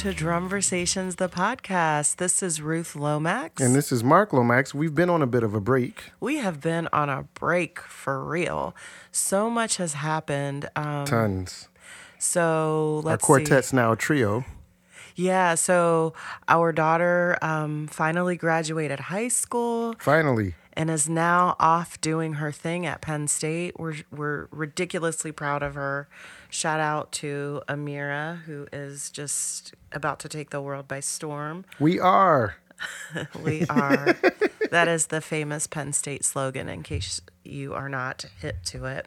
to 0.00 0.14
Drumversations, 0.14 1.16
the 1.16 1.28
podcast. 1.28 2.16
This 2.16 2.42
is 2.42 2.62
Ruth 2.62 2.96
Lomax. 2.96 3.60
And 3.60 3.74
this 3.74 3.92
is 3.92 4.02
Mark 4.02 4.32
Lomax. 4.32 4.74
We've 4.74 4.94
been 4.94 5.10
on 5.10 5.20
a 5.20 5.26
bit 5.26 5.42
of 5.42 5.52
a 5.52 5.60
break. 5.60 6.04
we 6.20 6.36
have 6.38 6.58
been 6.62 6.88
on 6.90 7.10
a 7.10 7.24
break 7.34 7.80
for 7.80 8.24
real. 8.24 8.74
So 9.12 9.50
much 9.50 9.76
has 9.76 9.92
happened. 9.92 10.70
Um, 10.74 11.04
Tons. 11.04 11.68
so 12.18 13.02
Our 13.04 13.18
quartet's 13.18 13.68
see. 13.68 13.76
now 13.76 13.92
a 13.92 13.96
trio. 13.96 14.46
Yeah, 15.16 15.54
so 15.54 16.14
our 16.48 16.72
daughter 16.72 17.36
um, 17.42 17.86
finally 17.86 18.36
graduated 18.36 19.00
high 19.00 19.28
school 19.28 19.94
Finally. 19.98 20.54
and 20.72 20.88
is 20.88 21.10
now 21.10 21.56
off 21.60 22.00
doing 22.00 22.34
her 22.34 22.50
thing 22.50 22.86
at 22.86 23.02
Penn 23.02 23.28
State. 23.28 23.78
We're 23.78 23.96
we're 24.10 24.48
ridiculously 24.50 25.30
proud 25.32 25.62
of 25.62 25.74
her. 25.74 26.08
Shout 26.50 26.80
out 26.80 27.12
to 27.12 27.62
Amira, 27.68 28.42
who 28.42 28.66
is 28.72 29.10
just 29.10 29.74
about 29.92 30.18
to 30.20 30.28
take 30.28 30.50
the 30.50 30.60
world 30.60 30.88
by 30.88 31.00
storm. 31.00 31.64
We 31.78 31.98
are. 31.98 32.56
We 33.42 33.66
are. 33.66 34.16
that 34.70 34.88
is 34.88 35.08
the 35.08 35.20
famous 35.20 35.66
Penn 35.66 35.92
State 35.92 36.24
slogan, 36.24 36.68
in 36.68 36.82
case 36.82 37.20
you 37.44 37.74
are 37.74 37.88
not 37.88 38.24
hip 38.40 38.62
to 38.64 38.84
it. 38.84 39.06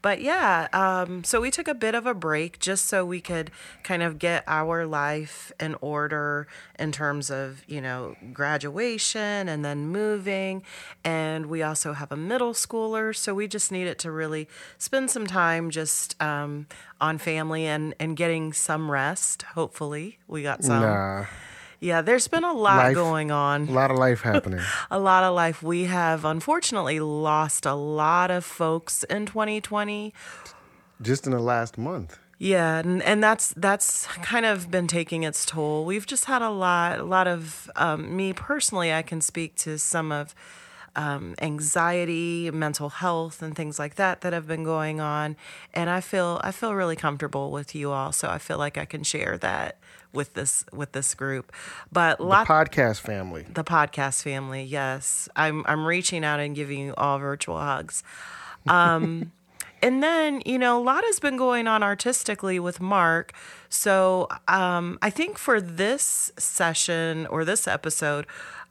But 0.00 0.20
yeah, 0.20 0.68
um, 0.72 1.24
so 1.24 1.40
we 1.40 1.50
took 1.50 1.68
a 1.68 1.74
bit 1.74 1.94
of 1.94 2.06
a 2.06 2.14
break 2.14 2.58
just 2.58 2.86
so 2.86 3.04
we 3.04 3.20
could 3.20 3.50
kind 3.82 4.02
of 4.02 4.18
get 4.18 4.44
our 4.46 4.86
life 4.86 5.52
in 5.58 5.76
order 5.80 6.46
in 6.78 6.92
terms 6.92 7.30
of, 7.30 7.62
you 7.66 7.80
know, 7.80 8.16
graduation 8.32 9.48
and 9.48 9.64
then 9.64 9.88
moving. 9.88 10.62
And 11.04 11.46
we 11.46 11.62
also 11.62 11.92
have 11.92 12.12
a 12.12 12.16
middle 12.16 12.52
schooler. 12.52 13.14
So 13.14 13.34
we 13.34 13.48
just 13.48 13.72
needed 13.72 13.98
to 14.00 14.10
really 14.10 14.48
spend 14.78 15.10
some 15.10 15.26
time 15.26 15.70
just 15.70 16.20
um, 16.22 16.66
on 17.00 17.18
family 17.18 17.66
and, 17.66 17.94
and 17.98 18.16
getting 18.16 18.52
some 18.52 18.90
rest. 18.90 19.42
Hopefully, 19.54 20.18
we 20.28 20.42
got 20.42 20.64
some. 20.64 20.82
Nah. 20.82 21.26
Yeah, 21.82 22.00
there's 22.00 22.28
been 22.28 22.44
a 22.44 22.52
lot 22.52 22.76
Life. 22.76 22.94
going 22.94 23.32
on. 23.32 23.66
A 23.68 23.72
lot 23.72 23.90
of 23.90 23.98
life 23.98 24.20
happening. 24.20 24.60
A 24.92 25.00
lot 25.00 25.24
of 25.24 25.34
life. 25.34 25.64
We 25.64 25.84
have 25.84 26.24
unfortunately 26.24 27.00
lost 27.00 27.66
a 27.66 27.74
lot 27.74 28.30
of 28.30 28.44
folks 28.44 29.02
in 29.04 29.26
2020. 29.26 30.14
Just 31.00 31.26
in 31.26 31.32
the 31.32 31.40
last 31.40 31.76
month. 31.76 32.20
Yeah, 32.38 32.78
and, 32.78 33.02
and 33.02 33.20
that's 33.22 33.52
that's 33.56 34.06
kind 34.22 34.46
of 34.46 34.70
been 34.70 34.86
taking 34.86 35.24
its 35.24 35.44
toll. 35.44 35.84
We've 35.84 36.06
just 36.06 36.26
had 36.26 36.40
a 36.40 36.50
lot, 36.50 37.00
a 37.00 37.04
lot 37.04 37.26
of 37.26 37.68
um, 37.74 38.16
me 38.16 38.32
personally. 38.32 38.92
I 38.92 39.02
can 39.02 39.20
speak 39.20 39.56
to 39.56 39.76
some 39.76 40.12
of 40.12 40.36
um, 40.94 41.34
anxiety, 41.42 42.48
mental 42.52 42.90
health, 42.90 43.42
and 43.42 43.56
things 43.56 43.80
like 43.80 43.96
that 43.96 44.20
that 44.20 44.32
have 44.32 44.46
been 44.46 44.62
going 44.62 45.00
on, 45.00 45.36
and 45.74 45.90
I 45.90 46.00
feel 46.00 46.40
I 46.44 46.52
feel 46.52 46.74
really 46.74 46.96
comfortable 46.96 47.50
with 47.50 47.74
you 47.74 47.90
all. 47.90 48.12
So 48.12 48.28
I 48.28 48.38
feel 48.38 48.58
like 48.58 48.78
I 48.78 48.84
can 48.84 49.02
share 49.02 49.36
that 49.38 49.78
with 50.12 50.34
this 50.34 50.64
with 50.72 50.92
this 50.92 51.14
group. 51.14 51.52
But 51.90 52.20
lots 52.20 52.48
Podcast 52.48 53.00
family. 53.00 53.46
the 53.48 53.64
podcast 53.64 54.22
family. 54.22 54.62
Yes, 54.62 55.28
I'm 55.36 55.64
I'm 55.66 55.84
reaching 55.84 56.24
out 56.24 56.40
and 56.40 56.54
giving 56.54 56.78
you 56.78 56.94
all 56.96 57.18
virtual 57.18 57.58
hugs. 57.58 58.02
Um, 58.68 59.32
and 59.82 60.02
then 60.02 60.42
you 60.44 60.58
know 60.58 60.78
a 60.78 60.82
lot 60.82 61.04
has 61.04 61.18
been 61.18 61.36
going 61.36 61.66
on 61.66 61.82
artistically 61.82 62.58
with 62.58 62.80
Mark. 62.80 63.32
So 63.68 64.28
um, 64.48 64.98
I 65.02 65.10
think 65.10 65.38
for 65.38 65.60
this 65.60 66.32
session 66.38 67.26
or 67.26 67.44
this 67.44 67.66
episode, 67.66 68.26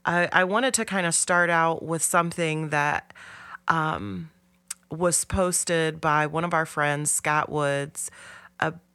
I, 0.05 0.29
I 0.31 0.43
wanted 0.43 0.73
to 0.75 0.85
kind 0.85 1.05
of 1.05 1.15
start 1.15 1.49
out 1.49 1.83
with 1.83 2.01
something 2.03 2.69
that 2.69 3.13
um, 3.67 4.29
was 4.89 5.25
posted 5.25 6.01
by 6.01 6.27
one 6.27 6.43
of 6.43 6.53
our 6.53 6.65
friends, 6.65 7.11
Scott 7.11 7.49
Woods, 7.49 8.11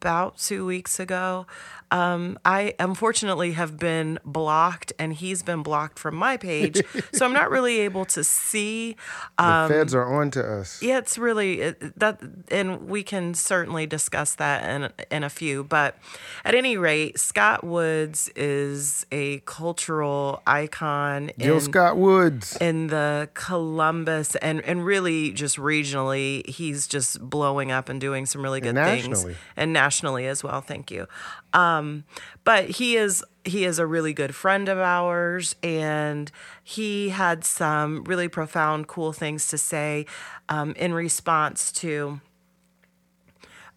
about 0.00 0.38
two 0.38 0.66
weeks 0.66 1.00
ago. 1.00 1.46
Um, 1.90 2.38
I 2.44 2.74
unfortunately 2.80 3.52
have 3.52 3.78
been 3.78 4.18
blocked, 4.24 4.92
and 4.98 5.12
he's 5.12 5.42
been 5.42 5.62
blocked 5.62 5.98
from 5.98 6.16
my 6.16 6.36
page, 6.36 6.82
so 7.12 7.24
I'm 7.24 7.32
not 7.32 7.50
really 7.50 7.78
able 7.80 8.04
to 8.06 8.24
see. 8.24 8.96
The 9.38 9.66
feds 9.68 9.94
are 9.94 10.20
on 10.20 10.32
to 10.32 10.44
us. 10.44 10.82
Yeah, 10.82 10.98
it's 10.98 11.16
really 11.16 11.60
it, 11.60 11.98
that, 11.98 12.20
and 12.50 12.88
we 12.88 13.04
can 13.04 13.34
certainly 13.34 13.86
discuss 13.86 14.34
that 14.34 14.68
in 14.68 14.92
in 15.12 15.22
a 15.22 15.30
few. 15.30 15.62
But 15.62 15.96
at 16.44 16.56
any 16.56 16.76
rate, 16.76 17.20
Scott 17.20 17.62
Woods 17.62 18.30
is 18.34 19.06
a 19.12 19.38
cultural 19.40 20.42
icon. 20.44 21.30
Gil 21.38 21.56
in, 21.56 21.60
Scott 21.60 21.96
Woods. 21.96 22.56
in 22.60 22.88
the 22.88 23.28
Columbus 23.34 24.34
and 24.36 24.60
and 24.62 24.84
really 24.84 25.30
just 25.30 25.56
regionally, 25.56 26.44
he's 26.48 26.88
just 26.88 27.20
blowing 27.20 27.70
up 27.70 27.88
and 27.88 28.00
doing 28.00 28.26
some 28.26 28.42
really 28.42 28.60
good 28.60 28.76
And 28.76 29.02
things, 29.02 29.24
and 29.56 29.72
nationally 29.72 29.85
as 30.26 30.42
well. 30.44 30.60
Thank 30.60 30.91
you. 30.91 31.06
Um, 31.52 32.04
but 32.44 32.70
he 32.70 32.97
is 32.97 33.24
he 33.44 33.64
is 33.64 33.78
a 33.78 33.86
really 33.86 34.12
good 34.12 34.34
friend 34.34 34.69
of 34.69 34.78
ours, 34.78 35.54
and 35.62 36.30
he 36.64 37.10
had 37.10 37.44
some 37.44 38.02
really 38.04 38.28
profound, 38.28 38.88
cool 38.88 39.12
things 39.12 39.48
to 39.48 39.58
say 39.58 40.06
um, 40.48 40.72
in 40.76 40.92
response 40.94 41.70
to 41.72 42.20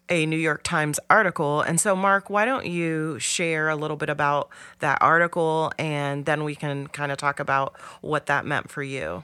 a 0.08 0.26
New 0.26 0.36
York 0.36 0.64
Times 0.64 0.98
article. 1.08 1.60
And 1.60 1.78
so, 1.80 1.94
Mark, 1.94 2.28
why 2.30 2.44
don't 2.44 2.66
you 2.66 3.18
share 3.20 3.68
a 3.68 3.76
little 3.76 3.96
bit 3.96 4.10
about 4.10 4.48
that 4.80 4.98
article 5.00 5.70
and 5.78 6.24
then 6.26 6.42
we 6.42 6.56
can 6.56 6.88
kind 6.88 7.12
of 7.12 7.18
talk 7.18 7.38
about 7.38 7.78
what 8.00 8.26
that 8.26 8.44
meant 8.44 8.70
for 8.70 8.82
you 8.82 9.22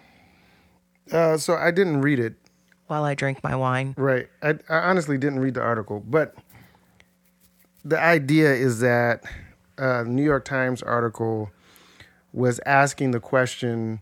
Uh, 1.11 1.37
so 1.39 1.57
I 1.57 1.73
didn't 1.73 2.03
read 2.03 2.21
it. 2.21 2.35
while 2.87 3.03
I 3.03 3.15
drink 3.15 3.43
my 3.43 3.57
wine? 3.57 3.95
Right. 3.99 4.29
I, 4.45 4.51
I 4.69 4.79
honestly 4.89 5.19
didn't 5.19 5.41
read 5.41 5.55
the 5.55 5.61
article, 5.61 6.05
but 6.07 6.37
the 7.87 8.01
idea 8.01 8.53
is 8.53 8.81
that 8.81 9.23
uh, 9.79 10.03
New 10.03 10.25
York 10.25 10.45
Times 10.45 10.83
article 10.83 11.53
was 12.33 12.61
asking 12.67 13.13
the 13.13 13.21
question 13.21 14.01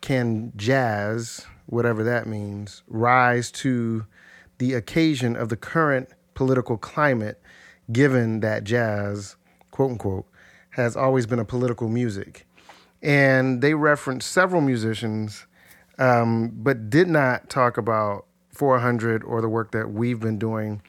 can 0.00 0.52
jazz, 0.54 1.44
whatever 1.66 2.04
that 2.04 2.28
means, 2.28 2.84
rise 2.86 3.50
to 3.50 4.06
the 4.58 4.74
occasion 4.74 5.34
of 5.34 5.48
the 5.48 5.56
current 5.56 6.08
political 6.34 6.76
climate, 6.78 7.42
given 7.90 8.40
that 8.40 8.62
jazz, 8.62 9.34
quote 9.72 9.90
unquote, 9.90 10.26
has 10.70 10.96
always 10.96 11.26
been 11.26 11.40
a 11.40 11.44
political 11.44 11.88
music? 11.88 12.46
And 13.02 13.60
they 13.60 13.74
referenced 13.74 14.30
several 14.30 14.60
musicians, 14.60 15.46
um, 15.98 16.52
but 16.54 16.90
did 16.90 17.08
not 17.08 17.50
talk 17.50 17.76
about 17.76 18.26
400 18.52 19.24
or 19.24 19.40
the 19.40 19.48
work 19.48 19.72
that 19.72 19.90
we've 19.90 20.20
been 20.20 20.38
doing 20.38 20.80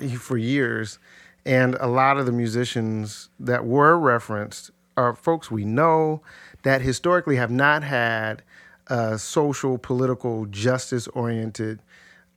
uh, 0.00 0.18
for 0.18 0.36
years. 0.36 0.98
And 1.44 1.74
a 1.80 1.86
lot 1.86 2.18
of 2.18 2.26
the 2.26 2.32
musicians 2.32 3.30
that 3.38 3.64
were 3.64 3.98
referenced 3.98 4.70
are 4.96 5.14
folks 5.14 5.50
we 5.50 5.64
know 5.64 6.20
that 6.62 6.82
historically 6.82 7.36
have 7.36 7.50
not 7.50 7.82
had 7.82 8.42
a 8.88 9.18
social, 9.18 9.78
political, 9.78 10.46
justice 10.46 11.06
oriented 11.08 11.80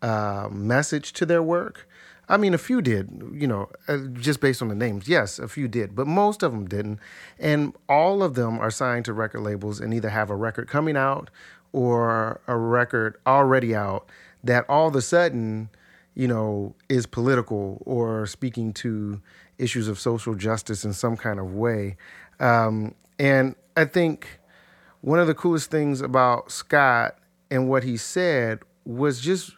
uh, 0.01 0.47
message 0.51 1.13
to 1.13 1.25
their 1.25 1.43
work. 1.43 1.87
I 2.29 2.37
mean, 2.37 2.53
a 2.53 2.57
few 2.57 2.81
did, 2.81 3.33
you 3.33 3.47
know, 3.47 3.69
uh, 3.87 3.97
just 4.13 4.39
based 4.39 4.61
on 4.61 4.69
the 4.69 4.75
names. 4.75 5.07
Yes, 5.09 5.39
a 5.39 5.47
few 5.47 5.67
did, 5.67 5.95
but 5.95 6.07
most 6.07 6.41
of 6.41 6.53
them 6.53 6.67
didn't. 6.67 6.99
And 7.37 7.75
all 7.89 8.23
of 8.23 8.35
them 8.35 8.59
are 8.59 8.71
signed 8.71 9.05
to 9.05 9.13
record 9.13 9.41
labels 9.41 9.81
and 9.81 9.93
either 9.93 10.09
have 10.09 10.29
a 10.29 10.35
record 10.35 10.69
coming 10.69 10.95
out 10.95 11.29
or 11.73 12.39
a 12.47 12.55
record 12.55 13.17
already 13.27 13.75
out 13.75 14.07
that 14.43 14.65
all 14.69 14.87
of 14.87 14.95
a 14.95 15.01
sudden, 15.01 15.69
you 16.15 16.27
know, 16.27 16.75
is 16.89 17.05
political 17.05 17.81
or 17.85 18.25
speaking 18.25 18.73
to 18.73 19.21
issues 19.57 19.87
of 19.87 19.99
social 19.99 20.35
justice 20.35 20.85
in 20.85 20.93
some 20.93 21.17
kind 21.17 21.39
of 21.39 21.53
way. 21.53 21.97
Um, 22.39 22.95
and 23.19 23.55
I 23.75 23.85
think 23.85 24.39
one 25.01 25.19
of 25.19 25.27
the 25.27 25.33
coolest 25.33 25.71
things 25.71 26.01
about 26.01 26.51
Scott 26.51 27.17
and 27.49 27.69
what 27.69 27.83
he 27.83 27.97
said 27.97 28.59
was 28.85 29.21
just 29.21 29.53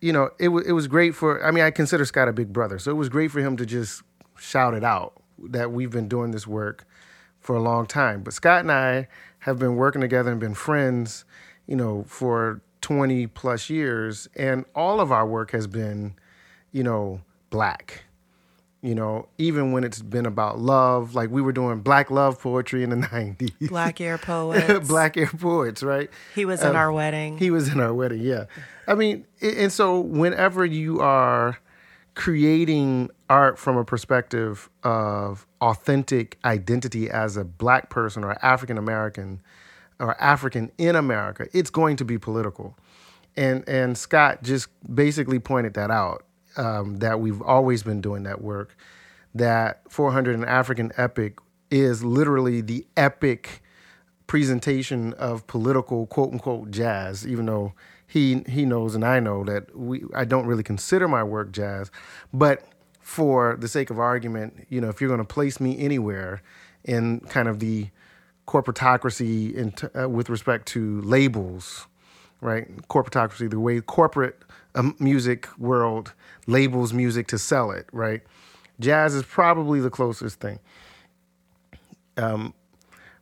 you 0.00 0.12
know, 0.12 0.30
it 0.38 0.48
was 0.48 0.66
it 0.66 0.72
was 0.72 0.86
great 0.86 1.14
for. 1.14 1.44
I 1.44 1.50
mean, 1.50 1.64
I 1.64 1.70
consider 1.70 2.04
Scott 2.04 2.28
a 2.28 2.32
big 2.32 2.52
brother, 2.52 2.78
so 2.78 2.90
it 2.90 2.94
was 2.94 3.08
great 3.08 3.30
for 3.30 3.40
him 3.40 3.56
to 3.58 3.66
just 3.66 4.02
shout 4.38 4.74
it 4.74 4.84
out 4.84 5.22
that 5.50 5.72
we've 5.72 5.90
been 5.90 6.08
doing 6.08 6.30
this 6.30 6.46
work 6.46 6.86
for 7.38 7.54
a 7.54 7.60
long 7.60 7.86
time. 7.86 8.22
But 8.22 8.32
Scott 8.32 8.60
and 8.60 8.72
I 8.72 9.08
have 9.40 9.58
been 9.58 9.76
working 9.76 10.00
together 10.00 10.30
and 10.30 10.40
been 10.40 10.54
friends, 10.54 11.24
you 11.66 11.76
know, 11.76 12.04
for 12.06 12.60
twenty 12.80 13.26
plus 13.26 13.70
years, 13.70 14.28
and 14.36 14.64
all 14.74 15.00
of 15.00 15.10
our 15.12 15.26
work 15.26 15.50
has 15.52 15.66
been, 15.66 16.14
you 16.72 16.82
know, 16.82 17.20
black. 17.50 18.04
You 18.82 18.94
know, 18.94 19.28
even 19.36 19.72
when 19.72 19.84
it's 19.84 20.00
been 20.00 20.24
about 20.24 20.58
love, 20.58 21.14
like 21.14 21.28
we 21.30 21.42
were 21.42 21.52
doing 21.52 21.80
black 21.80 22.10
love 22.10 22.40
poetry 22.40 22.82
in 22.82 22.88
the 22.88 22.96
nineties. 23.12 23.50
Black 23.68 24.00
Air 24.00 24.16
Poets. 24.22 24.88
black 24.88 25.18
air 25.18 25.26
poets, 25.26 25.82
right? 25.82 26.08
He 26.34 26.46
was 26.46 26.62
in 26.62 26.74
uh, 26.74 26.78
our 26.78 26.90
wedding. 26.90 27.36
He 27.36 27.50
was 27.50 27.68
in 27.68 27.78
our 27.78 27.92
wedding, 27.92 28.22
yeah. 28.22 28.44
I 28.86 28.94
mean, 28.94 29.26
and 29.42 29.70
so 29.70 30.00
whenever 30.00 30.64
you 30.64 31.00
are 31.00 31.58
creating 32.14 33.10
art 33.28 33.58
from 33.58 33.76
a 33.76 33.84
perspective 33.84 34.68
of 34.82 35.46
authentic 35.60 36.38
identity 36.44 37.08
as 37.10 37.36
a 37.36 37.44
black 37.44 37.90
person 37.90 38.24
or 38.24 38.36
African 38.44 38.78
American 38.78 39.40
or 40.00 40.20
African 40.20 40.72
in 40.78 40.96
America, 40.96 41.46
it's 41.52 41.70
going 41.70 41.96
to 41.98 42.04
be 42.06 42.18
political. 42.18 42.76
And 43.36 43.68
and 43.68 43.96
Scott 43.98 44.42
just 44.42 44.68
basically 44.94 45.38
pointed 45.38 45.74
that 45.74 45.90
out 45.90 46.24
um, 46.56 46.98
that 46.98 47.20
we've 47.20 47.42
always 47.42 47.82
been 47.84 48.00
doing 48.00 48.24
that 48.24 48.42
work. 48.42 48.76
that 49.34 49.82
400 49.90 50.34
an 50.34 50.44
African 50.44 50.92
epic 50.96 51.38
is 51.70 52.02
literally 52.04 52.60
the 52.60 52.86
epic 52.96 53.62
presentation 54.26 55.12
of 55.14 55.46
political 55.46 56.06
quote 56.06 56.32
unquote 56.32 56.70
jazz, 56.72 57.26
even 57.26 57.46
though 57.46 57.74
he 58.06 58.42
he 58.48 58.64
knows 58.64 58.94
and 58.96 59.04
I 59.04 59.20
know 59.20 59.44
that 59.44 59.76
we 59.76 60.04
I 60.14 60.24
don't 60.24 60.46
really 60.46 60.64
consider 60.64 61.08
my 61.08 61.22
work 61.22 61.52
jazz, 61.52 61.90
but 62.32 62.64
for 63.00 63.56
the 63.58 63.68
sake 63.68 63.90
of 63.90 63.98
argument, 63.98 64.66
you 64.68 64.80
know, 64.80 64.88
if 64.88 65.00
you're 65.00 65.08
going 65.08 65.18
to 65.18 65.24
place 65.24 65.60
me 65.60 65.78
anywhere 65.78 66.42
in 66.84 67.20
kind 67.20 67.48
of 67.48 67.60
the 67.60 67.88
corporatocracy 68.50 69.54
in 69.54 69.70
t- 69.70 69.86
uh, 69.94 70.08
with 70.08 70.28
respect 70.28 70.66
to 70.66 71.00
labels, 71.02 71.86
right? 72.40 72.66
Corporatocracy, 72.88 73.48
the 73.48 73.60
way 73.60 73.80
corporate 73.80 74.42
um, 74.74 74.96
music 74.98 75.48
world 75.56 76.14
labels 76.48 76.92
music 76.92 77.28
to 77.28 77.38
sell 77.38 77.70
it, 77.70 77.86
right? 77.92 78.22
Jazz 78.80 79.14
is 79.14 79.22
probably 79.22 79.78
the 79.78 79.90
closest 79.90 80.40
thing. 80.40 80.58
Um, 82.16 82.52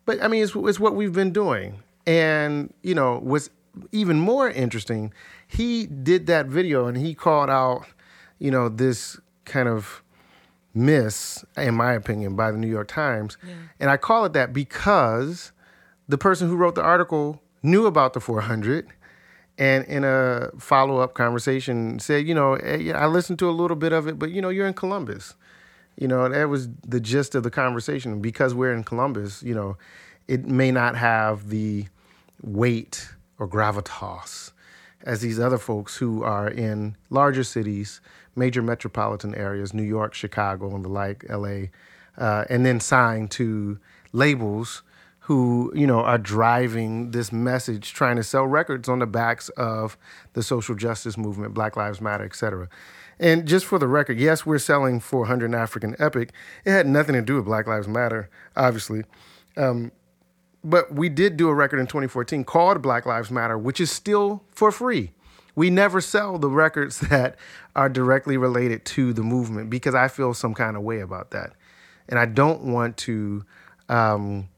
but 0.07 0.23
I 0.23 0.29
mean, 0.29 0.43
it's, 0.43 0.57
it's 0.57 0.81
what 0.81 0.95
we've 0.95 1.13
been 1.13 1.33
doing. 1.33 1.83
And, 2.07 2.73
you 2.83 2.95
know, 2.95 3.19
what's 3.19 3.51
even 3.93 4.19
more 4.19 4.49
interesting, 4.49 5.13
he 5.47 5.85
did 5.85 6.27
that 6.29 6.47
video 6.47 6.87
and 6.87 6.97
he 6.97 7.15
called 7.15 7.51
out, 7.51 7.85
you 8.39 8.51
know, 8.51 8.71
this 8.71 9.21
kind 9.45 9.69
of 9.69 10.03
miss, 10.79 11.45
in 11.57 11.75
my 11.75 11.93
opinion, 11.93 12.37
by 12.37 12.51
the 12.51 12.59
New 12.59 12.69
York 12.69 12.89
Times. 12.89 13.37
Yeah. 13.47 13.55
And 13.81 13.91
I 13.91 13.97
call 13.97 14.25
it 14.25 14.33
that 14.33 14.53
because 14.53 15.53
the 16.09 16.19
person 16.19 16.49
who 16.49 16.57
wrote 16.57 16.75
the 16.75 16.83
article 16.83 17.43
knew 17.63 17.87
about 17.87 18.13
the 18.13 18.21
400 18.21 18.89
and 19.59 19.85
in 19.87 20.05
a 20.05 20.51
follow-up 20.59 21.15
conversation 21.15 21.99
said, 21.99 22.27
you 22.27 22.35
know, 22.35 22.55
eh, 22.55 22.93
I 22.93 23.07
listened 23.07 23.41
to 23.41 23.51
a 23.51 23.53
little 23.53 23.77
bit 23.77 23.93
of 23.93 24.07
it, 24.07 24.19
but 24.19 24.31
you 24.31 24.41
know, 24.41 24.51
you're 24.51 24.69
in 24.69 24.75
Columbus. 24.75 25.35
You 25.97 26.07
know, 26.07 26.29
that 26.29 26.49
was 26.49 26.69
the 26.87 27.01
gist 27.01 27.35
of 27.35 27.43
the 27.43 27.51
conversation. 27.51 28.21
Because 28.21 28.55
we're 28.55 28.73
in 28.73 28.85
Columbus, 28.85 29.43
you 29.43 29.55
know, 29.55 29.77
it 30.29 30.47
may 30.47 30.71
not 30.71 30.97
have 30.97 31.49
the 31.49 31.87
weight 32.41 33.09
or 33.39 33.49
gravitas 33.49 34.53
as 35.03 35.21
these 35.21 35.41
other 35.41 35.59
folks 35.59 35.97
who 35.97 36.23
are 36.23 36.49
in 36.49 36.97
larger 37.11 37.45
cities, 37.45 38.01
major 38.39 38.63
metropolitan 38.63 39.35
areas, 39.35 39.75
New 39.75 39.83
York, 39.83 40.15
Chicago, 40.15 40.75
and 40.75 40.85
the 40.85 40.89
like, 40.89 41.25
LA, 41.29 41.67
uh, 42.17 42.45
and 42.49 42.65
then 42.65 42.81
signed 42.81 43.31
to 43.33 43.79
labels 44.13 44.83
who 45.21 45.71
you 45.75 45.87
know 45.87 46.01
are 46.01 46.17
driving 46.17 47.11
this 47.11 47.31
message, 47.31 47.93
trying 47.93 48.17
to 48.17 48.23
sell 48.23 48.47
records 48.47 48.89
on 48.89 49.01
the 49.01 49.07
backs 49.07 49.51
of 49.51 49.99
the 50.33 50.43
social 50.43 50.75
justice 50.75 51.19
movement, 51.19 51.53
Black 51.53 51.77
Lives 51.77 52.01
Matter, 52.01 52.25
et 52.25 52.35
cetera. 52.35 52.69
And 53.21 53.47
just 53.47 53.67
for 53.67 53.79
the 53.79 53.89
record, 53.89 54.19
yes, 54.19 54.47
we're 54.47 54.59
selling 54.59 55.01
400 55.01 55.55
African 55.55 55.97
Epic. 55.99 56.33
It 56.65 56.71
had 56.71 56.87
nothing 56.87 57.15
to 57.15 57.21
do 57.21 57.37
with 57.37 57.45
Black 57.45 57.67
Lives 57.67 57.89
Matter, 57.89 58.31
obviously. 58.57 59.03
Um, 59.57 59.93
but 60.65 60.95
we 60.95 61.09
did 61.09 61.37
do 61.37 61.49
a 61.49 61.55
record 61.55 61.79
in 61.79 61.87
2014 61.87 62.45
called 62.45 62.81
Black 62.81 63.05
Lives 63.05 63.31
Matter, 63.31 63.59
which 63.59 63.81
is 63.81 63.91
still 63.91 64.45
for 64.51 64.71
free. 64.73 65.13
We 65.59 65.71
never 65.71 66.01
sell 66.01 66.39
the 66.39 66.49
records 66.49 67.01
that 67.11 67.37
are 67.75 67.89
directly 67.89 68.37
related 68.37 68.85
to 68.87 69.13
the 69.13 69.25
movement 69.25 69.71
because 69.71 69.93
I 69.93 70.07
feel 70.07 70.33
some 70.33 70.55
kind 70.55 70.77
of 70.77 70.85
way 70.85 71.01
about 71.01 71.33
that. 71.33 71.51
And 72.09 72.17
I 72.17 72.27
don't 72.27 72.73
want 72.73 72.97
to 72.99 73.45
um, 73.89 74.49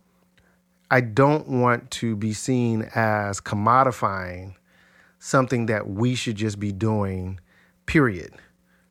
I 0.91 1.00
don't 1.00 1.49
want 1.49 1.91
to 1.93 2.17
be 2.17 2.35
seen 2.35 2.91
as 2.94 3.41
commodifying 3.41 4.56
something 5.19 5.67
that 5.67 5.88
we 5.88 6.14
should 6.14 6.37
just 6.37 6.61
be 6.61 6.70
doing, 6.70 7.41
period. 7.87 8.35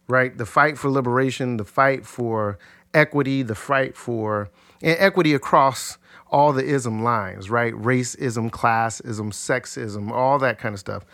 Right? 0.08 0.36
The 0.36 0.48
fight 0.48 0.80
for 0.80 0.90
liberation, 0.90 1.58
the 1.58 1.64
fight 1.64 2.08
for 2.08 2.58
equity, 2.92 3.44
the 3.44 3.54
fight 3.54 3.96
for 3.96 4.50
and 4.82 4.98
equity 4.98 5.36
across 5.36 6.00
all 6.32 6.54
the 6.54 6.66
ism 6.66 7.04
lines, 7.04 7.52
right? 7.52 7.74
Racism, 7.74 8.50
classism, 8.50 9.32
sexism, 9.32 10.12
all 10.12 10.40
that 10.40 10.58
kind 10.58 10.74
of 10.74 10.80
stuff. 10.80 11.06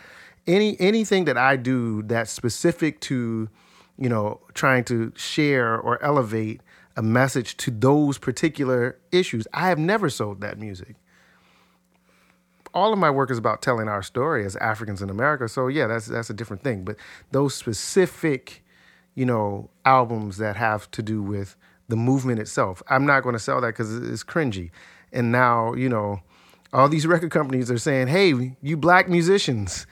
Any 0.47 0.79
anything 0.79 1.25
that 1.25 1.37
I 1.37 1.55
do 1.55 2.03
that's 2.03 2.31
specific 2.31 2.99
to, 3.01 3.49
you 3.97 4.09
know, 4.09 4.41
trying 4.53 4.83
to 4.85 5.11
share 5.15 5.77
or 5.79 6.01
elevate 6.03 6.61
a 6.95 7.01
message 7.01 7.57
to 7.57 7.71
those 7.71 8.17
particular 8.17 8.97
issues. 9.11 9.47
I 9.53 9.67
have 9.69 9.79
never 9.79 10.09
sold 10.09 10.41
that 10.41 10.57
music. 10.57 10.95
All 12.73 12.91
of 12.91 12.99
my 12.99 13.09
work 13.09 13.31
is 13.31 13.37
about 13.37 13.61
telling 13.61 13.87
our 13.87 14.03
story 14.03 14.45
as 14.45 14.55
Africans 14.57 15.01
in 15.01 15.09
America. 15.09 15.47
So 15.47 15.67
yeah, 15.67 15.87
that's 15.87 16.07
that's 16.07 16.29
a 16.29 16.33
different 16.33 16.63
thing. 16.63 16.83
But 16.83 16.97
those 17.31 17.55
specific, 17.55 18.63
you 19.13 19.25
know, 19.25 19.69
albums 19.85 20.37
that 20.37 20.55
have 20.57 20.89
to 20.91 21.01
do 21.01 21.21
with 21.21 21.55
the 21.87 21.95
movement 21.95 22.39
itself, 22.39 22.81
I'm 22.89 23.05
not 23.05 23.23
going 23.23 23.33
to 23.33 23.39
sell 23.39 23.61
that 23.61 23.67
because 23.67 23.95
it's 23.95 24.23
cringy. 24.23 24.71
And 25.13 25.31
now, 25.31 25.73
you 25.73 25.87
know, 25.87 26.19
all 26.73 26.89
these 26.89 27.07
record 27.07 27.31
companies 27.31 27.71
are 27.71 27.77
saying, 27.77 28.07
"Hey, 28.07 28.57
you 28.61 28.75
black 28.75 29.07
musicians, 29.07 29.87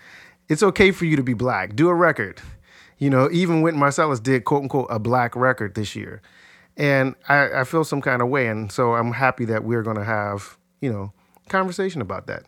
it's 0.50 0.64
okay 0.64 0.92
for 0.92 1.06
you 1.06 1.16
to 1.16 1.24
be 1.24 1.34
black. 1.34 1.76
Do 1.76 1.90
a 1.90 1.94
record." 1.94 2.42
You 3.00 3.10
know, 3.10 3.30
even 3.32 3.62
Wynton 3.62 3.82
Marsalis 3.82 4.22
did 4.24 4.46
quote 4.46 4.64
unquote 4.64 4.88
a 4.90 4.98
black 4.98 5.36
record 5.36 5.76
this 5.76 5.96
year 5.96 6.22
and 6.78 7.16
I, 7.28 7.62
I 7.62 7.64
feel 7.64 7.84
some 7.84 8.02
kind 8.02 8.22
of 8.22 8.30
way, 8.30 8.48
and 8.48 8.72
so 8.72 8.96
I'm 8.96 9.12
happy 9.12 9.46
that 9.46 9.64
we're 9.64 9.84
going 9.84 9.98
to 9.98 10.04
have 10.04 10.58
you 10.82 10.92
know 10.92 11.14
conversation 11.50 12.02
about 12.02 12.28
that. 12.28 12.46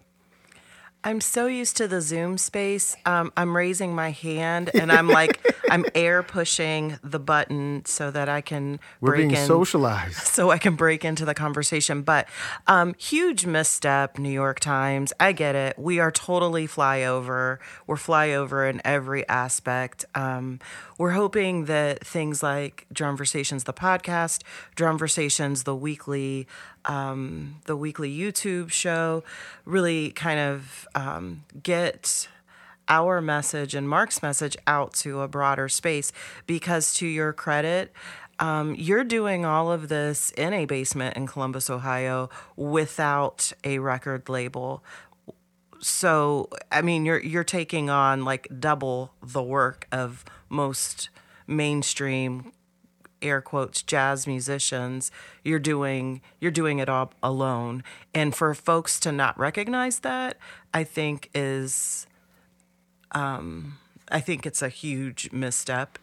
I'm 1.06 1.22
so 1.22 1.46
used 1.46 1.78
to 1.78 1.88
the 1.88 2.02
Zoom 2.02 2.40
space. 2.40 2.96
Um, 3.06 3.32
I'm 3.38 3.56
raising 3.56 3.94
my 3.94 4.10
hand 4.10 4.72
and 4.74 4.92
I'm 4.92 5.08
like, 5.08 5.40
I'm 5.70 5.86
air 5.94 6.24
pushing 6.24 6.98
the 7.04 7.20
button 7.20 7.86
so 7.86 8.10
that 8.10 8.28
I 8.28 8.42
can 8.42 8.80
We're 9.00 9.12
break 9.12 9.30
being 9.30 9.32
in, 9.42 9.48
socialized. 9.48 10.16
So 10.36 10.50
I 10.50 10.58
can 10.58 10.76
break 10.76 11.06
into 11.06 11.24
the 11.24 11.36
conversation. 11.36 12.02
But 12.02 12.28
um, 12.66 12.96
huge 12.98 13.46
misstep, 13.46 14.18
New 14.18 14.32
York 14.32 14.60
Times. 14.60 15.14
I 15.20 15.32
get 15.32 15.54
it. 15.54 15.78
We 15.78 16.00
are 16.00 16.12
totally 16.12 16.68
flyover. 16.68 17.60
We're 17.86 17.96
flyover 17.98 18.68
in 18.68 18.82
every 18.84 19.30
aspect. 19.30 20.06
Um, 20.16 20.60
we're 20.98 21.12
hoping 21.12 21.66
that 21.66 22.06
things 22.06 22.42
like 22.42 22.88
Drumversations, 22.92 23.66
the 23.66 23.74
podcast, 23.74 24.42
Drumversations, 24.76 25.66
the 25.66 25.76
weekly 25.76 26.48
um, 26.88 27.62
the 27.66 27.76
weekly 27.76 28.16
YouTube 28.16 28.72
show, 28.72 29.24
really 29.66 30.12
kind 30.12 30.40
of 30.40 30.88
um, 30.96 31.44
get 31.62 32.28
our 32.88 33.22
message 33.22 33.74
and 33.74 33.90
Mark's 33.90 34.22
message 34.22 34.56
out 34.68 34.94
to 34.94 35.22
a 35.22 35.28
broader 35.28 35.68
space. 35.70 36.12
Because 36.46 36.94
to 36.96 37.08
your 37.08 37.34
credit, 37.34 37.92
um, 38.40 38.76
you're 38.76 39.04
doing 39.04 39.46
all 39.46 39.72
of 39.72 39.90
this 39.90 40.32
in 40.32 40.54
a 40.54 40.66
basement 40.66 41.16
in 41.16 41.28
Columbus, 41.28 41.70
Ohio, 41.70 42.30
without 42.56 43.54
a 43.64 43.80
record 43.80 44.30
label. 44.30 44.84
So, 45.80 46.50
I 46.72 46.82
mean, 46.82 47.06
you're 47.06 47.22
you're 47.22 47.44
taking 47.44 47.90
on 47.90 48.26
like 48.26 48.48
double 48.60 49.14
the 49.22 49.44
work 49.44 49.88
of 49.92 50.26
most 50.50 51.10
mainstream 51.48 52.52
air 53.22 53.42
quotes 53.42 53.82
jazz 53.82 54.28
musicians 54.28 55.12
you're 55.44 55.60
doing 55.60 56.22
you're 56.40 56.52
doing 56.52 56.80
it 56.80 56.90
all 56.90 57.14
alone. 57.24 57.84
And 58.14 58.36
for 58.36 58.54
folks 58.54 59.00
to 59.02 59.12
not 59.12 59.38
recognize 59.38 60.00
that 60.00 60.38
i 60.74 60.84
think 60.84 61.30
is 61.34 62.08
um 63.12 63.78
i 64.10 64.20
think 64.20 64.46
it's 64.46 64.62
a 64.62 64.70
huge 64.70 65.32
misstep. 65.32 65.98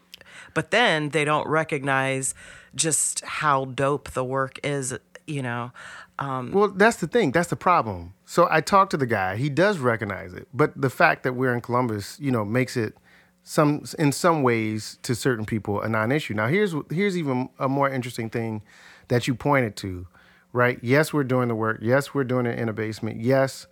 But 0.55 0.71
then 0.71 1.09
they 1.09 1.25
don't 1.25 1.47
recognize 1.47 2.33
just 2.73 3.23
how 3.23 3.65
dope 3.65 4.11
the 4.11 4.23
work 4.23 4.59
is 4.63 4.97
you 5.27 5.41
know 5.41 5.71
um, 6.19 6.51
well 6.51 6.69
that's 6.69 6.97
the 6.97 7.07
thing. 7.07 7.31
That's 7.31 7.49
the 7.49 7.55
problem. 7.55 8.13
So 8.25 8.47
i 8.49 8.61
talked 8.61 8.91
to 8.91 8.97
the 8.97 9.05
guy. 9.05 9.35
He 9.35 9.49
does 9.49 9.79
recognize 9.79 10.33
it. 10.33 10.47
But 10.53 10.79
the 10.79 10.89
fact 10.89 11.23
that 11.23 11.33
we're 11.33 11.53
in 11.53 11.61
columbus 11.61 12.19
you 12.19 12.31
know 12.31 12.45
makes 12.45 12.77
it 12.77 12.95
some 13.43 13.83
in 13.99 14.11
some 14.11 14.41
ways 14.41 14.97
to 15.03 15.13
certain 15.13 15.45
people 15.45 15.81
a 15.81 15.89
non-issue. 15.89 16.33
Now 16.33 16.47
here's 16.47 16.73
here's 16.89 17.17
even 17.17 17.49
a 17.59 17.67
more 17.67 17.89
interesting 17.89 18.29
thing 18.29 18.61
that 19.09 19.27
you 19.27 19.35
pointed 19.35 19.75
to, 19.77 20.07
right? 20.53 20.79
Yes, 20.81 21.13
we're 21.13 21.25
doing 21.25 21.49
the 21.49 21.55
work. 21.55 21.79
Yes, 21.81 22.13
we're 22.13 22.23
doing 22.23 22.45
it 22.45 22.57
in 22.57 22.69
a 22.69 22.73
basement. 22.73 23.19
Yes, 23.19 23.67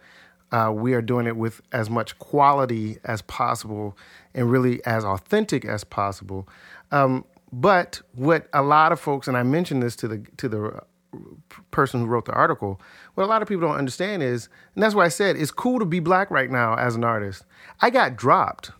uh, 0.51 0.71
we 0.75 0.93
are 0.93 1.01
doing 1.01 1.25
it 1.25 1.37
with 1.37 1.61
as 1.71 1.89
much 1.89 2.19
quality 2.19 2.97
as 3.05 3.21
possible 3.21 3.97
and 4.33 4.51
really 4.51 4.85
as 4.85 5.05
authentic 5.05 5.63
as 5.63 5.83
possible. 5.85 6.47
Um, 6.91 7.23
but 7.53 8.01
what 8.13 8.47
a 8.53 8.61
lot 8.61 8.91
of 8.91 8.99
folks, 8.99 9.27
and 9.27 9.37
I 9.37 9.43
mentioned 9.43 9.81
this 9.81 9.95
to 9.97 10.07
the 10.07 10.25
to 10.37 10.49
the 10.49 10.81
person 11.71 12.01
who 12.01 12.05
wrote 12.05 12.25
the 12.25 12.33
article, 12.33 12.79
what 13.15 13.23
a 13.23 13.27
lot 13.27 13.41
of 13.41 13.47
people 13.47 13.67
don't 13.67 13.77
understand 13.77 14.21
is, 14.21 14.49
and 14.75 14.83
that's 14.83 14.95
why 14.95 15.05
I 15.05 15.09
said 15.09 15.37
it's 15.37 15.51
cool 15.51 15.79
to 15.79 15.85
be 15.85 15.99
black 15.99 16.29
right 16.29 16.49
now 16.51 16.75
as 16.75 16.95
an 16.95 17.05
artist. 17.05 17.45
I 17.81 17.89
got 17.89 18.17
dropped 18.17 18.71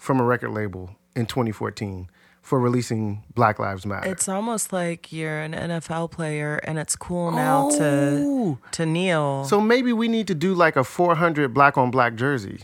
from 0.00 0.18
a 0.18 0.24
record 0.24 0.50
label 0.50 0.90
in 1.14 1.26
2014 1.26 2.08
for 2.40 2.58
releasing 2.58 3.22
Black 3.34 3.58
Lives 3.58 3.84
Matter. 3.84 4.10
It's 4.10 4.28
almost 4.28 4.72
like 4.72 5.12
you're 5.12 5.40
an 5.40 5.52
NFL 5.52 6.10
player 6.10 6.56
and 6.64 6.78
it's 6.78 6.96
cool 6.96 7.30
now 7.30 7.68
oh. 7.70 7.78
to 7.78 8.58
to 8.72 8.86
kneel. 8.86 9.44
So 9.44 9.60
maybe 9.60 9.92
we 9.92 10.08
need 10.08 10.26
to 10.28 10.34
do 10.34 10.54
like 10.54 10.76
a 10.76 10.82
400 10.82 11.52
black 11.52 11.76
on 11.76 11.90
black 11.90 12.14
jersey 12.14 12.60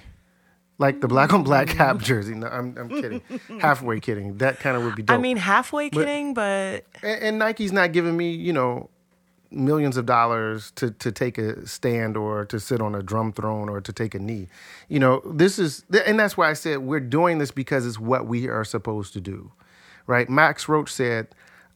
like 0.78 1.00
the 1.00 1.09
black 1.09 1.33
on 1.33 1.43
black 1.43 1.69
mm. 1.69 1.76
cap 1.76 1.99
jersey. 1.99 2.35
No, 2.35 2.49
I'm, 2.49 2.76
I'm 2.76 2.88
kidding. 2.88 3.23
Halfway 3.61 4.00
kidding. 4.00 4.38
That 4.38 4.61
kind 4.61 4.76
of 4.76 4.85
would 4.85 4.95
be 4.95 5.02
dope. 5.02 5.16
I 5.16 5.21
mean, 5.21 5.37
halfway 5.37 5.90
kidding, 5.90 6.35
but, 6.35 6.85
and, 7.02 7.23
and 7.23 7.38
Nike's 7.38 7.73
not 7.73 7.93
giving 7.93 8.16
me, 8.16 8.31
you 8.33 8.52
know, 8.52 8.90
millions 9.50 9.97
of 9.97 10.07
dollars 10.07 10.71
to 10.73 10.91
to 10.93 11.12
take 11.12 11.38
a 11.38 11.67
stand 11.67 12.17
or 12.17 12.45
to 12.47 12.59
sit 12.61 12.81
on 12.81 12.95
a 12.95 13.03
drum 13.03 13.33
throne 13.33 13.69
or 13.69 13.81
to 13.81 13.93
take 13.93 14.15
a 14.15 14.19
knee. 14.19 14.49
You 14.88 14.99
know, 14.99 15.23
this 15.25 15.59
is 15.59 15.85
and 16.07 16.19
that's 16.19 16.37
why 16.37 16.50
I 16.50 16.55
said 16.55 16.79
we're 16.79 17.00
doing 17.00 17.38
this 17.38 17.50
because 17.50 17.87
it's 17.87 17.99
what 17.99 18.26
we 18.26 18.49
are 18.49 18.65
supposed 18.65 19.12
to 19.15 19.21
do. 19.21 19.53
Right? 20.07 20.29
Max 20.29 20.69
Roach 20.69 20.93
said 20.93 21.29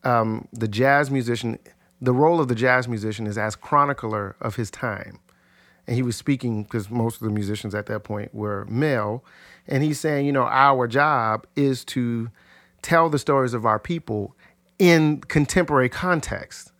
um, 0.04 0.48
the 0.52 0.68
jazz 0.68 1.10
musician 1.10 1.58
the 2.00 2.12
role 2.12 2.40
of 2.40 2.48
the 2.48 2.54
jazz 2.54 2.88
musician 2.88 3.26
is 3.26 3.36
as 3.36 3.56
chronicler 3.56 4.36
of 4.40 4.56
his 4.56 4.70
time. 4.70 5.18
And 5.86 5.96
he 5.96 6.02
was 6.02 6.16
speaking 6.16 6.62
because 6.62 6.88
most 6.90 7.16
of 7.16 7.22
the 7.22 7.30
musicians 7.30 7.74
at 7.74 7.86
that 7.86 8.04
point 8.04 8.34
were 8.34 8.64
male. 8.66 9.24
And 9.66 9.82
he's 9.82 10.00
saying, 10.00 10.24
you 10.24 10.32
know, 10.32 10.44
our 10.44 10.86
job 10.86 11.46
is 11.56 11.84
to 11.86 12.30
tell 12.80 13.10
the 13.10 13.18
stories 13.18 13.54
of 13.54 13.66
our 13.66 13.78
people 13.78 14.34
in 14.78 15.20
contemporary 15.22 15.88
context 15.88 16.72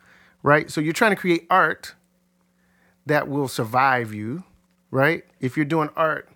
right? 0.43 0.71
So 0.71 0.81
you're 0.81 0.93
trying 0.93 1.13
to 1.13 1.17
create 1.17 1.47
art 1.51 1.95
that 3.07 3.29
will 3.29 3.49
survive 3.49 4.15
you, 4.15 4.45
right? 4.91 5.25
If 5.41 5.57
you're 5.57 5.67
doing 5.67 5.91
art, 5.97 6.29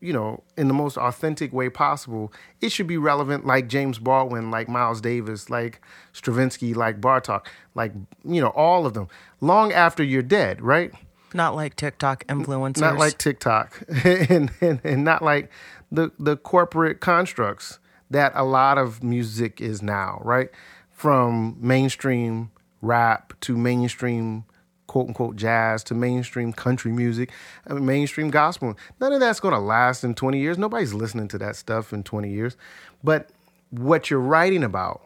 you 0.00 0.12
know, 0.12 0.42
in 0.56 0.68
the 0.68 0.74
most 0.74 0.98
authentic 0.98 1.52
way 1.52 1.70
possible, 1.70 2.32
it 2.60 2.70
should 2.70 2.86
be 2.86 2.98
relevant 2.98 3.46
like 3.46 3.68
James 3.68 3.98
Baldwin, 3.98 4.50
like 4.50 4.68
Miles 4.68 5.00
Davis, 5.00 5.48
like 5.48 5.80
Stravinsky, 6.12 6.74
like 6.74 7.00
Bartok, 7.00 7.46
like, 7.74 7.92
you 8.22 8.40
know, 8.40 8.48
all 8.48 8.86
of 8.86 8.94
them, 8.94 9.08
long 9.40 9.72
after 9.72 10.02
you're 10.02 10.22
dead, 10.22 10.60
right? 10.60 10.92
Not 11.32 11.56
like 11.56 11.74
TikTok 11.74 12.26
influencers. 12.26 12.80
Not 12.80 12.98
like 12.98 13.18
TikTok 13.18 13.82
and, 14.04 14.50
and, 14.60 14.80
and 14.84 15.04
not 15.04 15.22
like 15.22 15.50
the, 15.90 16.12
the 16.18 16.36
corporate 16.36 17.00
constructs 17.00 17.78
that 18.10 18.32
a 18.34 18.44
lot 18.44 18.78
of 18.78 19.02
music 19.02 19.60
is 19.60 19.82
now, 19.82 20.20
right? 20.22 20.50
From 20.90 21.56
mainstream 21.60 22.50
rap 22.84 23.32
to 23.40 23.56
mainstream 23.56 24.44
quote 24.86 25.08
unquote 25.08 25.36
jazz 25.36 25.82
to 25.84 25.94
mainstream 25.94 26.52
country 26.52 26.92
music, 26.92 27.30
I 27.66 27.74
mean, 27.74 27.86
mainstream 27.86 28.30
gospel. 28.30 28.76
None 29.00 29.12
of 29.12 29.20
that's 29.20 29.40
going 29.40 29.54
to 29.54 29.60
last 29.60 30.04
in 30.04 30.14
20 30.14 30.38
years. 30.38 30.58
Nobody's 30.58 30.94
listening 30.94 31.28
to 31.28 31.38
that 31.38 31.56
stuff 31.56 31.92
in 31.92 32.02
20 32.02 32.30
years. 32.30 32.56
But 33.02 33.30
what 33.70 34.10
you're 34.10 34.20
writing 34.20 34.62
about, 34.62 35.02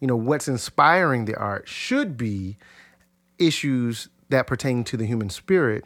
you 0.00 0.06
know, 0.06 0.16
what's 0.16 0.48
inspiring 0.48 1.24
the 1.24 1.36
art 1.36 1.68
should 1.68 2.16
be 2.16 2.56
issues 3.38 4.08
that 4.28 4.46
pertain 4.46 4.82
to 4.84 4.96
the 4.96 5.06
human 5.06 5.30
spirit, 5.30 5.84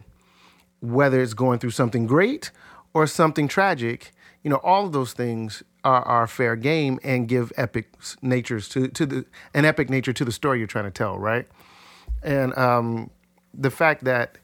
whether 0.80 1.20
it's 1.20 1.34
going 1.34 1.58
through 1.58 1.70
something 1.70 2.06
great 2.06 2.50
or 2.94 3.06
something 3.06 3.48
tragic. 3.48 4.12
You 4.42 4.50
know, 4.50 4.56
all 4.56 4.86
of 4.86 4.92
those 4.92 5.12
things 5.12 5.62
are, 5.84 6.02
are 6.02 6.26
fair 6.26 6.56
game 6.56 6.98
and 7.02 7.28
give 7.28 7.52
epic 7.56 7.90
natures 8.22 8.68
to, 8.70 8.88
to 8.88 9.06
the 9.06 9.24
an 9.54 9.64
epic 9.64 9.90
nature 9.90 10.12
to 10.12 10.24
the 10.24 10.32
story 10.32 10.58
you're 10.58 10.66
trying 10.66 10.86
to 10.86 10.90
tell, 10.90 11.18
right? 11.18 11.46
And 12.22 12.56
um, 12.56 13.10
the 13.54 13.70
fact 13.70 14.04
that 14.04 14.38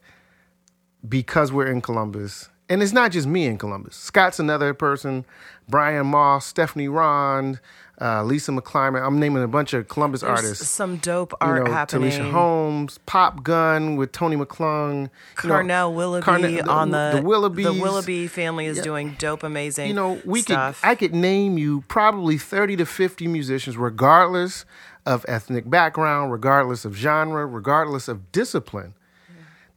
because 1.09 1.53
we're 1.53 1.71
in 1.71 1.81
Columbus, 1.81 2.49
and 2.69 2.83
it's 2.83 2.93
not 2.93 3.13
just 3.13 3.27
me 3.27 3.47
in 3.47 3.59
Columbus. 3.59 3.97
Scott's 3.97 4.41
another 4.41 4.75
person, 4.75 5.25
Brian 5.69 6.07
Moss, 6.07 6.47
Stephanie 6.47 6.89
Rond, 6.89 7.61
uh, 8.01 8.23
Lisa 8.23 8.53
McClymond. 8.53 9.05
I'm 9.07 9.19
naming 9.19 9.43
a 9.43 9.49
bunch 9.49 9.73
of 9.73 9.89
Columbus 9.89 10.21
There's 10.21 10.39
artists. 10.39 10.69
Some 10.69 10.97
dope 10.99 11.33
art 11.41 11.59
you 11.59 11.65
know, 11.65 11.73
happening. 11.73 12.11
Talisha 12.11 12.31
Holmes, 12.31 12.99
Pop 13.07 13.43
Gun 13.43 13.97
with 13.97 14.13
Tony 14.13 14.37
McClung, 14.37 15.11
you 15.43 15.49
know, 15.49 15.55
Carnell 15.55 15.95
Willoughby 15.95 16.27
Carnell- 16.27 16.69
on 16.69 16.91
the 16.91 17.13
the 17.15 17.23
Willoughbys. 17.23 17.65
The 17.65 17.83
Willoughby 17.83 18.27
family 18.27 18.67
is 18.67 18.81
doing 18.81 19.17
dope, 19.19 19.43
amazing. 19.43 19.89
you 19.89 19.95
know, 19.95 20.21
we 20.25 20.43
stuff. 20.43 20.81
could 20.81 20.89
I 20.89 20.95
could 20.95 21.15
name 21.15 21.59
you 21.59 21.83
probably 21.89 22.39
30 22.39 22.77
to 22.77 22.87
50 22.87 23.27
musicians 23.29 23.77
regardless 23.77 24.65
of 25.05 25.25
ethnic 25.29 25.71
background, 25.71 26.33
regardless 26.33 26.85
of 26.85 26.95
genre, 26.97 27.47
regardless 27.47 28.09
of 28.09 28.33
discipline 28.33 28.95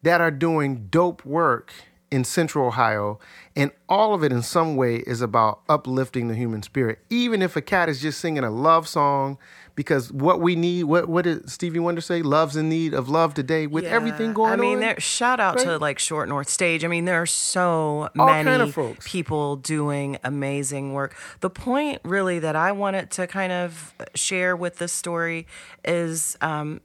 that 0.01 0.21
are 0.21 0.31
doing 0.31 0.87
dope 0.89 1.25
work 1.25 1.71
in 2.11 2.23
Central 2.23 2.65
Ohio 2.65 3.19
and 3.55 3.71
all 3.87 4.13
of 4.13 4.23
it 4.23 4.31
in 4.31 4.41
some 4.41 4.75
way 4.75 4.97
is 4.97 5.21
about 5.21 5.61
uplifting 5.69 6.27
the 6.27 6.35
human 6.35 6.63
spirit. 6.63 6.99
Even 7.09 7.41
if 7.41 7.55
a 7.55 7.61
cat 7.61 7.89
is 7.89 8.01
just 8.01 8.19
singing 8.19 8.43
a 8.43 8.49
love 8.49 8.87
song 8.87 9.37
because 9.75 10.11
what 10.11 10.41
we 10.41 10.55
need 10.55 10.83
what 10.83 11.07
what 11.07 11.23
did 11.23 11.49
Stevie 11.49 11.79
Wonder 11.79 12.01
say? 12.01 12.21
Love's 12.21 12.55
in 12.55 12.67
need 12.67 12.93
of 12.93 13.09
love 13.09 13.33
today 13.33 13.67
with 13.67 13.83
Yeah. 13.83 13.91
everything 13.91 14.33
going 14.33 14.51
on. 14.53 14.59
I 14.59 14.61
mean, 14.61 14.75
on. 14.75 14.79
there 14.81 14.99
shout 14.99 15.39
out 15.39 15.57
to 15.59 15.77
like 15.77 15.99
Short 15.99 16.27
North 16.27 16.49
Stage. 16.49 16.83
I 16.83 16.87
mean, 16.87 17.05
there 17.05 17.21
are 17.21 17.25
so 17.25 18.09
All 18.17 18.25
many 18.25 18.43
kind 18.49 18.61
of 18.61 18.99
people 19.05 19.55
doing 19.55 20.17
amazing 20.23 20.93
work. 20.93 21.15
The 21.41 21.49
point 21.49 22.01
really 22.03 22.39
that 22.39 22.55
I 22.55 22.71
wanted 22.71 23.11
to 23.11 23.27
kind 23.27 23.51
of 23.51 23.93
share 24.15 24.55
with 24.55 24.77
this 24.77 24.91
story 24.91 25.47
is 25.85 26.37
um, 26.41 26.81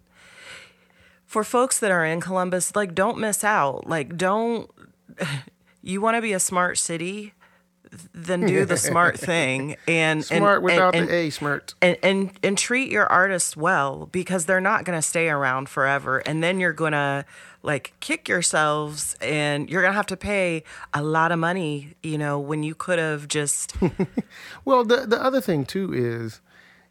for 1.26 1.42
folks 1.42 1.78
that 1.80 1.90
are 1.90 2.04
in 2.04 2.20
Columbus, 2.20 2.76
like 2.76 2.94
don't 2.94 3.18
miss 3.18 3.42
out. 3.42 3.88
Like 3.88 4.16
don't 4.16 4.70
you 5.82 6.00
want 6.00 6.16
to 6.16 6.22
be 6.22 6.32
a 6.32 6.40
smart 6.40 6.78
city? 6.78 7.32
Then 8.12 8.44
do 8.44 8.64
the 8.64 8.76
smart 8.76 9.18
thing 9.30 9.76
and 9.86 10.24
Smart 10.24 10.56
and, 10.56 10.64
without 10.64 10.94
and, 10.96 11.08
the 11.08 11.14
A, 11.14 11.30
smart. 11.30 11.74
and 11.80 11.96
and 12.02 12.32
and 12.42 12.58
treat 12.58 12.90
your 12.90 13.06
artists 13.06 13.56
well 13.56 14.06
because 14.10 14.46
they're 14.46 14.60
not 14.60 14.84
going 14.84 14.98
to 14.98 15.02
stay 15.02 15.28
around 15.28 15.68
forever 15.68 16.18
and 16.18 16.42
then 16.42 16.58
you're 16.58 16.72
going 16.72 16.90
to 16.92 17.24
like 17.62 17.92
kick 18.00 18.28
yourselves 18.28 19.16
and 19.20 19.70
you're 19.70 19.80
going 19.80 19.92
to 19.92 19.96
have 19.96 20.06
to 20.06 20.16
pay 20.16 20.64
a 20.92 21.02
lot 21.04 21.30
of 21.30 21.38
money 21.38 21.94
you 22.02 22.18
know 22.18 22.40
when 22.40 22.64
you 22.64 22.74
could 22.74 22.98
have 22.98 23.28
just 23.28 23.76
Well, 24.64 24.84
the 24.84 25.06
the 25.06 25.22
other 25.22 25.40
thing 25.40 25.64
too 25.64 25.92
is, 25.94 26.40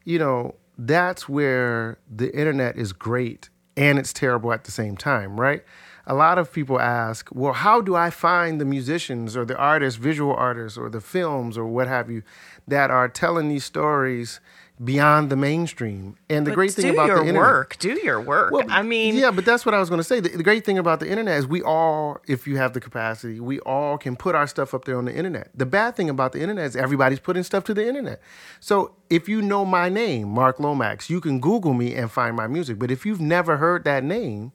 you 0.06 0.20
know, 0.20 0.56
that's 0.77 1.27
where 1.27 1.98
the 2.10 2.34
internet 2.34 2.77
is 2.77 2.94
great 2.94 3.50
and 3.75 4.00
it's 4.00 4.13
terrible 4.13 4.53
at 4.53 4.63
the 4.63 4.72
same 4.72 4.98
time, 4.98 5.39
right? 5.39 5.63
A 6.06 6.13
lot 6.13 6.38
of 6.38 6.51
people 6.51 6.80
ask, 6.80 7.30
well, 7.34 7.53
how 7.53 7.80
do 7.80 7.96
I 7.96 8.10
find 8.10 8.60
the 8.60 8.65
musicians 8.65 9.38
or 9.38 9.46
the 9.46 9.58
artists, 9.58 9.98
visual 9.98 10.34
artists, 10.34 10.77
or 10.77 10.89
the 10.89 11.00
films 11.00 11.58
or 11.58 11.65
what 11.65 11.88
have 11.88 12.10
you, 12.10 12.24
that 12.68 12.92
are 12.92 13.08
telling 13.08 13.48
these 13.48 13.63
stories 13.63 14.42
beyond 14.84 15.30
the 15.30 15.36
mainstream? 15.36 16.18
And 16.30 16.46
the 16.46 16.52
but 16.52 16.56
great 16.56 16.74
thing 16.74 16.90
about 16.90 17.08
the 17.08 17.20
internet, 17.20 17.42
work 17.42 17.78
do 17.80 18.00
your 18.04 18.20
work 18.20 18.52
well, 18.52 18.66
i 18.70 18.82
mean 18.82 19.16
yeah, 19.16 19.32
but 19.32 19.46
that's 19.46 19.66
what 19.66 19.74
I 19.74 19.80
was 19.80 19.90
going 19.90 20.00
to 20.00 20.04
say. 20.04 20.20
The, 20.20 20.30
the 20.30 20.44
great 20.44 20.66
thing 20.66 20.78
about 20.78 21.00
the 21.00 21.10
internet 21.10 21.38
is 21.40 21.48
we 21.48 21.62
all, 21.62 22.20
if 22.28 22.48
you 22.48 22.58
have 22.58 22.74
the 22.74 22.80
capacity, 22.80 23.40
we 23.40 23.60
all 23.62 23.98
can 23.98 24.16
put 24.16 24.36
our 24.36 24.48
stuff 24.48 24.74
up 24.74 24.86
there 24.86 24.98
on 24.98 25.06
the 25.06 25.16
internet. 25.16 25.50
The 25.56 25.66
bad 25.66 25.96
thing 25.96 26.10
about 26.10 26.32
the 26.32 26.42
internet 26.42 26.66
is 26.66 26.75
everybody's 26.75 27.20
putting 27.20 27.44
stuff 27.44 27.63
to 27.66 27.74
the 27.74 27.88
internet. 27.88 28.22
So 28.60 28.96
if 29.10 29.30
you 29.30 29.42
know 29.42 29.66
my 29.66 29.90
name, 29.90 30.30
Mark 30.30 30.60
Lomax, 30.60 31.10
you 31.10 31.22
can 31.22 31.40
Google 31.40 31.74
me 31.74 31.96
and 31.96 32.12
find 32.12 32.36
my 32.36 32.48
music. 32.48 32.80
But 32.80 32.92
if 32.92 33.06
you've 33.06 33.22
never 33.22 33.58
heard 33.58 33.84
that 33.84 34.04
name, 34.04 34.52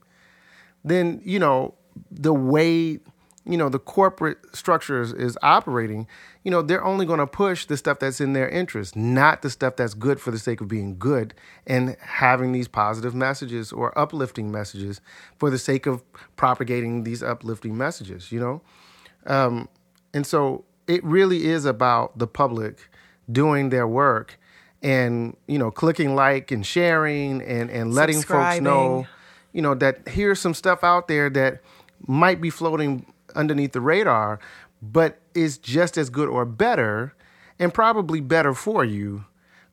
then 0.84 1.20
you 1.24 1.38
know 1.38 1.74
the 2.10 2.32
way 2.32 3.00
you 3.48 3.56
know 3.56 3.68
the 3.68 3.78
corporate 3.78 4.38
structure 4.54 5.00
is, 5.00 5.12
is 5.12 5.38
operating 5.42 6.06
you 6.44 6.50
know 6.50 6.62
they're 6.62 6.84
only 6.84 7.06
going 7.06 7.18
to 7.18 7.26
push 7.26 7.64
the 7.64 7.76
stuff 7.76 7.98
that's 7.98 8.20
in 8.20 8.34
their 8.34 8.48
interest 8.48 8.94
not 8.94 9.42
the 9.42 9.50
stuff 9.50 9.76
that's 9.76 9.94
good 9.94 10.20
for 10.20 10.30
the 10.30 10.38
sake 10.38 10.60
of 10.60 10.68
being 10.68 10.98
good 10.98 11.34
and 11.66 11.96
having 12.00 12.52
these 12.52 12.68
positive 12.68 13.14
messages 13.14 13.72
or 13.72 13.98
uplifting 13.98 14.52
messages 14.52 15.00
for 15.38 15.50
the 15.50 15.58
sake 15.58 15.86
of 15.86 16.02
propagating 16.36 17.04
these 17.04 17.22
uplifting 17.22 17.76
messages 17.76 18.30
you 18.30 18.38
know? 18.38 18.60
Um, 19.26 19.68
and 20.14 20.26
so 20.26 20.64
it 20.86 21.02
really 21.04 21.46
is 21.46 21.64
about 21.64 22.18
the 22.18 22.26
public 22.26 22.88
doing 23.30 23.70
their 23.70 23.86
work 23.86 24.38
and 24.82 25.36
you 25.46 25.58
know 25.58 25.70
clicking 25.70 26.14
like 26.14 26.50
and 26.50 26.64
sharing 26.64 27.42
and 27.42 27.70
and 27.70 27.92
letting 27.94 28.22
folks 28.22 28.60
know 28.60 29.06
you 29.52 29.60
know 29.60 29.74
that 29.74 30.06
here's 30.08 30.40
some 30.40 30.54
stuff 30.54 30.84
out 30.84 31.08
there 31.08 31.28
that 31.28 31.60
might 32.06 32.40
be 32.40 32.48
floating 32.48 33.04
underneath 33.34 33.72
the 33.72 33.80
radar 33.80 34.38
but 34.80 35.18
is 35.34 35.58
just 35.58 35.96
as 35.96 36.10
good 36.10 36.28
or 36.28 36.44
better 36.44 37.14
and 37.58 37.74
probably 37.74 38.20
better 38.20 38.54
for 38.54 38.84
you 38.84 39.24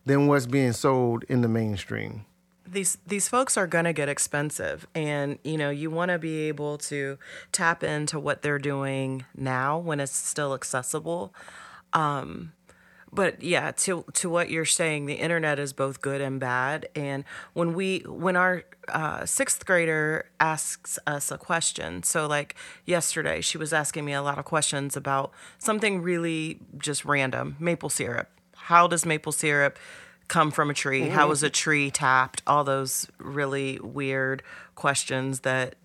than 0.06 0.28
what's 0.28 0.46
being 0.46 0.74
sold 0.74 1.24
in 1.26 1.42
the 1.42 1.48
mainstream. 1.48 2.26
These 2.68 2.98
these 3.06 3.28
folks 3.28 3.58
are 3.58 3.68
going 3.68 3.86
to 3.86 3.94
get 3.94 4.10
expensive 4.10 4.88
and 4.96 5.38
you 5.44 5.58
know 5.58 5.70
you 5.70 5.92
want 5.92 6.10
to 6.10 6.18
be 6.18 6.48
able 6.48 6.78
to 6.80 7.18
tap 7.52 7.84
into 7.84 8.20
what 8.20 8.42
they're 8.42 8.60
doing 8.60 9.26
now 9.36 9.78
when 9.78 10.00
it's 10.00 10.16
still 10.16 10.54
accessible. 10.54 11.34
Um 11.94 12.54
but 13.16 13.42
yeah 13.42 13.72
to 13.72 14.06
to 14.14 14.30
what 14.30 14.50
you're 14.50 14.66
saying 14.66 15.06
the 15.06 15.16
internet 15.16 15.58
is 15.60 15.74
both 15.74 16.02
good 16.02 16.22
and 16.22 16.40
bad 16.40 16.88
and 16.96 17.24
when 17.54 17.74
we 17.74 18.00
when 18.08 18.36
our 18.36 18.64
uh, 18.90 19.26
sixth 19.26 19.66
grader 19.66 20.30
asks 20.40 21.00
us 21.08 21.32
a 21.32 21.38
question 21.38 22.04
so 22.04 22.28
like 22.28 22.56
yesterday 22.86 23.42
she 23.42 23.58
was 23.58 23.74
asking 23.74 24.06
me 24.06 24.14
a 24.14 24.22
lot 24.22 24.38
of 24.38 24.46
questions 24.46 24.96
about 24.96 25.32
something 25.58 26.02
really 26.02 26.60
just 26.78 27.06
random 27.06 27.56
maple 27.60 27.90
syrup 27.90 28.30
how 28.56 28.88
does 28.88 29.06
maple 29.06 29.32
syrup 29.32 29.78
come 30.28 30.52
from 30.52 30.70
a 30.70 30.74
tree 30.74 31.08
how 31.08 31.32
is 31.32 31.42
a 31.44 31.50
tree 31.50 31.90
tapped 31.90 32.42
all 32.46 32.64
those 32.64 33.08
really 33.20 33.80
weird 33.80 34.44
questions 34.76 35.42
that 35.42 35.76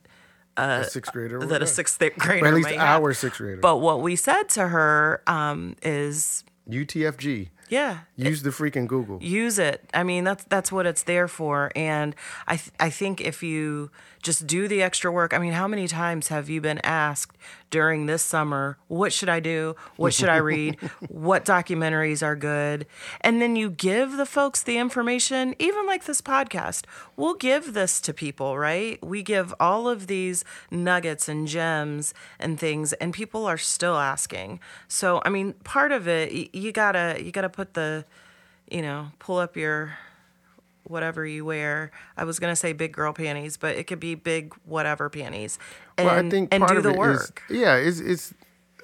a 0.57 0.85
sixth 0.85 1.13
grader. 1.13 1.39
that 1.47 1.63
a 1.63 1.67
sixth 1.67 1.99
grader 2.19 2.45
Or 2.45 2.49
at 2.49 2.55
least 2.55 2.69
may 2.69 2.77
have. 2.77 3.03
our 3.03 3.15
sixth 3.15 3.39
grader. 3.39 3.61
But 3.61 3.79
what 3.79 4.03
we 4.03 4.17
said 4.17 4.45
to 4.51 4.69
her 4.69 5.23
um, 5.27 5.77
is, 5.83 6.45
UTFG. 6.69 7.49
yeah, 7.69 7.99
Use 8.17 8.43
the 8.43 8.51
freaking 8.51 8.87
Google. 8.87 9.19
use 9.23 9.59
it. 9.59 9.89
I 9.95 10.03
mean, 10.03 10.25
that's 10.25 10.45
that's 10.45 10.71
what 10.73 10.87
it's 10.87 11.03
there 11.05 11.29
for. 11.29 11.71
And 11.77 12.15
I 12.47 12.57
th- 12.57 12.73
I 12.81 12.91
think 12.91 13.21
if 13.21 13.43
you 13.43 13.91
just 14.23 14.47
do 14.47 14.69
the 14.69 14.83
extra 14.83 15.11
work, 15.11 15.33
I 15.33 15.39
mean, 15.39 15.53
how 15.53 15.67
many 15.67 15.89
times 15.89 16.29
have 16.29 16.49
you 16.49 16.61
been 16.61 16.81
asked 16.85 17.37
during 17.71 18.07
this 18.07 18.23
summer, 18.23 18.77
what 18.89 19.13
should 19.13 19.29
I 19.29 19.41
do? 19.41 19.77
What 19.97 20.13
should 20.13 20.29
I 20.29 20.37
read? 20.37 20.77
what 21.09 21.45
documentaries 21.45 22.23
are 22.23 22.37
good? 22.37 22.87
And 23.21 23.41
then 23.41 23.57
you 23.57 23.71
give 23.71 24.17
the 24.17 24.27
folks 24.27 24.63
the 24.63 24.77
information, 24.77 25.55
even 25.59 25.87
like 25.87 26.05
this 26.05 26.21
podcast. 26.21 26.85
We'll 27.17 27.35
give 27.35 27.73
this 27.73 28.01
to 28.03 28.13
people, 28.13 28.59
right? 28.59 29.03
We 29.05 29.23
give 29.23 29.55
all 29.61 29.89
of 29.89 30.07
these 30.07 30.45
nuggets 30.71 31.29
and 31.29 31.47
gems 31.47 32.13
and 32.39 32.59
things 32.59 32.93
and 32.95 33.15
people 33.15 33.47
are 33.47 33.59
still 33.59 33.97
asking. 33.97 34.61
So, 34.89 35.23
I 35.25 35.31
mean, 35.31 35.53
part 35.65 35.93
of 35.93 36.09
it 36.09 36.55
you 36.55 36.73
got 36.73 36.93
to 36.93 37.21
you 37.23 37.31
got 37.31 37.43
to 37.43 37.49
put 37.49 37.75
the 37.75 38.05
you 38.71 38.83
know, 38.83 39.09
pull 39.19 39.39
up 39.39 39.57
your 39.57 39.99
whatever 40.91 41.25
you 41.25 41.45
wear. 41.45 41.91
I 42.17 42.25
was 42.25 42.39
gonna 42.39 42.57
say 42.57 42.73
big 42.73 42.93
girl 42.93 43.13
panties, 43.13 43.57
but 43.57 43.77
it 43.77 43.87
could 43.87 44.01
be 44.01 44.15
big 44.15 44.53
whatever 44.65 45.09
panties, 45.09 45.59
and, 45.97 46.07
well, 46.07 46.27
I 46.27 46.29
think 46.29 46.49
and 46.53 46.61
part 46.61 46.73
do 46.73 46.77
of 46.79 46.83
the 46.85 46.91
it 46.91 46.93
is- 46.93 46.99
work. 46.99 47.43
yeah, 47.49 47.77
it's 47.77 48.01
it's 48.01 48.35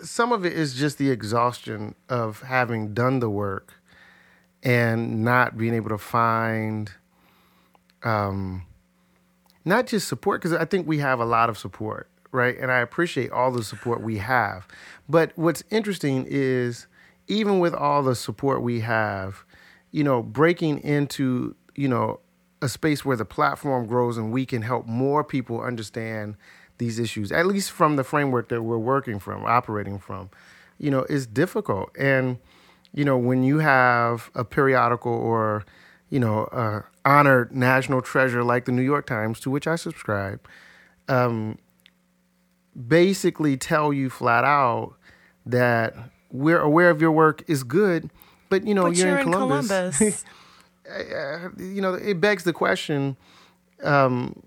some 0.02 0.32
of 0.32 0.44
it 0.46 0.52
is 0.52 0.74
just 0.74 0.98
the 0.98 1.10
exhaustion 1.10 1.94
of 2.08 2.42
having 2.42 2.94
done 2.94 3.18
the 3.20 3.30
work 3.30 3.74
and 4.62 5.24
not 5.24 5.56
being 5.58 5.74
able 5.74 5.88
to 5.90 5.98
find 5.98 6.92
um 8.02 8.62
not 9.64 9.86
just 9.86 10.06
support 10.06 10.40
because 10.40 10.56
I 10.56 10.64
think 10.64 10.86
we 10.86 10.98
have 10.98 11.18
a 11.18 11.24
lot 11.24 11.48
of 11.50 11.58
support, 11.58 12.08
right? 12.30 12.56
And 12.56 12.70
I 12.70 12.78
appreciate 12.78 13.32
all 13.32 13.50
the 13.50 13.64
support 13.64 14.00
we 14.00 14.18
have. 14.18 14.68
But 15.08 15.32
what's 15.34 15.64
interesting 15.70 16.24
is 16.28 16.86
even 17.26 17.58
with 17.58 17.74
all 17.74 18.04
the 18.04 18.14
support 18.14 18.62
we 18.62 18.80
have, 18.80 19.44
you 19.90 20.04
know, 20.04 20.22
breaking 20.22 20.78
into, 20.84 21.56
you 21.76 21.88
know, 21.88 22.20
a 22.62 22.68
space 22.68 23.04
where 23.04 23.16
the 23.16 23.24
platform 23.24 23.86
grows 23.86 24.16
and 24.16 24.32
we 24.32 24.46
can 24.46 24.62
help 24.62 24.86
more 24.86 25.22
people 25.22 25.60
understand 25.60 26.36
these 26.78 26.98
issues, 26.98 27.32
at 27.32 27.46
least 27.46 27.70
from 27.70 27.96
the 27.96 28.04
framework 28.04 28.48
that 28.48 28.62
we're 28.62 28.78
working 28.78 29.18
from, 29.18 29.44
operating 29.44 29.98
from, 29.98 30.30
you 30.78 30.90
know, 30.90 31.04
is 31.04 31.26
difficult. 31.26 31.90
And, 31.98 32.38
you 32.92 33.04
know, 33.04 33.16
when 33.16 33.42
you 33.42 33.58
have 33.58 34.30
a 34.34 34.44
periodical 34.44 35.12
or, 35.12 35.64
you 36.10 36.18
know, 36.18 36.44
uh, 36.46 36.82
honored 37.04 37.54
national 37.54 38.02
treasure 38.02 38.42
like 38.42 38.64
the 38.64 38.72
New 38.72 38.82
York 38.82 39.06
Times, 39.06 39.40
to 39.40 39.50
which 39.50 39.66
I 39.66 39.76
subscribe, 39.76 40.40
um, 41.08 41.58
basically 42.88 43.56
tell 43.56 43.92
you 43.92 44.10
flat 44.10 44.44
out 44.44 44.94
that 45.46 45.94
we're 46.30 46.60
aware 46.60 46.90
of 46.90 47.00
your 47.00 47.12
work 47.12 47.42
is 47.46 47.62
good, 47.62 48.10
but 48.48 48.66
you 48.66 48.74
know 48.74 48.82
But 48.84 48.96
you're, 48.96 49.08
you're 49.08 49.18
in 49.18 49.26
in 49.28 49.32
Columbus. 49.32 50.24
You 51.58 51.80
know, 51.80 51.94
it 51.94 52.20
begs 52.20 52.44
the 52.44 52.52
question. 52.52 53.16
Um, 53.82 54.42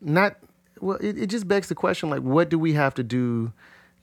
not 0.00 0.36
well, 0.80 0.98
it, 1.00 1.16
it 1.18 1.26
just 1.26 1.46
begs 1.46 1.68
the 1.68 1.74
question: 1.74 2.10
like, 2.10 2.22
what 2.22 2.48
do 2.48 2.58
we 2.58 2.72
have 2.74 2.94
to 2.94 3.02
do 3.02 3.52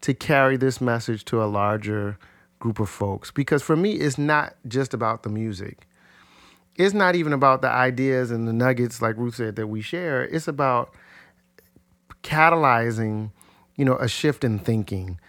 to 0.01 0.13
carry 0.13 0.58
this 0.58 0.80
message 0.80 1.25
to 1.25 1.44
a 1.44 1.46
larger 1.46 2.18
group 2.60 2.79
of 2.79 2.90
folks? 2.90 3.31
Because 3.31 3.62
for 3.62 3.75
me, 3.75 3.94
it's 3.94 4.18
not 4.18 4.55
just 4.68 4.94
about 4.94 5.24
the 5.24 5.29
music. 5.29 5.88
It's 6.75 6.94
not 6.94 7.16
even 7.16 7.33
about 7.33 7.62
the 7.62 7.70
ideas 7.70 8.31
and 8.31 8.48
the 8.48 8.53
nuggets, 8.53 9.01
like 9.01 9.18
Ruth 9.18 9.36
said, 9.36 9.57
that 9.57 9.68
we 9.68 9.81
share. 9.81 10.24
It's 10.24 10.48
about 10.48 10.94
catalyzing, 12.24 13.31
you 13.75 13.83
know, 13.83 13.98
a 13.98 14.07
shift 14.07 14.46
in 14.46 14.60
thinking 14.60 15.20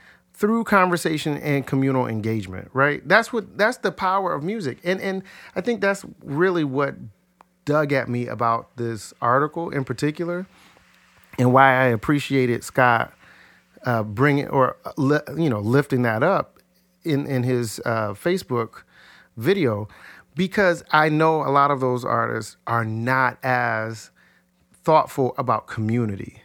through 0.41 0.65
conversation 0.65 1.37
and 1.37 1.67
communal 1.67 2.07
engagement, 2.07 2.71
right? 2.73 3.07
That's 3.07 3.31
what 3.31 3.59
that's 3.59 3.77
the 3.77 3.93
power 3.93 4.33
of 4.33 4.43
music. 4.43 4.79
And 4.83 4.99
and 4.99 5.23
I 5.55 5.61
think 5.61 5.83
that's 5.83 6.07
really 6.25 6.65
what 6.65 6.95
dug 7.67 7.93
at 7.93 8.09
me 8.09 8.27
about 8.27 8.75
this 8.79 9.13
article 9.21 9.69
in 9.69 9.85
particular 9.85 10.47
and 11.39 11.53
why 11.53 11.75
I 11.75 11.85
appreciated 11.85 12.65
Scott 12.65 13.13
uh, 13.85 14.03
bringing 14.03 14.49
or 14.49 14.79
uh, 14.87 15.21
you 15.37 15.51
know 15.51 15.61
lifting 15.61 16.03
that 16.03 16.23
up 16.23 16.59
in 17.05 17.27
in 17.27 17.43
his 17.43 17.79
uh, 17.85 18.15
Facebook 18.15 18.85
video 19.37 19.89
because 20.35 20.83
I 20.91 21.11
know 21.11 21.43
a 21.43 21.53
lot 21.53 21.71
of 21.71 21.81
those 21.81 22.03
artists 22.03 22.57
are 22.67 22.85
not 22.87 23.37
as 23.43 24.11
thoughtful 24.85 25.35
about 25.37 25.67
community. 25.67 26.43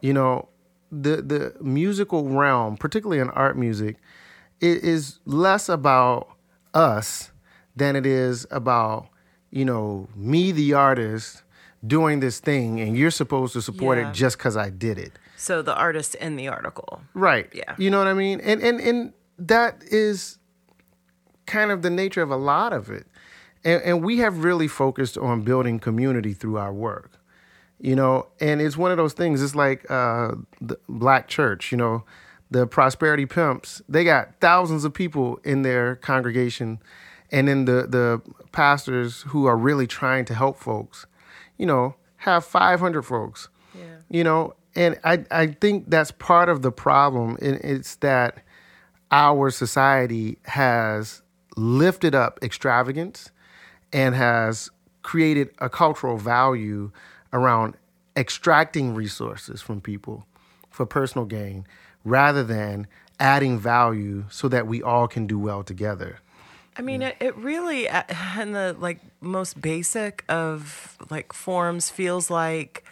You 0.00 0.12
know, 0.12 0.48
the 0.92 1.22
the 1.22 1.54
musical 1.60 2.28
realm, 2.28 2.76
particularly 2.76 3.20
in 3.20 3.30
art 3.30 3.56
music, 3.56 3.96
it 4.60 4.82
is 4.84 5.18
less 5.24 5.68
about 5.68 6.28
us 6.74 7.30
than 7.76 7.96
it 7.96 8.06
is 8.06 8.46
about 8.50 9.08
you 9.50 9.64
know 9.64 10.08
me, 10.14 10.52
the 10.52 10.74
artist, 10.74 11.42
doing 11.86 12.20
this 12.20 12.40
thing, 12.40 12.80
and 12.80 12.96
you're 12.96 13.10
supposed 13.10 13.52
to 13.54 13.62
support 13.62 13.98
Yeah. 13.98 14.10
it 14.10 14.14
just 14.14 14.38
because 14.38 14.56
I 14.56 14.70
did 14.70 14.98
it. 14.98 15.12
so 15.36 15.62
the 15.62 15.74
artist 15.74 16.14
in 16.16 16.36
the 16.36 16.48
article. 16.48 17.00
Right. 17.14 17.48
Yeah. 17.54 17.74
You 17.78 17.90
know 17.90 17.98
what 17.98 18.06
I 18.08 18.14
mean? 18.14 18.40
And 18.40 18.62
and 18.62 18.80
and 18.80 19.12
that 19.38 19.82
is 19.90 20.38
kind 21.46 21.70
of 21.70 21.82
the 21.82 21.90
nature 21.90 22.22
of 22.22 22.30
a 22.30 22.36
lot 22.36 22.72
of 22.72 22.90
it. 22.90 23.06
And 23.64 23.82
and 23.82 24.04
we 24.04 24.18
have 24.18 24.44
really 24.44 24.68
focused 24.68 25.16
on 25.18 25.42
building 25.42 25.78
community 25.80 26.32
through 26.34 26.58
our 26.58 26.72
work. 26.72 27.12
You 27.80 27.96
know, 27.96 28.26
and 28.40 28.60
it's 28.60 28.76
one 28.76 28.90
of 28.90 28.96
those 28.98 29.14
things. 29.14 29.42
It's 29.42 29.54
like 29.54 29.90
uh, 29.90 30.32
the 30.60 30.78
black 30.88 31.28
church. 31.28 31.72
You 31.72 31.78
know, 31.78 32.04
the 32.50 32.66
prosperity 32.66 33.26
pimps. 33.26 33.80
They 33.88 34.04
got 34.04 34.38
thousands 34.40 34.84
of 34.84 34.92
people 34.92 35.40
in 35.44 35.62
their 35.62 35.96
congregation, 35.96 36.78
and 37.32 37.48
then 37.48 37.64
the 37.64 37.86
the 37.88 38.20
pastors 38.52 39.22
who 39.28 39.46
are 39.46 39.56
really 39.56 39.86
trying 39.86 40.24
to 40.26 40.34
help 40.34 40.58
folks. 40.58 41.06
You 41.56 41.66
know, 41.66 41.94
have 42.18 42.44
five 42.44 42.80
hundred 42.80 43.02
folks 43.02 43.48
Yeah. 43.74 43.82
you 44.10 44.24
know 44.24 44.54
and 44.76 44.98
i 45.04 45.24
i 45.30 45.46
think 45.48 45.88
that's 45.90 46.10
part 46.10 46.48
of 46.48 46.60
the 46.62 46.70
problem 46.72 47.36
and 47.42 47.56
it's 47.64 47.96
that 47.96 48.42
our 49.10 49.50
society 49.50 50.38
has 50.44 51.22
lifted 51.56 52.14
up 52.14 52.38
extravagance 52.42 53.30
and 53.92 54.14
has 54.14 54.70
created 55.02 55.48
a 55.58 55.68
cultural 55.68 56.16
value 56.18 56.90
around 57.32 57.74
extracting 58.16 58.94
resources 58.94 59.60
from 59.62 59.80
people 59.80 60.26
for 60.70 60.86
personal 60.86 61.24
gain 61.24 61.66
rather 62.04 62.42
than 62.42 62.86
adding 63.18 63.58
value 63.58 64.24
so 64.30 64.48
that 64.48 64.66
we 64.66 64.82
all 64.82 65.06
can 65.06 65.26
do 65.26 65.38
well 65.38 65.62
together 65.62 66.18
I 66.76 66.82
mean, 66.82 67.02
it, 67.02 67.16
it 67.20 67.36
really, 67.36 67.90
uh, 67.90 68.04
in 68.40 68.52
the 68.52 68.74
like 68.78 69.00
most 69.20 69.60
basic 69.60 70.24
of 70.30 70.96
like 71.10 71.34
forms, 71.34 71.90
feels 71.90 72.30
like 72.30 72.84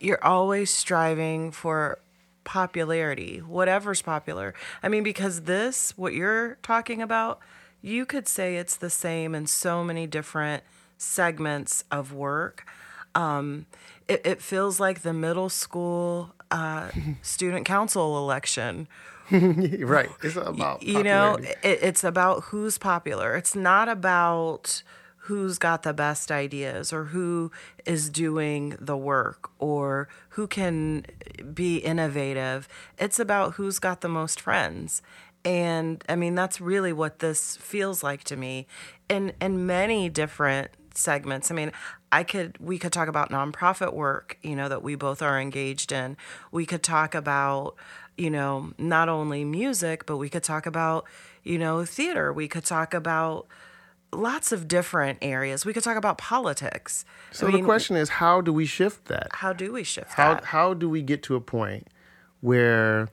you're 0.00 0.22
always 0.24 0.70
striving 0.70 1.52
for 1.52 1.98
popularity, 2.42 3.38
whatever's 3.38 4.02
popular. 4.02 4.54
I 4.82 4.88
mean, 4.88 5.02
because 5.02 5.42
this, 5.42 5.96
what 5.96 6.14
you're 6.14 6.58
talking 6.62 7.00
about, 7.00 7.38
you 7.82 8.06
could 8.06 8.26
say 8.26 8.56
it's 8.56 8.76
the 8.76 8.90
same 8.90 9.34
in 9.34 9.46
so 9.46 9.84
many 9.84 10.06
different 10.06 10.64
segments 10.98 11.84
of 11.90 12.12
work. 12.12 12.66
Um, 13.16 13.66
it, 14.06 14.20
it 14.24 14.42
feels 14.42 14.78
like 14.78 15.00
the 15.00 15.12
middle 15.12 15.48
school 15.48 16.34
uh, 16.50 16.90
student 17.22 17.66
council 17.66 18.18
election. 18.18 18.88
Right. 19.28 20.08
It's 20.22 20.36
about 20.36 20.84
you 20.84 21.02
know 21.02 21.34
it, 21.34 21.58
it's 21.82 22.04
about 22.04 22.44
who's 22.44 22.78
popular. 22.78 23.34
It's 23.34 23.56
not 23.56 23.88
about 23.88 24.84
who's 25.26 25.58
got 25.58 25.82
the 25.82 25.92
best 25.92 26.30
ideas 26.30 26.92
or 26.92 27.06
who 27.06 27.50
is 27.84 28.08
doing 28.08 28.76
the 28.80 28.96
work 28.96 29.50
or 29.58 30.08
who 30.30 30.46
can 30.46 31.04
be 31.52 31.78
innovative. 31.78 32.68
It's 32.98 33.18
about 33.18 33.54
who's 33.54 33.80
got 33.80 34.00
the 34.00 34.08
most 34.08 34.40
friends. 34.40 35.02
And 35.44 36.04
i 36.08 36.14
mean 36.14 36.36
that's 36.36 36.60
really 36.60 36.92
what 36.92 37.18
this 37.18 37.56
feels 37.56 38.04
like 38.04 38.22
to 38.24 38.36
me. 38.36 38.68
In 39.08 39.32
in 39.40 39.66
many 39.66 40.08
different 40.08 40.70
segments. 40.94 41.50
I 41.50 41.54
mean 41.54 41.72
i 42.18 42.22
could 42.22 42.50
we 42.58 42.76
could 42.78 42.92
talk 42.92 43.08
about 43.08 43.30
nonprofit 43.30 43.92
work 43.92 44.38
you 44.42 44.56
know 44.56 44.68
that 44.68 44.82
we 44.82 44.94
both 44.94 45.20
are 45.22 45.40
engaged 45.40 45.90
in 45.92 46.16
we 46.50 46.64
could 46.66 46.82
talk 46.82 47.14
about 47.14 47.76
you 48.16 48.30
know, 48.30 48.72
not 48.78 49.08
only 49.08 49.44
music, 49.44 50.06
but 50.06 50.16
we 50.16 50.28
could 50.28 50.42
talk 50.42 50.66
about, 50.66 51.04
you 51.44 51.58
know, 51.58 51.84
theater. 51.84 52.32
We 52.32 52.48
could 52.48 52.64
talk 52.64 52.94
about 52.94 53.46
lots 54.12 54.52
of 54.52 54.68
different 54.68 55.18
areas. 55.20 55.66
We 55.66 55.72
could 55.72 55.82
talk 55.82 55.96
about 55.96 56.18
politics. 56.18 57.04
so 57.30 57.46
I 57.46 57.50
the 57.50 57.56
mean, 57.58 57.64
question 57.64 57.96
is 57.96 58.08
how 58.08 58.40
do 58.40 58.52
we 58.52 58.64
shift 58.66 59.06
that 59.06 59.28
how 59.32 59.52
do 59.52 59.72
we 59.72 59.84
shift 59.84 60.12
how 60.12 60.34
that? 60.34 60.44
how 60.44 60.74
do 60.74 60.88
we 60.88 61.02
get 61.02 61.22
to 61.24 61.34
a 61.34 61.40
point 61.40 61.88
where 62.40 63.08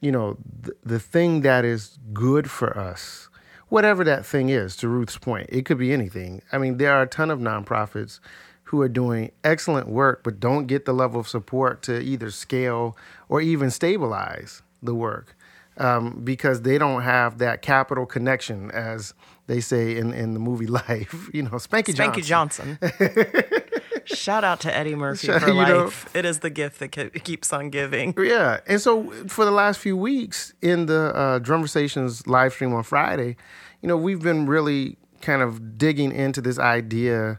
you 0.00 0.10
know 0.10 0.36
the, 0.62 0.74
the 0.84 0.98
thing 0.98 1.42
that 1.42 1.64
is 1.64 1.98
good 2.12 2.50
for 2.50 2.76
us 2.76 3.28
whatever 3.72 4.04
that 4.04 4.24
thing 4.26 4.50
is 4.50 4.76
to 4.76 4.86
ruth's 4.86 5.16
point 5.16 5.46
it 5.50 5.64
could 5.64 5.78
be 5.78 5.92
anything 5.92 6.42
i 6.52 6.58
mean 6.58 6.76
there 6.76 6.92
are 6.92 7.02
a 7.02 7.06
ton 7.06 7.30
of 7.30 7.38
nonprofits 7.38 8.20
who 8.64 8.80
are 8.82 8.88
doing 8.88 9.30
excellent 9.44 9.88
work 9.88 10.22
but 10.22 10.38
don't 10.38 10.66
get 10.66 10.84
the 10.84 10.92
level 10.92 11.18
of 11.18 11.26
support 11.26 11.82
to 11.82 11.98
either 12.00 12.30
scale 12.30 12.96
or 13.28 13.40
even 13.40 13.70
stabilize 13.70 14.62
the 14.82 14.94
work 14.94 15.36
um, 15.78 16.20
because 16.22 16.62
they 16.62 16.78
don't 16.78 17.02
have 17.02 17.38
that 17.38 17.62
capital 17.62 18.06
connection, 18.06 18.70
as 18.72 19.14
they 19.46 19.60
say 19.60 19.96
in, 19.96 20.12
in 20.12 20.34
the 20.34 20.40
movie 20.40 20.66
Life. 20.82 21.30
You 21.32 21.44
know, 21.44 21.50
Spanky, 21.52 21.94
Johnson. 21.94 22.78
Spanky 22.80 22.88
Johnson. 22.92 23.58
Shout 24.06 24.44
out 24.44 24.60
to 24.60 24.76
Eddie 24.76 24.94
Murphy 24.94 25.26
Shout- 25.28 25.42
for 25.42 25.48
you 25.48 25.54
know- 25.66 25.84
life. 25.84 26.14
it 26.14 26.24
is 26.24 26.40
the 26.40 26.50
gift 26.50 26.78
that 26.80 26.90
keeps 27.24 27.52
on 27.52 27.70
giving. 27.70 28.14
Yeah, 28.18 28.60
and 28.66 28.80
so 28.80 29.10
for 29.28 29.44
the 29.44 29.50
last 29.50 29.78
few 29.80 29.96
weeks 29.96 30.52
in 30.62 30.86
the 30.86 31.14
uh, 31.14 31.38
Drumversations 31.38 32.26
live 32.26 32.52
stream 32.52 32.72
on 32.74 32.82
Friday, 32.82 33.36
you 33.80 33.88
know, 33.88 33.96
we've 33.96 34.20
been 34.22 34.46
really 34.46 34.96
kind 35.20 35.42
of 35.42 35.78
digging 35.78 36.12
into 36.12 36.40
this 36.40 36.58
idea 36.58 37.38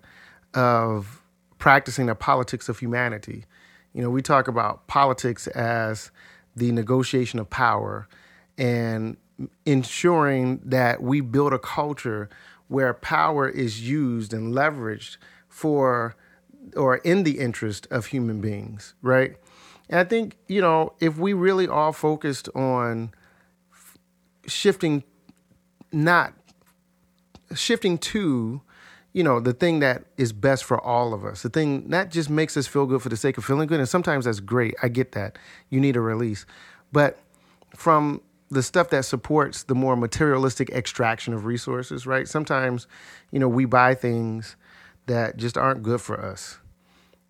of 0.54 1.22
practicing 1.58 2.06
the 2.08 2.16
politics 2.16 2.70
of 2.70 2.80
humanity. 2.80 3.46
You 3.94 4.02
know, 4.02 4.10
we 4.10 4.22
talk 4.22 4.48
about 4.48 4.88
politics 4.88 5.48
as 5.48 6.12
the 6.56 6.72
negotiation 6.72 7.40
of 7.40 7.50
power 7.50 8.08
and 8.58 9.18
ensuring 9.66 10.62
that 10.64 11.02
we 11.02 11.22
build 11.22 11.54
a 11.54 11.60
culture 11.60 12.30
where 12.68 12.94
power 12.94 13.48
is 13.50 13.88
used 13.88 14.34
and 14.34 14.54
leveraged 14.54 15.18
for 15.48 16.16
or 16.76 16.98
in 16.98 17.24
the 17.24 17.40
interest 17.40 17.88
of 17.92 18.08
human 18.08 18.42
beings, 18.42 18.94
right? 19.02 19.36
And 19.90 20.00
I 20.00 20.04
think, 20.04 20.38
you 20.48 20.62
know, 20.62 20.94
if 21.00 21.18
we 21.18 21.34
really 21.34 21.68
are 21.68 21.94
focused 21.94 22.50
on 22.56 23.12
shifting, 24.48 25.04
not 25.92 26.34
shifting 27.54 27.98
to, 27.98 28.62
you 29.12 29.24
know, 29.24 29.40
the 29.40 29.54
thing 29.54 29.80
that 29.80 30.06
is 30.18 30.34
best 30.34 30.64
for 30.64 30.82
all 30.82 31.14
of 31.14 31.24
us, 31.24 31.44
the 31.44 31.50
thing 31.50 31.90
that 31.90 32.10
just 32.10 32.30
makes 32.30 32.58
us 32.58 32.66
feel 32.66 32.86
good 32.86 33.02
for 33.02 33.10
the 33.10 33.18
sake 33.18 33.38
of 33.38 33.46
feeling 33.46 33.68
good. 33.68 33.80
And 33.80 33.88
sometimes 33.88 34.26
that's 34.26 34.40
great. 34.40 34.74
I 34.82 34.88
get 34.88 35.12
that. 35.12 35.38
You 35.70 35.80
need 35.80 35.96
a 35.96 36.02
release. 36.02 36.46
But 36.92 37.20
from 37.76 38.22
the 38.50 38.64
stuff 38.64 38.90
that 38.90 39.06
supports 39.06 39.64
the 39.64 39.76
more 39.76 39.96
materialistic 39.96 40.70
extraction 40.70 41.34
of 41.34 41.46
resources, 41.46 42.08
right? 42.08 42.28
Sometimes, 42.28 42.88
you 43.32 43.40
know, 43.40 43.48
we 43.48 43.66
buy 43.66 43.96
things 43.96 44.56
that 45.08 45.38
just 45.38 45.58
aren't 45.58 45.84
good 45.84 46.02
for 46.02 46.20
us, 46.20 46.58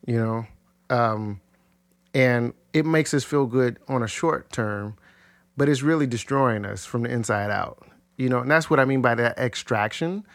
you 0.05 0.17
know? 0.17 0.45
Um, 0.89 1.41
and 2.13 2.53
it 2.73 2.85
makes 2.85 3.13
us 3.13 3.23
feel 3.23 3.45
good 3.45 3.79
on 3.87 4.03
a 4.03 4.07
short 4.07 4.51
term, 4.51 4.95
but 5.57 5.69
it's 5.69 5.81
really 5.81 6.07
destroying 6.07 6.65
us 6.65 6.85
from 6.85 7.03
the 7.03 7.09
inside 7.09 7.49
out. 7.49 7.87
You 8.17 8.29
know, 8.29 8.39
and 8.39 8.51
that's 8.51 8.69
what 8.69 8.79
I 8.79 8.85
mean 8.85 9.01
by 9.01 9.15
that 9.15 9.37
extraction. 9.39 10.25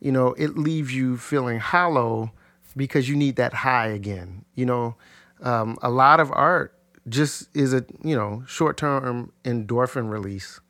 You 0.00 0.10
know, 0.10 0.32
it 0.34 0.58
leaves 0.58 0.94
you 0.94 1.16
feeling 1.16 1.60
hollow 1.60 2.32
because 2.76 3.08
you 3.08 3.14
need 3.16 3.36
that 3.36 3.54
high 3.54 3.88
again. 3.88 4.44
You 4.54 4.66
know, 4.66 4.96
um, 5.40 5.78
a 5.82 5.90
lot 5.90 6.18
of 6.18 6.32
art 6.32 6.74
just 7.08 7.48
is 7.56 7.72
a 7.72 7.84
you 8.02 8.16
know 8.16 8.42
short 8.46 8.76
term 8.76 9.32
endorphin 9.44 10.10
release. 10.10 10.60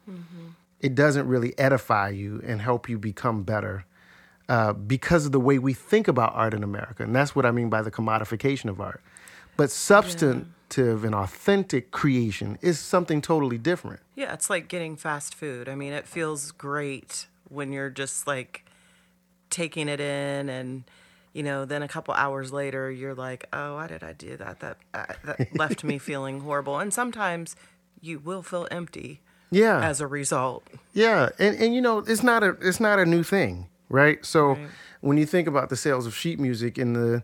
It 0.80 0.94
doesn't 0.94 1.26
really 1.26 1.58
edify 1.58 2.10
you 2.10 2.40
and 2.46 2.60
help 2.62 2.88
you 2.88 2.98
become 2.98 3.42
better 3.42 3.84
uh, 4.48 4.72
because 4.72 5.26
of 5.26 5.32
the 5.32 5.40
way 5.40 5.58
we 5.58 5.74
think 5.74 6.08
about 6.08 6.34
art 6.34 6.54
in 6.54 6.62
America, 6.62 7.02
and 7.02 7.14
that's 7.14 7.36
what 7.36 7.44
I 7.44 7.50
mean 7.50 7.68
by 7.68 7.82
the 7.82 7.90
commodification 7.90 8.70
of 8.70 8.80
art. 8.80 9.02
But 9.56 9.70
substantive 9.70 11.04
and 11.04 11.14
authentic 11.14 11.90
creation 11.90 12.58
is 12.62 12.78
something 12.78 13.20
totally 13.20 13.58
different. 13.58 14.00
Yeah, 14.14 14.32
it's 14.32 14.48
like 14.48 14.68
getting 14.68 14.96
fast 14.96 15.34
food. 15.34 15.68
I 15.68 15.74
mean, 15.74 15.92
it 15.92 16.06
feels 16.06 16.52
great 16.52 17.26
when 17.48 17.72
you're 17.72 17.90
just 17.90 18.26
like 18.26 18.64
taking 19.50 19.88
it 19.88 20.00
in 20.00 20.48
and 20.48 20.84
you 21.32 21.42
know, 21.42 21.64
then 21.64 21.82
a 21.82 21.88
couple 21.88 22.14
hours 22.14 22.52
later 22.52 22.90
you're 22.90 23.14
like, 23.14 23.46
"Oh, 23.52 23.74
why 23.74 23.86
did 23.86 24.02
I 24.02 24.12
do 24.12 24.36
that? 24.38 24.60
That 24.60 24.76
uh, 24.94 25.04
that 25.24 25.54
left 25.56 25.84
me 25.84 25.98
feeling 25.98 26.40
horrible." 26.40 26.78
And 26.78 26.92
sometimes 26.92 27.54
you 28.00 28.18
will 28.18 28.42
feel 28.42 28.66
empty 28.70 29.20
Yeah, 29.50 29.86
as 29.86 30.00
a 30.00 30.06
result. 30.06 30.66
Yeah, 30.94 31.28
and 31.38 31.56
and 31.56 31.74
you 31.74 31.80
know 31.80 31.98
it's 31.98 32.22
not 32.22 32.42
a 32.42 32.56
it's 32.60 32.80
not 32.80 32.98
a 32.98 33.04
new 33.04 33.22
thing, 33.22 33.68
right? 33.88 34.24
So 34.24 34.48
Right. 34.48 34.68
when 35.00 35.16
you 35.18 35.26
think 35.26 35.48
about 35.48 35.68
the 35.68 35.76
sales 35.76 36.06
of 36.06 36.14
sheet 36.14 36.38
music 36.40 36.78
in 36.78 36.92
the 36.92 37.22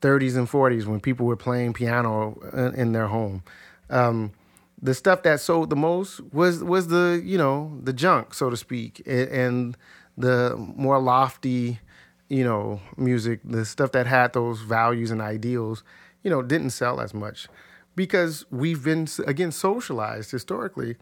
30s 0.00 0.36
and 0.36 0.48
40s, 0.48 0.86
when 0.86 1.00
people 1.00 1.26
were 1.26 1.36
playing 1.36 1.72
piano 1.72 2.38
in, 2.76 2.92
their 2.92 3.06
home, 3.08 3.42
um, 3.90 4.32
the 4.80 4.94
stuff 4.94 5.22
that 5.22 5.40
sold 5.40 5.70
the 5.70 5.76
most 5.76 6.20
was 6.32 6.62
was 6.62 6.88
the 6.88 7.20
you 7.24 7.38
know 7.38 7.78
the 7.82 7.92
junk, 7.92 8.34
so 8.34 8.50
to 8.50 8.56
speak, 8.56 9.02
and, 9.06 9.28
and 9.28 9.76
the 10.18 10.54
more 10.76 10.98
lofty, 11.00 11.80
you 12.28 12.44
know, 12.44 12.80
music, 12.96 13.40
the 13.44 13.64
stuff 13.64 13.92
that 13.92 14.06
had 14.06 14.32
those 14.32 14.60
values 14.60 15.10
and 15.10 15.20
ideals, 15.22 15.82
you 16.22 16.30
know, 16.30 16.42
didn't 16.42 16.70
sell 16.70 17.00
as 17.00 17.14
much 17.14 17.48
because 17.94 18.44
we've 18.50 18.84
been 18.84 19.08
again 19.26 19.50
socialized 19.50 20.30
historically 20.30 20.96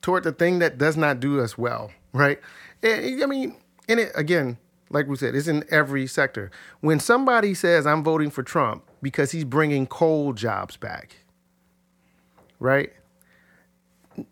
toward 0.00 0.22
the 0.22 0.32
thing 0.32 0.60
that 0.60 0.78
does 0.78 0.96
not 0.96 1.18
do 1.20 1.40
us 1.40 1.58
well, 1.58 1.90
right? 2.12 2.38
And, 2.82 3.22
I 3.22 3.26
mean, 3.26 3.56
and 3.88 4.00
it 4.00 4.12
again, 4.14 4.58
like 4.90 5.06
we 5.06 5.16
said, 5.16 5.34
it's 5.34 5.48
in 5.48 5.64
every 5.70 6.06
sector. 6.06 6.50
When 6.80 7.00
somebody 7.00 7.54
says 7.54 7.86
I'm 7.86 8.04
voting 8.04 8.30
for 8.30 8.42
Trump 8.42 8.84
because 9.02 9.32
he's 9.32 9.44
bringing 9.44 9.86
coal 9.86 10.32
jobs 10.32 10.76
back, 10.76 11.16
right? 12.58 12.92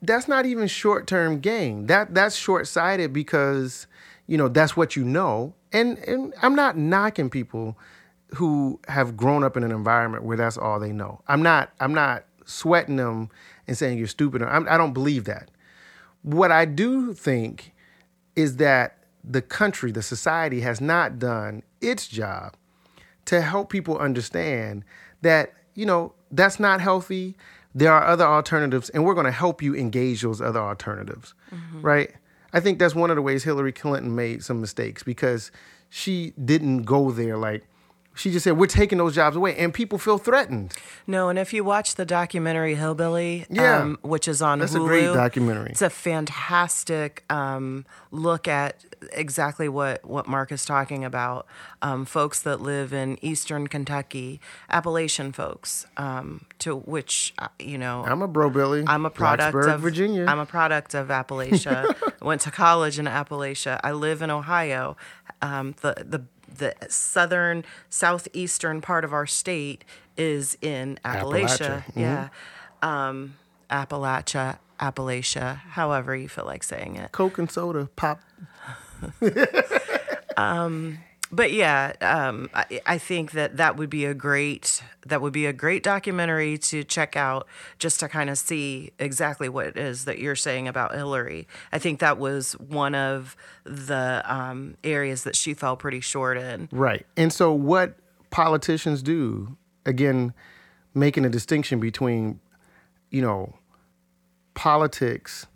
That's 0.02 0.26
not 0.26 0.46
even 0.46 0.66
short-term 0.66 1.40
gain. 1.40 1.86
That 1.86 2.14
that's 2.14 2.36
short-sighted 2.36 3.12
because 3.12 3.86
you 4.26 4.36
know 4.36 4.48
that's 4.48 4.76
what 4.76 4.96
you 4.96 5.04
know. 5.04 5.54
And 5.72 5.98
and 5.98 6.34
I'm 6.42 6.54
not 6.54 6.76
knocking 6.76 7.30
people 7.30 7.78
who 8.34 8.80
have 8.88 9.16
grown 9.16 9.44
up 9.44 9.56
in 9.56 9.62
an 9.62 9.70
environment 9.70 10.24
where 10.24 10.36
that's 10.36 10.58
all 10.58 10.80
they 10.80 10.92
know. 10.92 11.20
I'm 11.28 11.42
not 11.42 11.72
I'm 11.80 11.94
not 11.94 12.24
sweating 12.44 12.96
them 12.96 13.30
and 13.66 13.76
saying 13.76 13.98
you're 13.98 14.06
stupid. 14.06 14.42
I'm, 14.42 14.68
I 14.68 14.76
don't 14.76 14.92
believe 14.92 15.24
that. 15.24 15.50
What 16.22 16.50
I 16.50 16.64
do 16.64 17.12
think 17.12 17.72
is 18.34 18.56
that 18.56 18.98
the 19.26 19.42
country, 19.42 19.90
the 19.90 20.02
society 20.02 20.60
has 20.60 20.80
not 20.80 21.18
done 21.18 21.62
its 21.80 22.06
job 22.06 22.54
to 23.24 23.40
help 23.40 23.70
people 23.70 23.98
understand 23.98 24.84
that, 25.22 25.52
you 25.74 25.84
know, 25.84 26.12
that's 26.30 26.60
not 26.60 26.80
healthy. 26.80 27.36
There 27.74 27.92
are 27.92 28.04
other 28.04 28.24
alternatives, 28.24 28.88
and 28.90 29.04
we're 29.04 29.14
going 29.14 29.26
to 29.26 29.32
help 29.32 29.60
you 29.60 29.74
engage 29.74 30.22
those 30.22 30.40
other 30.40 30.60
alternatives, 30.60 31.34
mm-hmm. 31.52 31.82
right? 31.82 32.14
I 32.52 32.60
think 32.60 32.78
that's 32.78 32.94
one 32.94 33.10
of 33.10 33.16
the 33.16 33.22
ways 33.22 33.42
Hillary 33.42 33.72
Clinton 33.72 34.14
made 34.14 34.44
some 34.44 34.60
mistakes 34.60 35.02
because 35.02 35.50
she 35.90 36.32
didn't 36.42 36.84
go 36.84 37.10
there 37.10 37.36
like, 37.36 37.66
she 38.16 38.30
just 38.32 38.44
said, 38.44 38.56
we're 38.56 38.66
taking 38.66 38.98
those 38.98 39.14
jobs 39.14 39.36
away, 39.36 39.56
and 39.56 39.72
people 39.72 39.98
feel 39.98 40.18
threatened. 40.18 40.72
No, 41.06 41.28
and 41.28 41.38
if 41.38 41.52
you 41.52 41.62
watch 41.62 41.94
the 41.96 42.04
documentary 42.06 42.74
Hillbilly, 42.74 43.46
Yeah. 43.50 43.80
um, 43.80 43.98
which 44.02 44.26
is 44.26 44.42
on 44.42 44.58
That's 44.58 44.74
a 44.74 44.78
great 44.78 45.04
documentary. 45.12 45.70
It's 45.70 45.82
a 45.82 45.90
fantastic 45.90 47.24
um, 47.30 47.84
look 48.10 48.48
at 48.48 48.84
exactly 49.12 49.68
what 49.68 50.04
what 50.04 50.26
Mark 50.26 50.50
is 50.50 50.64
talking 50.64 51.04
about. 51.04 51.46
Um, 51.82 52.04
folks 52.04 52.40
that 52.42 52.60
live 52.60 52.92
in 52.92 53.18
Eastern 53.22 53.66
Kentucky, 53.66 54.40
Appalachian 54.70 55.32
folks, 55.32 55.86
um, 55.96 56.42
to 56.60 56.76
which 56.76 57.34
uh, 57.38 57.48
you 57.58 57.78
know 57.78 58.04
I'm 58.06 58.22
a 58.22 58.28
bro, 58.28 58.50
Billy. 58.50 58.84
I'm 58.86 59.04
a 59.06 59.10
product 59.10 59.54
Blacksburg, 59.54 59.74
of 59.74 59.80
Virginia. 59.80 60.24
I'm 60.26 60.38
a 60.38 60.46
product 60.46 60.94
of 60.94 61.08
Appalachia. 61.08 61.94
Went 62.22 62.40
to 62.42 62.50
college 62.50 62.98
in 62.98 63.04
Appalachia. 63.06 63.78
I 63.84 63.92
live 63.92 64.22
in 64.22 64.30
Ohio. 64.30 64.96
Um, 65.42 65.74
the 65.82 65.94
the 66.06 66.24
the 66.54 66.74
southern 66.88 67.64
southeastern 67.90 68.80
part 68.80 69.04
of 69.04 69.12
our 69.12 69.26
state 69.26 69.84
is 70.16 70.56
in 70.62 70.98
Appalachia. 71.04 71.22
Appalachia, 71.58 71.84
mhm. 71.84 71.92
Yeah, 71.96 72.28
um, 72.82 73.34
Appalachia, 73.70 74.58
Appalachia. 74.80 75.56
However 75.56 76.14
you 76.16 76.28
feel 76.28 76.44
like 76.44 76.62
saying 76.62 76.96
it. 76.96 77.12
Coke 77.12 77.38
and 77.38 77.50
soda, 77.50 77.88
pop. 77.96 78.20
but 81.36 81.52
yeah, 81.52 81.92
um, 82.00 82.48
I, 82.54 82.80
I 82.86 82.98
think 82.98 83.32
that 83.32 83.58
that 83.58 83.76
would 83.76 83.90
be 83.90 84.06
a 84.06 84.14
great 84.14 84.82
that 85.06 85.20
would 85.20 85.32
be 85.32 85.46
a 85.46 85.52
great 85.52 85.82
documentary 85.82 86.58
to 86.58 86.82
check 86.82 87.14
out, 87.14 87.46
just 87.78 88.00
to 88.00 88.08
kind 88.08 88.30
of 88.30 88.38
see 88.38 88.92
exactly 88.98 89.48
what 89.48 89.66
it 89.66 89.76
is 89.76 90.06
that 90.06 90.18
you're 90.18 90.34
saying 90.34 90.66
about 90.66 90.94
Hillary. 90.94 91.46
I 91.70 91.78
think 91.78 92.00
that 92.00 92.18
was 92.18 92.54
one 92.54 92.94
of 92.94 93.36
the 93.64 94.22
um, 94.24 94.76
areas 94.82 95.24
that 95.24 95.36
she 95.36 95.54
fell 95.54 95.76
pretty 95.76 96.00
short 96.00 96.38
in. 96.38 96.68
Right. 96.72 97.06
And 97.16 97.32
so, 97.32 97.52
what 97.52 97.96
politicians 98.30 99.02
do, 99.02 99.56
again, 99.84 100.32
making 100.94 101.24
a 101.24 101.28
distinction 101.28 101.78
between, 101.78 102.40
you 103.10 103.20
know, 103.20 103.54
politics 104.54 105.46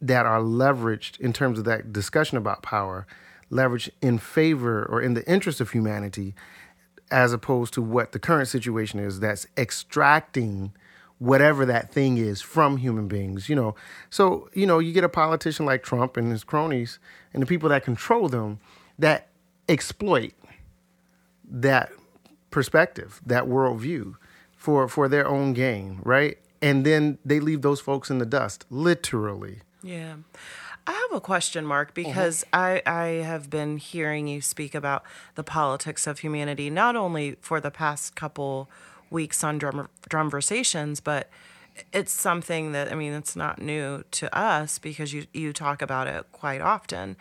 that 0.00 0.26
are 0.26 0.40
leveraged 0.40 1.18
in 1.20 1.32
terms 1.32 1.58
of 1.58 1.64
that 1.64 1.92
discussion 1.92 2.36
about 2.36 2.62
power, 2.62 3.06
leveraged 3.50 3.90
in 4.02 4.18
favor 4.18 4.84
or 4.84 5.00
in 5.00 5.14
the 5.14 5.28
interest 5.30 5.60
of 5.60 5.70
humanity, 5.70 6.34
as 7.10 7.32
opposed 7.32 7.72
to 7.74 7.82
what 7.82 8.12
the 8.12 8.18
current 8.18 8.48
situation 8.48 9.00
is 9.00 9.20
that's 9.20 9.46
extracting 9.56 10.72
whatever 11.18 11.66
that 11.66 11.90
thing 11.90 12.16
is 12.16 12.40
from 12.40 12.76
human 12.76 13.08
beings, 13.08 13.48
you 13.48 13.56
know. 13.56 13.74
So, 14.10 14.48
you 14.54 14.66
know, 14.66 14.78
you 14.78 14.92
get 14.92 15.04
a 15.04 15.08
politician 15.08 15.66
like 15.66 15.82
Trump 15.82 16.16
and 16.16 16.30
his 16.30 16.44
cronies 16.44 16.98
and 17.32 17.42
the 17.42 17.46
people 17.46 17.68
that 17.70 17.84
control 17.84 18.28
them 18.28 18.60
that 18.98 19.28
exploit 19.68 20.32
that 21.50 21.90
perspective, 22.50 23.20
that 23.24 23.44
worldview 23.44 24.14
for 24.56 24.88
for 24.88 25.08
their 25.08 25.26
own 25.26 25.52
gain, 25.52 26.00
right? 26.02 26.38
And 26.60 26.84
then 26.84 27.18
they 27.24 27.40
leave 27.40 27.62
those 27.62 27.80
folks 27.80 28.10
in 28.10 28.18
the 28.18 28.26
dust, 28.26 28.64
literally. 28.70 29.60
Yeah. 29.82 30.16
I 30.88 30.92
have 30.92 31.18
a 31.18 31.20
question, 31.20 31.66
Mark, 31.66 31.92
because 31.92 32.46
I, 32.50 32.80
I 32.86 33.06
have 33.22 33.50
been 33.50 33.76
hearing 33.76 34.26
you 34.26 34.40
speak 34.40 34.74
about 34.74 35.02
the 35.34 35.44
politics 35.44 36.06
of 36.06 36.20
humanity, 36.20 36.70
not 36.70 36.96
only 36.96 37.36
for 37.42 37.60
the 37.60 37.70
past 37.70 38.16
couple 38.16 38.70
weeks 39.10 39.44
on 39.44 39.58
drum 39.58 39.90
drumversations, 40.08 41.00
but 41.00 41.28
it's 41.92 42.12
something 42.12 42.72
that 42.72 42.90
I 42.90 42.94
mean 42.94 43.12
it's 43.12 43.36
not 43.36 43.60
new 43.60 44.02
to 44.12 44.34
us 44.36 44.78
because 44.78 45.12
you 45.12 45.26
you 45.34 45.52
talk 45.52 45.82
about 45.82 46.06
it 46.06 46.24
quite 46.32 46.62
often, 46.62 47.18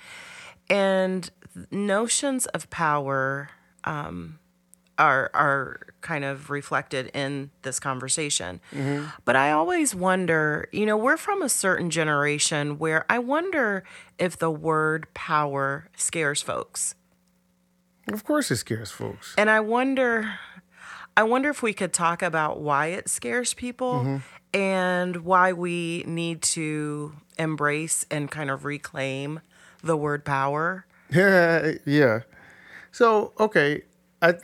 and 0.69 1.29
notions 1.69 2.45
of 2.47 2.69
power 2.69 3.49
um, 3.83 4.39
are 4.97 5.29
are 5.33 5.81
kind 6.01 6.23
of 6.23 6.49
reflected 6.49 7.11
in 7.13 7.51
this 7.63 7.79
conversation. 7.79 8.59
Mm-hmm. 8.71 9.05
But 9.25 9.35
I 9.35 9.51
always 9.51 9.93
wonder, 9.93 10.69
you 10.71 10.85
know, 10.85 10.97
we're 10.97 11.17
from 11.17 11.41
a 11.41 11.49
certain 11.49 11.89
generation 11.89 12.77
where 12.77 13.05
I 13.09 13.19
wonder 13.19 13.83
if 14.17 14.37
the 14.37 14.51
word 14.51 15.13
power 15.13 15.89
scares 15.95 16.41
folks. 16.41 16.95
Of 18.11 18.23
course, 18.23 18.51
it 18.51 18.57
scares 18.57 18.91
folks. 18.91 19.35
And 19.37 19.49
I 19.49 19.59
wonder 19.59 20.39
I 21.17 21.23
wonder 21.23 21.49
if 21.49 21.63
we 21.63 21.73
could 21.73 21.93
talk 21.93 22.21
about 22.21 22.61
why 22.61 22.87
it 22.87 23.09
scares 23.09 23.55
people 23.55 23.93
mm-hmm. 23.93 24.17
and 24.57 25.17
why 25.25 25.51
we 25.51 26.03
need 26.05 26.43
to 26.43 27.13
embrace 27.39 28.05
and 28.11 28.29
kind 28.29 28.51
of 28.51 28.65
reclaim 28.65 29.41
the 29.81 29.97
word 29.97 30.23
power. 30.23 30.85
Yeah, 31.09 31.73
yeah. 31.85 32.19
So 32.91 33.33
okay, 33.39 33.81
I 34.21 34.35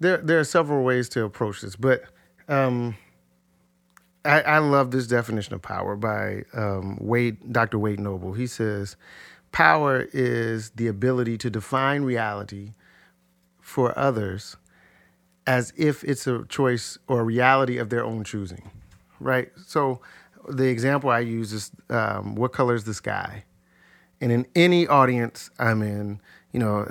there 0.00 0.16
there 0.16 0.40
are 0.40 0.44
several 0.44 0.82
ways 0.82 1.08
to 1.10 1.24
approach 1.24 1.60
this, 1.60 1.76
but 1.76 2.02
um, 2.48 2.96
I, 4.24 4.40
I 4.40 4.58
love 4.58 4.90
this 4.90 5.06
definition 5.06 5.54
of 5.54 5.62
power 5.62 5.94
by 5.94 6.44
um, 6.54 6.98
Wade, 7.00 7.52
Dr. 7.52 7.78
Wade 7.78 8.00
Noble. 8.00 8.32
He 8.32 8.46
says, 8.46 8.96
"Power 9.52 10.08
is 10.12 10.70
the 10.70 10.88
ability 10.88 11.38
to 11.38 11.50
define 11.50 12.02
reality 12.02 12.72
for 13.60 13.96
others 13.98 14.56
as 15.46 15.72
if 15.76 16.02
it's 16.04 16.26
a 16.26 16.44
choice 16.46 16.98
or 17.06 17.20
a 17.20 17.24
reality 17.24 17.76
of 17.76 17.90
their 17.90 18.04
own 18.04 18.24
choosing." 18.24 18.70
Right. 19.20 19.52
So 19.66 20.00
the 20.48 20.68
example 20.68 21.10
I 21.10 21.20
use 21.20 21.52
is, 21.52 21.70
um, 21.90 22.34
"What 22.34 22.52
color 22.52 22.74
is 22.74 22.84
the 22.84 22.94
sky?" 22.94 23.44
And 24.22 24.32
in 24.32 24.46
any 24.56 24.86
audience 24.86 25.50
I'm 25.58 25.82
in, 25.82 26.20
you 26.52 26.60
know, 26.60 26.86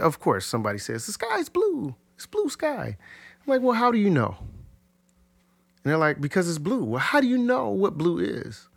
of 0.00 0.18
course 0.18 0.44
somebody 0.44 0.78
says 0.78 1.06
the 1.06 1.12
sky 1.12 1.38
is 1.38 1.48
blue. 1.48 1.94
It's 2.18 2.26
blue 2.26 2.48
sky. 2.48 2.96
I'm 2.96 3.46
like, 3.46 3.62
well, 3.62 3.76
how 3.76 3.92
do 3.92 3.98
you 3.98 4.10
know? 4.10 4.34
And 4.40 5.84
they're 5.84 5.96
like, 5.96 6.20
because 6.20 6.48
it's 6.48 6.58
blue. 6.58 6.82
Well, 6.82 6.98
how 6.98 7.20
do 7.20 7.28
you 7.28 7.38
know 7.38 7.68
what 7.68 7.96
blue 7.96 8.18
is? 8.18 8.68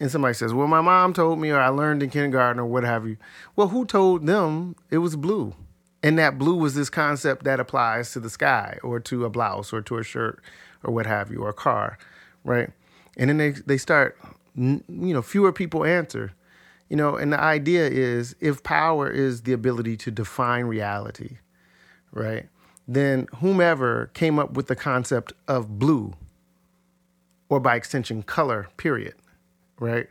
And 0.00 0.10
somebody 0.10 0.34
says, 0.34 0.52
well, 0.52 0.66
my 0.66 0.80
mom 0.80 1.12
told 1.12 1.38
me, 1.38 1.50
or 1.50 1.60
I 1.60 1.68
learned 1.68 2.02
in 2.02 2.10
kindergarten, 2.10 2.58
or 2.58 2.66
what 2.66 2.82
have 2.82 3.06
you. 3.06 3.16
Well, 3.54 3.68
who 3.68 3.84
told 3.84 4.26
them 4.26 4.74
it 4.90 4.98
was 4.98 5.14
blue? 5.14 5.54
And 6.02 6.18
that 6.18 6.36
blue 6.36 6.56
was 6.56 6.74
this 6.74 6.90
concept 6.90 7.44
that 7.44 7.60
applies 7.60 8.10
to 8.10 8.18
the 8.18 8.28
sky, 8.28 8.80
or 8.82 8.98
to 8.98 9.24
a 9.24 9.30
blouse, 9.30 9.72
or 9.72 9.82
to 9.82 9.98
a 9.98 10.02
shirt, 10.02 10.42
or 10.82 10.92
what 10.92 11.06
have 11.06 11.30
you, 11.30 11.44
or 11.44 11.50
a 11.50 11.54
car, 11.54 11.96
right? 12.42 12.70
And 13.16 13.30
then 13.30 13.36
they 13.36 13.50
they 13.50 13.78
start, 13.78 14.18
you 14.56 14.82
know, 14.88 15.22
fewer 15.22 15.52
people 15.52 15.84
answer, 15.84 16.32
you 16.88 16.96
know. 16.96 17.14
And 17.14 17.32
the 17.32 17.38
idea 17.40 17.86
is, 17.86 18.34
if 18.40 18.64
power 18.64 19.08
is 19.08 19.42
the 19.42 19.52
ability 19.52 19.96
to 19.98 20.10
define 20.10 20.64
reality, 20.64 21.36
right? 22.12 22.48
Then 22.94 23.28
whomever 23.36 24.10
came 24.14 24.40
up 24.40 24.54
with 24.54 24.66
the 24.66 24.74
concept 24.74 25.32
of 25.46 25.78
blue, 25.78 26.12
or 27.48 27.60
by 27.60 27.76
extension, 27.76 28.24
color, 28.24 28.66
period, 28.78 29.14
right, 29.78 30.08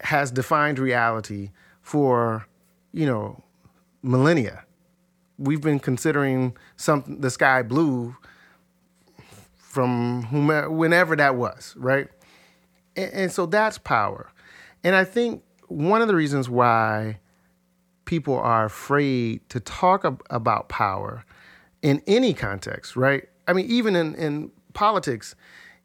has 0.00 0.32
defined 0.32 0.80
reality 0.80 1.50
for, 1.82 2.48
you 2.92 3.06
know, 3.06 3.44
millennia. 4.02 4.64
We've 5.38 5.60
been 5.60 5.78
considering 5.78 6.56
some 6.76 7.04
the 7.06 7.30
sky 7.30 7.62
blue 7.62 8.16
from 9.56 10.24
whomever, 10.24 10.68
whenever 10.68 11.14
that 11.14 11.36
was, 11.36 11.74
right? 11.78 12.08
And, 12.96 13.12
and 13.12 13.32
so 13.32 13.46
that's 13.46 13.78
power. 13.78 14.32
And 14.82 14.96
I 14.96 15.04
think 15.04 15.44
one 15.68 16.02
of 16.02 16.08
the 16.08 16.16
reasons 16.16 16.50
why 16.50 17.20
people 18.04 18.36
are 18.36 18.64
afraid 18.64 19.48
to 19.50 19.60
talk 19.60 20.04
ab- 20.04 20.24
about 20.28 20.68
power 20.68 21.24
in 21.82 22.02
any 22.06 22.34
context, 22.34 22.96
right? 22.96 23.28
I 23.48 23.52
mean, 23.52 23.66
even 23.66 23.96
in, 23.96 24.14
in 24.14 24.50
politics, 24.74 25.34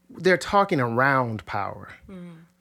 they're 0.10 0.38
talking 0.38 0.80
around 0.80 1.46
power, 1.46 1.90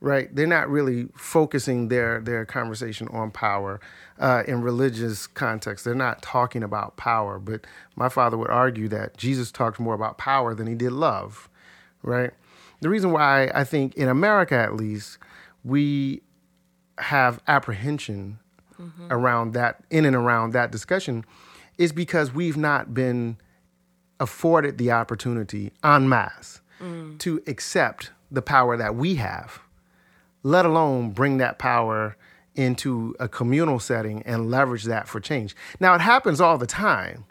right? 0.00 0.34
They're 0.34 0.46
not 0.46 0.68
really 0.70 1.08
focusing 1.14 1.88
their, 1.88 2.20
their 2.20 2.44
conversation 2.46 3.08
on 3.08 3.30
power. 3.30 3.80
Uh, 4.18 4.42
in 4.46 4.62
religious 4.62 5.26
context, 5.26 5.84
they're 5.84 5.94
not 5.94 6.22
talking 6.22 6.62
about 6.62 6.96
power. 6.96 7.38
But 7.38 7.66
my 7.96 8.08
father 8.08 8.38
would 8.38 8.50
argue 8.50 8.88
that 8.88 9.16
Jesus 9.16 9.50
talked 9.52 9.78
more 9.80 9.94
about 9.94 10.16
power 10.18 10.54
than 10.54 10.66
he 10.66 10.74
did 10.74 10.92
love, 10.92 11.48
right? 12.02 12.30
The 12.80 12.88
reason 12.88 13.12
why 13.12 13.50
I 13.54 13.64
think 13.64 13.94
in 13.94 14.08
America, 14.08 14.56
at 14.56 14.74
least, 14.74 15.18
we 15.64 16.22
have 16.98 17.42
apprehension 17.48 18.38
around 19.10 19.52
that, 19.54 19.84
in 19.90 20.04
and 20.04 20.16
around 20.16 20.52
that 20.52 20.70
discussion, 20.70 21.24
is 21.78 21.92
because 21.92 22.32
we've 22.32 22.56
not 22.56 22.94
been 22.94 23.36
afforded 24.20 24.78
the 24.78 24.90
opportunity 24.90 25.72
en 25.82 26.08
masse 26.08 26.60
mm. 26.80 27.18
to 27.18 27.42
accept 27.46 28.10
the 28.30 28.42
power 28.42 28.76
that 28.76 28.94
we 28.94 29.16
have, 29.16 29.60
let 30.42 30.64
alone 30.64 31.10
bring 31.10 31.38
that 31.38 31.58
power 31.58 32.16
into 32.54 33.14
a 33.18 33.28
communal 33.28 33.80
setting 33.80 34.22
and 34.22 34.50
leverage 34.50 34.84
that 34.84 35.08
for 35.08 35.20
change. 35.20 35.56
Now, 35.80 35.94
it 35.94 36.00
happens 36.00 36.40
all 36.40 36.58
the 36.58 36.66
time, 36.66 37.24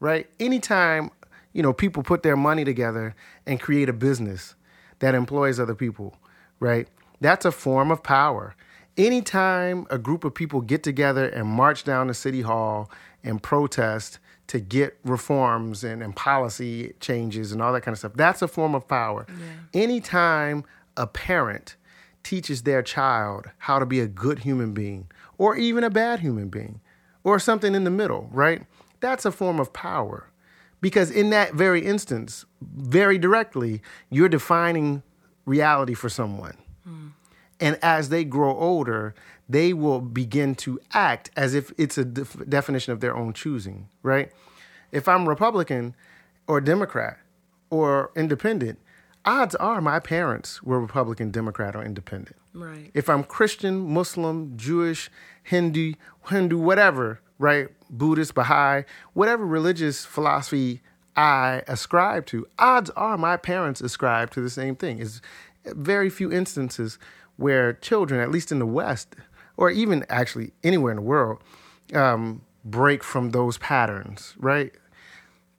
right? 0.00 0.28
Anytime, 0.38 1.10
you 1.52 1.62
know, 1.62 1.72
people 1.72 2.02
put 2.02 2.22
their 2.22 2.36
money 2.36 2.64
together 2.64 3.14
and 3.46 3.60
create 3.60 3.88
a 3.88 3.94
business 3.94 4.54
that 4.98 5.14
employs 5.14 5.58
other 5.58 5.74
people, 5.74 6.16
right? 6.60 6.88
That's 7.20 7.44
a 7.44 7.52
form 7.52 7.90
of 7.90 8.02
power. 8.02 8.54
Anytime 8.98 9.86
a 9.90 9.96
group 9.96 10.24
of 10.24 10.34
people 10.34 10.60
get 10.60 10.82
together 10.82 11.28
and 11.28 11.46
march 11.46 11.84
down 11.84 12.08
to 12.08 12.14
City 12.14 12.42
Hall 12.42 12.90
and 13.22 13.40
protest 13.40 14.18
to 14.48 14.58
get 14.58 14.98
reforms 15.04 15.84
and, 15.84 16.02
and 16.02 16.16
policy 16.16 16.94
changes 16.98 17.52
and 17.52 17.62
all 17.62 17.72
that 17.72 17.82
kind 17.82 17.92
of 17.92 17.98
stuff, 18.00 18.14
that's 18.14 18.42
a 18.42 18.48
form 18.48 18.74
of 18.74 18.88
power. 18.88 19.24
Anytime 19.72 20.64
a 20.96 21.06
parent 21.06 21.76
teaches 22.24 22.62
their 22.62 22.82
child 22.82 23.46
how 23.58 23.78
to 23.78 23.86
be 23.86 24.00
a 24.00 24.08
good 24.08 24.40
human 24.40 24.74
being 24.74 25.06
or 25.38 25.56
even 25.56 25.84
a 25.84 25.90
bad 25.90 26.18
human 26.20 26.48
being 26.48 26.80
or 27.22 27.38
something 27.38 27.74
in 27.74 27.84
the 27.84 27.90
middle, 27.90 28.28
right? 28.32 28.62
That's 29.00 29.24
a 29.24 29.30
form 29.30 29.60
of 29.60 29.72
power. 29.72 30.28
Because 30.80 31.10
in 31.10 31.30
that 31.30 31.54
very 31.54 31.84
instance, 31.84 32.44
very 32.60 33.18
directly, 33.18 33.80
you're 34.10 34.28
defining 34.28 35.02
reality 35.44 35.94
for 35.94 36.08
someone. 36.08 36.56
Hmm. 36.84 37.08
And 37.60 37.78
as 37.82 38.08
they 38.08 38.24
grow 38.24 38.56
older, 38.56 39.14
they 39.48 39.72
will 39.72 40.00
begin 40.00 40.54
to 40.56 40.80
act 40.92 41.30
as 41.36 41.54
if 41.54 41.72
it's 41.78 41.98
a 41.98 42.04
def- 42.04 42.48
definition 42.48 42.92
of 42.92 43.00
their 43.00 43.16
own 43.16 43.32
choosing, 43.32 43.88
right? 44.02 44.30
If 44.92 45.08
I'm 45.08 45.28
Republican 45.28 45.94
or 46.46 46.60
Democrat 46.60 47.18
or 47.70 48.10
independent, 48.14 48.78
odds 49.24 49.54
are 49.56 49.80
my 49.80 49.98
parents 49.98 50.62
were 50.62 50.80
Republican, 50.80 51.30
Democrat, 51.30 51.74
or 51.74 51.82
independent. 51.82 52.36
Right. 52.54 52.90
If 52.94 53.08
I'm 53.08 53.24
Christian, 53.24 53.92
Muslim, 53.92 54.56
Jewish, 54.56 55.10
Hindu, 55.42 55.94
Hindu, 56.28 56.58
whatever, 56.58 57.20
right? 57.38 57.68
Buddhist, 57.90 58.34
Baha'i, 58.34 58.84
whatever 59.14 59.46
religious 59.46 60.04
philosophy 60.04 60.82
I 61.16 61.62
ascribe 61.66 62.26
to, 62.26 62.46
odds 62.58 62.90
are 62.90 63.18
my 63.18 63.36
parents 63.36 63.80
ascribe 63.80 64.30
to 64.32 64.40
the 64.40 64.50
same 64.50 64.76
thing. 64.76 65.00
It's 65.00 65.20
very 65.64 66.10
few 66.10 66.32
instances 66.32 66.98
where 67.38 67.72
children, 67.72 68.20
at 68.20 68.30
least 68.30 68.52
in 68.52 68.58
the 68.58 68.66
West, 68.66 69.16
or 69.56 69.70
even 69.70 70.04
actually 70.10 70.52
anywhere 70.62 70.92
in 70.92 70.96
the 70.96 71.02
world, 71.02 71.42
um, 71.94 72.42
break 72.64 73.02
from 73.02 73.30
those 73.30 73.56
patterns, 73.58 74.34
right? 74.38 74.72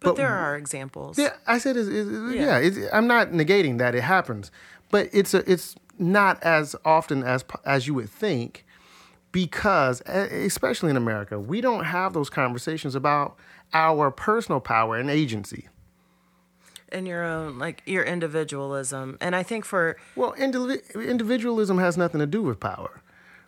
But, 0.01 0.15
there 0.15 0.29
are 0.33 0.55
examples. 0.55 1.17
Yeah, 1.17 1.33
I 1.47 1.57
said, 1.57 1.75
it's, 1.75 1.89
it's, 1.89 2.09
yeah, 2.35 2.57
it's, 2.57 2.77
I'm 2.93 3.07
not 3.07 3.31
negating 3.31 3.79
that 3.79 3.95
it 3.95 4.03
happens, 4.03 4.51
but 4.91 5.09
it's 5.11 5.33
a, 5.33 5.49
it's 5.51 5.75
not 5.97 6.41
as 6.43 6.75
often 6.85 7.23
as 7.23 7.43
as 7.65 7.87
you 7.87 7.93
would 7.95 8.09
think, 8.09 8.65
because 9.31 10.01
especially 10.01 10.89
in 10.89 10.95
America, 10.95 11.37
we 11.39 11.59
don't 11.59 11.83
have 11.83 12.13
those 12.13 12.29
conversations 12.29 12.95
about 12.95 13.35
our 13.73 14.09
personal 14.09 14.61
power 14.61 14.95
and 14.95 15.09
agency. 15.09 15.67
In 16.91 17.05
your 17.05 17.23
own 17.23 17.57
like 17.59 17.81
your 17.85 18.03
individualism 18.03 19.17
and 19.21 19.35
i 19.35 19.43
think 19.43 19.65
for 19.65 19.97
Well, 20.15 20.33
indivi- 20.33 21.07
individualism 21.07 21.77
has 21.77 21.97
nothing 21.97 22.19
to 22.19 22.25
do 22.27 22.41
with 22.41 22.59
power, 22.59 23.01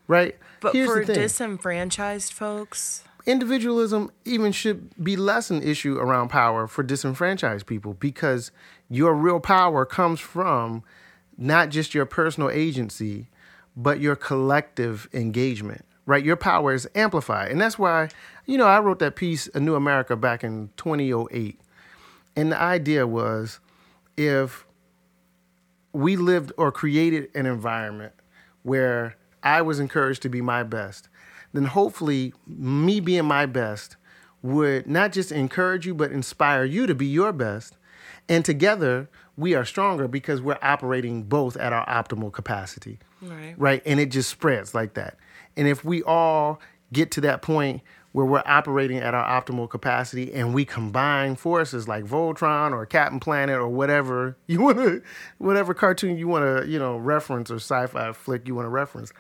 right? 0.08 0.36
but 0.60 0.74
Here's 0.74 0.88
for 0.90 1.04
disenfranchised 1.04 2.34
folks 2.34 3.04
individualism 3.26 4.12
even 4.26 4.52
should 4.52 4.90
be 5.04 5.16
less 5.16 5.52
an 5.52 5.62
issue 5.62 5.98
around 5.98 6.30
power 6.30 6.68
for 6.68 6.84
disenfranchised 6.84 7.66
people 7.66 7.94
because 7.96 8.52
your 8.90 9.14
real 9.14 9.40
power 9.40 9.86
comes 9.86 10.20
from 10.20 10.84
not 11.38 11.70
just 11.70 11.94
your 11.94 12.06
personal 12.06 12.50
agency, 12.50 13.28
but 13.76 14.00
your 14.00 14.16
collective 14.16 15.08
engagement, 15.14 15.86
right? 16.06 16.24
Your 16.26 16.36
power 16.36 16.74
is 16.74 16.88
amplified. 16.94 17.52
And 17.52 17.62
that's 17.62 17.80
why, 17.80 18.10
you 18.46 18.58
know, 18.58 18.68
I 18.68 18.80
wrote 18.80 19.00
that 19.00 19.16
piece, 19.16 19.48
A 19.54 19.60
New 19.60 19.76
America, 19.76 20.16
back 20.16 20.44
in 20.44 20.70
2008. 20.78 21.60
And 22.36 22.52
the 22.52 22.62
idea 22.62 23.06
was 23.06 23.60
if 24.18 24.66
we 25.94 26.16
lived 26.16 26.52
or 26.58 26.72
created 26.72 27.30
an 27.36 27.46
environment 27.46 28.14
where 28.64 29.18
I 29.44 29.62
was 29.62 29.80
encouraged 29.80 30.22
to 30.24 30.30
be 30.30 30.42
my 30.42 30.64
best, 30.64 31.10
then 31.54 31.66
hopefully 31.66 32.34
me 32.48 33.00
being 33.00 33.26
my 33.26 33.46
best 33.46 33.98
would 34.42 34.88
not 34.88 35.12
just 35.12 35.32
encourage 35.32 35.86
you, 35.86 35.94
but 35.94 36.12
inspire 36.12 36.64
you 36.64 36.88
to 36.88 36.96
be 36.96 37.06
your 37.06 37.32
best. 37.34 37.78
And 38.30 38.46
together, 38.46 39.10
we 39.36 39.54
are 39.54 39.66
stronger 39.66 40.08
because 40.08 40.42
we're 40.42 40.58
operating 40.62 41.24
both 41.24 41.58
at 41.58 41.74
our 41.74 41.86
optimal 41.86 42.32
capacity. 42.32 43.00
Right. 43.22 43.56
Right. 43.58 43.84
And 43.86 44.00
it 44.00 44.10
just 44.10 44.30
spreads 44.30 44.74
like 44.74 44.94
that. 44.94 45.18
And 45.58 45.68
if 45.68 45.84
we 45.84 46.02
all 46.04 46.60
get 46.94 47.12
to 47.12 47.22
that 47.22 47.42
point 47.42 47.82
where 48.12 48.26
we're 48.26 48.44
operating 48.46 48.98
at 48.98 49.14
our 49.14 49.42
optimal 49.42 49.70
capacity 49.70 50.34
and 50.34 50.54
we 50.54 50.66
combine 50.66 51.36
forces 51.36 51.88
like 51.88 52.04
Voltron 52.04 52.72
or 52.72 52.86
Captain 52.86 53.20
Planet 53.20 53.56
or 53.56 53.70
whatever 53.70 54.36
you 54.48 54.62
want 54.62 54.78
to, 54.78 55.02
whatever 55.38 55.74
cartoon 55.74 56.18
you 56.18 56.28
want 56.28 56.44
to, 56.44 56.70
you 56.70 56.78
know, 56.78 56.98
reference 56.98 57.50
or 57.50 57.56
sci-fi 57.56 58.12
flick 58.12 58.48
you 58.48 58.56
want 58.56 58.66
to 58.66 58.70
reference, 58.70 59.14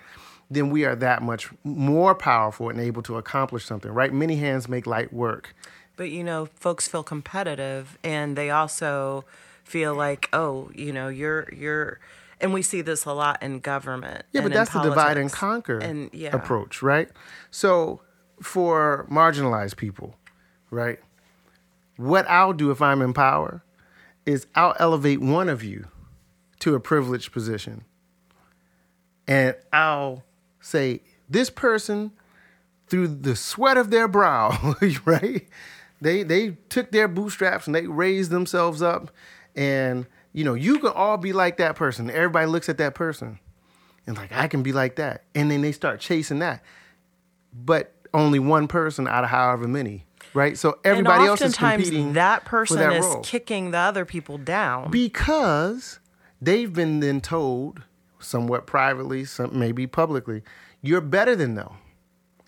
then 0.49 0.69
we 0.69 0.83
are 0.83 0.95
that 0.95 1.21
much 1.21 1.49
more 1.63 2.13
powerful 2.13 2.69
and 2.69 2.79
able 2.79 3.01
to 3.03 3.15
accomplish 3.15 3.65
something, 3.65 3.91
right? 3.91 4.13
Many 4.13 4.35
hands 4.35 4.67
make 4.67 4.85
light 4.85 5.13
work. 5.13 5.55
But 5.95 6.09
you 6.09 6.23
know, 6.23 6.47
folks 6.55 6.87
feel 6.87 7.03
competitive 7.03 7.97
and 8.03 8.35
they 8.35 8.49
also 8.49 9.23
feel 9.63 9.93
like, 9.93 10.27
oh, 10.33 10.71
you 10.75 10.91
know, 10.91 11.07
you're 11.07 11.47
you're 11.53 11.99
and 12.41 12.53
we 12.53 12.61
see 12.61 12.81
this 12.81 13.05
a 13.05 13.13
lot 13.13 13.41
in 13.41 13.59
government. 13.59 14.25
Yeah, 14.31 14.41
but 14.41 14.51
that's 14.51 14.71
the 14.71 14.81
divide 14.81 15.17
and 15.17 15.31
conquer 15.31 15.77
and, 15.77 16.09
yeah. 16.11 16.35
approach, 16.35 16.81
right? 16.81 17.07
So 17.51 18.01
for 18.41 19.05
marginalized 19.09 19.77
people, 19.77 20.15
right? 20.69 20.99
What 21.97 22.27
I'll 22.29 22.53
do 22.53 22.71
if 22.71 22.81
I'm 22.81 23.01
in 23.01 23.13
power 23.13 23.63
is 24.25 24.47
I'll 24.55 24.75
elevate 24.79 25.21
one 25.21 25.49
of 25.49 25.63
you 25.63 25.87
to 26.59 26.75
a 26.75 26.79
privileged 26.79 27.31
position. 27.31 27.85
And 29.27 29.55
I'll 29.71 30.23
say, 30.59 31.01
this 31.29 31.49
person, 31.49 32.11
through 32.87 33.07
the 33.07 33.35
sweat 33.35 33.77
of 33.77 33.89
their 33.89 34.07
brow, 34.07 34.75
right? 35.05 35.47
They 36.01 36.23
they 36.23 36.57
took 36.69 36.91
their 36.91 37.07
bootstraps 37.07 37.67
and 37.67 37.75
they 37.75 37.87
raised 37.87 38.31
themselves 38.31 38.81
up. 38.81 39.11
And, 39.55 40.07
you 40.33 40.43
know, 40.43 40.53
you 40.53 40.79
can 40.79 40.89
all 40.89 41.17
be 41.17 41.33
like 41.33 41.57
that 41.57 41.75
person. 41.75 42.09
Everybody 42.09 42.47
looks 42.47 42.69
at 42.69 42.77
that 42.79 42.95
person 42.95 43.39
and 44.07 44.17
like, 44.17 44.31
I 44.31 44.47
can 44.47 44.63
be 44.63 44.73
like 44.73 44.95
that. 44.95 45.23
And 45.35 45.51
then 45.51 45.61
they 45.61 45.71
start 45.71 45.99
chasing 45.99 46.39
that. 46.39 46.63
But 47.53 47.93
only 48.13 48.39
one 48.39 48.67
person 48.67 49.07
out 49.07 49.23
of 49.23 49.29
however 49.29 49.67
many, 49.67 50.05
right? 50.33 50.57
So 50.57 50.79
everybody 50.83 51.25
else 51.25 51.41
is 51.41 51.55
competing. 51.55 52.13
That 52.13 52.45
person 52.45 52.77
that 52.77 52.93
is 52.93 53.05
role. 53.05 53.21
kicking 53.23 53.71
the 53.71 53.77
other 53.77 54.05
people 54.05 54.37
down. 54.37 54.91
because 54.91 55.99
they've 56.41 56.71
been 56.71 56.99
then 56.99 57.21
told, 57.21 57.83
somewhat 58.19 58.67
privately, 58.67 59.25
some 59.25 59.57
maybe 59.57 59.87
publicly, 59.87 60.43
you're 60.81 61.01
better 61.01 61.35
than 61.35 61.55
them. 61.55 61.73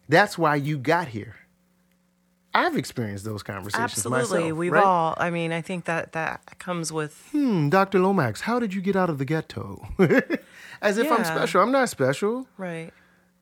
That's 0.09 0.37
why 0.37 0.55
you 0.55 0.77
got 0.77 1.09
here. 1.09 1.35
I've 2.55 2.77
experienced 2.77 3.25
those 3.25 3.41
conversations 3.41 3.83
Absolutely, 3.97 4.39
myself. 4.39 4.57
we've 4.59 4.71
right? 4.71 4.83
all. 4.83 5.15
I 5.17 5.31
mean, 5.31 5.51
I 5.51 5.61
think 5.61 5.85
that 5.85 6.11
that 6.11 6.59
comes 6.59 6.91
with. 6.91 7.27
Hmm, 7.31 7.69
Dr. 7.69 7.99
Lomax, 7.99 8.41
how 8.41 8.59
did 8.59 8.75
you 8.75 8.81
get 8.81 8.95
out 8.95 9.09
of 9.09 9.17
the 9.17 9.25
ghetto? 9.25 9.87
As 10.81 10.97
if 10.99 11.11
I'm 11.11 11.23
special. 11.23 11.61
I'm 11.61 11.71
not 11.71 11.89
special. 11.89 12.47
Right. 12.57 12.91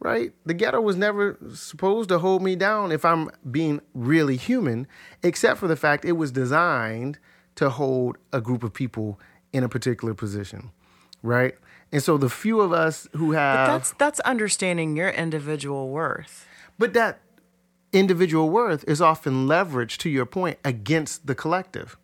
Right? 0.02 0.34
The 0.46 0.54
ghetto 0.56 0.82
was 0.82 0.98
never 0.98 1.38
supposed 1.54 2.10
to 2.10 2.20
hold 2.20 2.42
me 2.42 2.56
down 2.56 2.92
if 2.92 3.06
I'm 3.06 3.30
being 3.50 3.80
really 3.94 4.36
human, 4.36 4.88
except 5.24 5.60
for 5.60 5.68
the 5.68 5.76
fact 5.76 6.04
it 6.04 6.14
was 6.14 6.32
designed 6.32 7.20
to 7.56 7.70
hold 7.70 8.18
a 8.34 8.42
group 8.42 8.64
of 8.64 8.74
people 8.74 9.20
in 9.54 9.64
a 9.64 9.70
particular 9.70 10.14
position, 10.16 10.72
right? 11.22 11.54
And 11.92 12.02
so 12.02 12.18
the 12.18 12.30
few 12.30 12.60
of 12.62 12.74
us 12.74 13.08
who 13.16 13.34
have, 13.34 13.68
But 13.68 13.74
that's 13.78 13.92
that's 13.94 14.20
understanding 14.22 14.96
your 14.98 15.10
individual 15.10 15.90
worth. 15.90 16.48
but 16.80 16.94
that 16.94 17.20
individual 17.94 18.50
worth 18.50 18.84
is 18.88 19.02
often 19.02 19.48
leveraged, 19.48 19.98
to 19.98 20.10
your 20.10 20.26
point, 20.26 20.58
against 20.64 21.28
the 21.28 21.36
collective, 21.36 21.98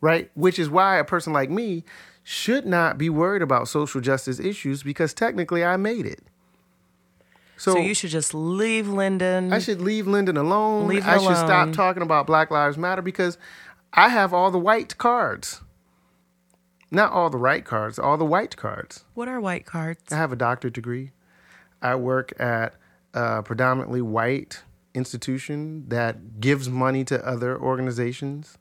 right? 0.00 0.30
Which 0.34 0.58
is 0.58 0.68
why 0.68 0.98
a 0.98 1.04
person 1.04 1.32
like 1.32 1.48
me 1.50 1.84
should 2.24 2.66
not 2.66 2.98
be 2.98 3.08
worried 3.08 3.40
about 3.40 3.68
social 3.68 4.00
justice 4.00 4.38
issues 4.40 4.82
because 4.82 5.14
technically 5.14 5.64
I 5.64 5.76
made 5.76 6.04
it. 6.04 6.20
So, 7.60 7.76
you 7.76 7.92
should 7.92 8.08
just 8.08 8.32
leave 8.32 8.88
Lyndon. 8.88 9.52
I 9.52 9.58
should 9.58 9.82
leave 9.82 10.06
Lyndon 10.06 10.38
alone. 10.38 10.88
Leave 10.88 11.06
I 11.06 11.18
should 11.18 11.36
stop 11.36 11.72
talking 11.74 12.02
about 12.02 12.26
Black 12.26 12.50
Lives 12.50 12.78
Matter 12.78 13.02
because 13.02 13.36
I 13.92 14.08
have 14.08 14.32
all 14.32 14.50
the 14.50 14.58
white 14.58 14.96
cards. 14.96 15.60
Not 16.90 17.12
all 17.12 17.28
the 17.28 17.36
right 17.36 17.62
cards, 17.62 17.98
all 17.98 18.16
the 18.16 18.24
white 18.24 18.56
cards. 18.56 19.04
what 19.12 19.28
are 19.28 19.38
white 19.42 19.66
cards? 19.66 20.10
I 20.10 20.16
have 20.16 20.32
a 20.32 20.36
doctorate 20.36 20.72
degree. 20.72 21.10
I 21.82 21.96
work 21.96 22.32
at 22.40 22.76
a 23.12 23.42
predominantly 23.42 24.00
white 24.00 24.62
institution 24.94 25.86
that 25.88 26.40
gives 26.40 26.70
money 26.70 27.04
to 27.04 27.22
other 27.28 27.60
organizations. 27.60 28.56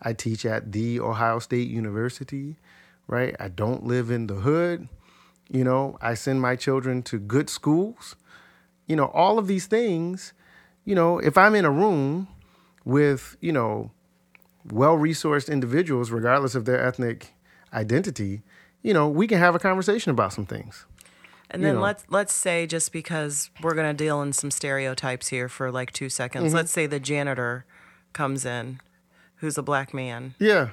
I 0.00 0.14
teach 0.14 0.46
at 0.46 0.72
the 0.72 1.00
Ohio 1.00 1.38
State 1.38 1.68
University, 1.68 2.56
right? 3.06 3.36
I 3.38 3.48
don't 3.48 3.84
live 3.84 4.10
in 4.10 4.26
the 4.26 4.36
hood. 4.36 4.88
You 5.50 5.64
know, 5.64 5.98
I 6.00 6.14
send 6.14 6.40
my 6.40 6.56
children 6.56 7.02
to 7.02 7.18
good 7.18 7.50
schools. 7.50 8.16
You 8.88 8.96
know, 8.96 9.06
all 9.06 9.38
of 9.38 9.46
these 9.46 9.66
things, 9.66 10.32
you 10.84 10.94
know, 10.94 11.18
if 11.18 11.38
I'm 11.38 11.54
in 11.54 11.64
a 11.64 11.70
room 11.70 12.26
with, 12.84 13.36
you 13.40 13.52
know, 13.52 13.92
well 14.64 14.96
resourced 14.96 15.50
individuals, 15.50 16.10
regardless 16.10 16.54
of 16.54 16.64
their 16.64 16.84
ethnic 16.84 17.34
identity, 17.72 18.42
you 18.82 18.92
know, 18.92 19.08
we 19.08 19.26
can 19.26 19.38
have 19.38 19.54
a 19.54 19.58
conversation 19.58 20.10
about 20.10 20.32
some 20.32 20.46
things. 20.46 20.86
And 21.50 21.62
you 21.62 21.68
then 21.68 21.76
know. 21.76 21.82
let's 21.82 22.04
let's 22.08 22.32
say 22.32 22.66
just 22.66 22.92
because 22.92 23.50
we're 23.62 23.74
gonna 23.74 23.94
deal 23.94 24.20
in 24.22 24.32
some 24.32 24.50
stereotypes 24.50 25.28
here 25.28 25.48
for 25.48 25.70
like 25.70 25.92
two 25.92 26.08
seconds. 26.08 26.48
Mm-hmm. 26.48 26.56
Let's 26.56 26.72
say 26.72 26.86
the 26.86 27.00
janitor 27.00 27.64
comes 28.12 28.44
in, 28.44 28.80
who's 29.36 29.56
a 29.56 29.62
black 29.62 29.94
man. 29.94 30.34
Yeah. 30.38 30.70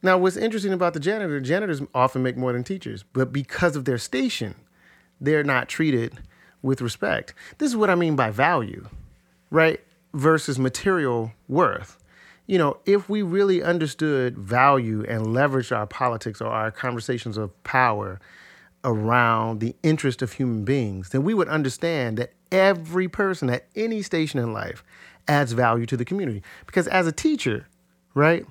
Now, 0.00 0.16
what's 0.16 0.36
interesting 0.36 0.72
about 0.72 0.94
the 0.94 1.00
janitor, 1.00 1.40
janitors 1.40 1.82
often 1.92 2.22
make 2.22 2.36
more 2.36 2.52
than 2.52 2.62
teachers, 2.62 3.04
but 3.12 3.32
because 3.32 3.74
of 3.74 3.84
their 3.84 3.98
station, 3.98 4.54
they're 5.20 5.42
not 5.42 5.68
treated 5.68 6.20
with 6.62 6.80
respect. 6.80 7.34
This 7.58 7.70
is 7.70 7.76
what 7.76 7.90
I 7.90 7.94
mean 7.94 8.16
by 8.16 8.30
value, 8.30 8.88
right? 9.50 9.80
Versus 10.14 10.58
material 10.58 11.32
worth. 11.48 12.02
You 12.46 12.58
know, 12.58 12.78
if 12.86 13.08
we 13.08 13.22
really 13.22 13.62
understood 13.62 14.38
value 14.38 15.04
and 15.06 15.26
leveraged 15.26 15.76
our 15.76 15.86
politics 15.86 16.40
or 16.40 16.48
our 16.48 16.70
conversations 16.70 17.36
of 17.36 17.62
power 17.62 18.20
around 18.84 19.60
the 19.60 19.76
interest 19.82 20.22
of 20.22 20.32
human 20.32 20.64
beings, 20.64 21.10
then 21.10 21.24
we 21.24 21.34
would 21.34 21.48
understand 21.48 22.16
that 22.16 22.32
every 22.50 23.06
person 23.06 23.50
at 23.50 23.66
any 23.76 24.00
station 24.00 24.40
in 24.40 24.52
life 24.52 24.82
adds 25.26 25.52
value 25.52 25.84
to 25.86 25.96
the 25.96 26.04
community. 26.04 26.42
Because 26.66 26.88
as 26.88 27.06
a 27.06 27.12
teacher, 27.12 27.66
right, 28.14 28.46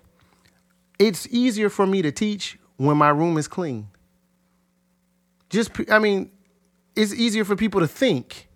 it's 0.99 1.27
easier 1.31 1.69
for 1.69 1.87
me 1.87 2.01
to 2.03 2.11
teach 2.11 2.59
when 2.77 2.97
my 2.97 3.09
room 3.09 3.37
is 3.37 3.47
clean. 3.47 3.87
Just, 5.49 5.71
I 5.89 5.97
mean, 5.97 6.29
it's 6.97 7.13
easier 7.13 7.45
for 7.45 7.55
people 7.55 7.79
to 7.79 7.87
think. 7.87 8.47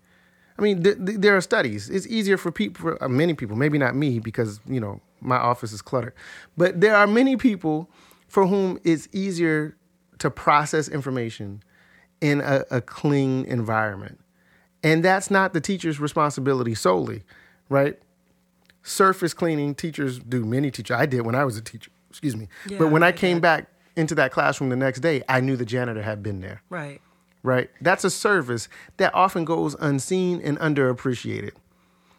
I 0.58 0.62
mean, 0.62 0.82
th- 0.82 0.98
th- 1.04 1.18
there 1.18 1.36
are 1.36 1.40
studies. 1.40 1.88
It's 1.88 2.06
easier 2.06 2.36
for 2.36 2.52
people, 2.52 2.82
for 2.82 3.02
uh, 3.02 3.08
many 3.08 3.34
people, 3.34 3.56
maybe 3.56 3.78
not 3.78 3.94
me 3.96 4.18
because, 4.18 4.60
you 4.66 4.80
know, 4.80 5.00
my 5.20 5.36
office 5.36 5.72
is 5.72 5.80
cluttered, 5.80 6.14
but 6.56 6.80
there 6.80 6.94
are 6.96 7.06
many 7.06 7.36
people 7.36 7.88
for 8.28 8.46
whom 8.46 8.78
it's 8.84 9.08
easier 9.12 9.76
to 10.18 10.30
process 10.30 10.88
information 10.88 11.62
in 12.20 12.40
a, 12.40 12.64
a 12.70 12.80
clean 12.80 13.44
environment. 13.46 14.18
And 14.82 15.04
that's 15.04 15.30
not 15.30 15.52
the 15.52 15.60
teacher's 15.60 16.00
responsibility 16.00 16.74
solely, 16.74 17.22
right? 17.68 17.98
Surface 18.82 19.32
cleaning, 19.32 19.74
teachers 19.74 20.18
do, 20.18 20.44
many 20.44 20.70
teachers. 20.70 20.96
I 20.96 21.06
did 21.06 21.22
when 21.22 21.34
I 21.34 21.44
was 21.44 21.56
a 21.56 21.62
teacher, 21.62 21.90
excuse 22.10 22.34
me. 22.36 22.48
Yeah, 22.68 22.78
but 22.78 22.90
when 22.90 23.02
I 23.02 23.12
came 23.12 23.40
back 23.40 23.68
into 23.96 24.14
that 24.16 24.32
classroom 24.32 24.70
the 24.70 24.76
next 24.76 25.00
day, 25.00 25.22
I 25.28 25.40
knew 25.40 25.56
the 25.56 25.64
janitor 25.64 26.02
had 26.02 26.22
been 26.22 26.40
there 26.40 26.62
Right. 26.68 27.00
Right? 27.42 27.70
That's 27.80 28.04
a 28.04 28.10
service 28.10 28.68
that 28.96 29.14
often 29.14 29.44
goes 29.44 29.74
unseen 29.80 30.40
and 30.42 30.58
underappreciated 30.58 31.52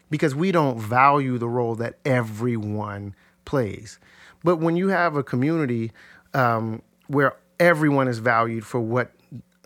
because 0.09 0.35
we 0.35 0.51
don't 0.51 0.79
value 0.79 1.37
the 1.37 1.47
role 1.47 1.75
that 1.75 1.95
everyone 2.05 3.15
plays. 3.45 3.99
But 4.43 4.57
when 4.57 4.75
you 4.75 4.89
have 4.89 5.15
a 5.15 5.23
community 5.23 5.91
um, 6.33 6.81
where 7.07 7.35
everyone 7.59 8.07
is 8.07 8.19
valued 8.19 8.65
for 8.65 8.79
what 8.79 9.11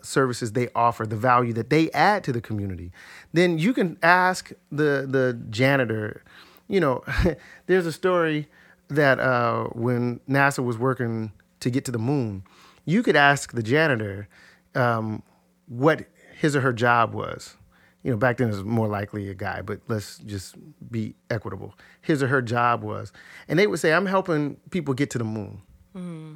services 0.02 0.52
they 0.52 0.68
offer, 0.74 1.06
the 1.06 1.16
value 1.16 1.52
that 1.54 1.70
they 1.70 1.90
add 1.90 2.24
to 2.24 2.32
the 2.32 2.40
community, 2.40 2.92
then 3.32 3.58
you 3.58 3.72
can 3.72 3.98
ask 4.02 4.52
the 4.70 5.06
the 5.08 5.38
janitor. 5.50 6.22
You 6.68 6.80
know, 6.80 7.04
there's 7.66 7.86
a 7.86 7.92
story 7.92 8.48
that 8.88 9.18
uh, 9.18 9.64
when 9.72 10.20
NASA 10.28 10.64
was 10.64 10.78
working 10.78 11.32
to 11.60 11.70
get 11.70 11.84
to 11.86 11.92
the 11.92 11.98
moon, 11.98 12.44
you 12.84 13.02
could 13.02 13.16
ask 13.16 13.52
the 13.52 13.62
janitor 13.62 14.28
um, 14.74 15.22
what 15.68 16.06
his 16.36 16.56
or 16.56 16.60
her 16.60 16.72
job 16.72 17.14
was. 17.14 17.56
You 18.02 18.12
know, 18.12 18.16
back 18.16 18.36
then 18.38 18.48
it 18.48 18.52
was 18.52 18.64
more 18.64 18.86
likely 18.88 19.28
a 19.28 19.34
guy, 19.34 19.60
but 19.60 19.80
let's 19.88 20.18
just 20.18 20.54
be 20.90 21.14
equitable. 21.30 21.74
His 22.00 22.22
or 22.22 22.28
her 22.28 22.40
job 22.40 22.82
was, 22.82 23.12
and 23.48 23.58
they 23.58 23.66
would 23.66 23.80
say, 23.80 23.92
"I'm 23.92 24.06
helping 24.06 24.56
people 24.70 24.94
get 24.94 25.10
to 25.10 25.18
the 25.18 25.24
moon." 25.24 25.62
Mm-hmm. 25.96 26.34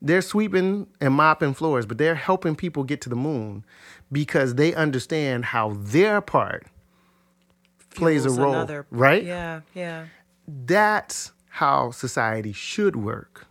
They're 0.00 0.22
sweeping 0.22 0.86
and 1.00 1.14
mopping 1.14 1.54
floors, 1.54 1.86
but 1.86 1.98
they're 1.98 2.14
helping 2.14 2.56
people 2.56 2.84
get 2.84 3.00
to 3.02 3.08
the 3.08 3.16
moon 3.16 3.64
because 4.12 4.54
they 4.56 4.74
understand 4.74 5.46
how 5.46 5.74
their 5.78 6.20
part 6.20 6.66
plays 7.94 8.26
a 8.26 8.30
role, 8.30 8.52
another- 8.54 8.86
right? 8.90 9.24
Yeah, 9.24 9.60
yeah. 9.74 10.06
that's 10.46 11.32
how 11.48 11.90
society 11.90 12.52
should 12.52 12.96
work. 12.96 13.46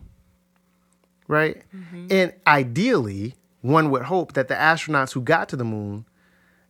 Right? 1.26 1.62
Mm-hmm. 1.74 2.06
And 2.10 2.32
ideally, 2.46 3.34
one 3.64 3.90
would 3.90 4.02
hope 4.02 4.34
that 4.34 4.48
the 4.48 4.54
astronauts 4.54 5.12
who 5.14 5.22
got 5.22 5.48
to 5.48 5.56
the 5.56 5.64
moon, 5.64 6.04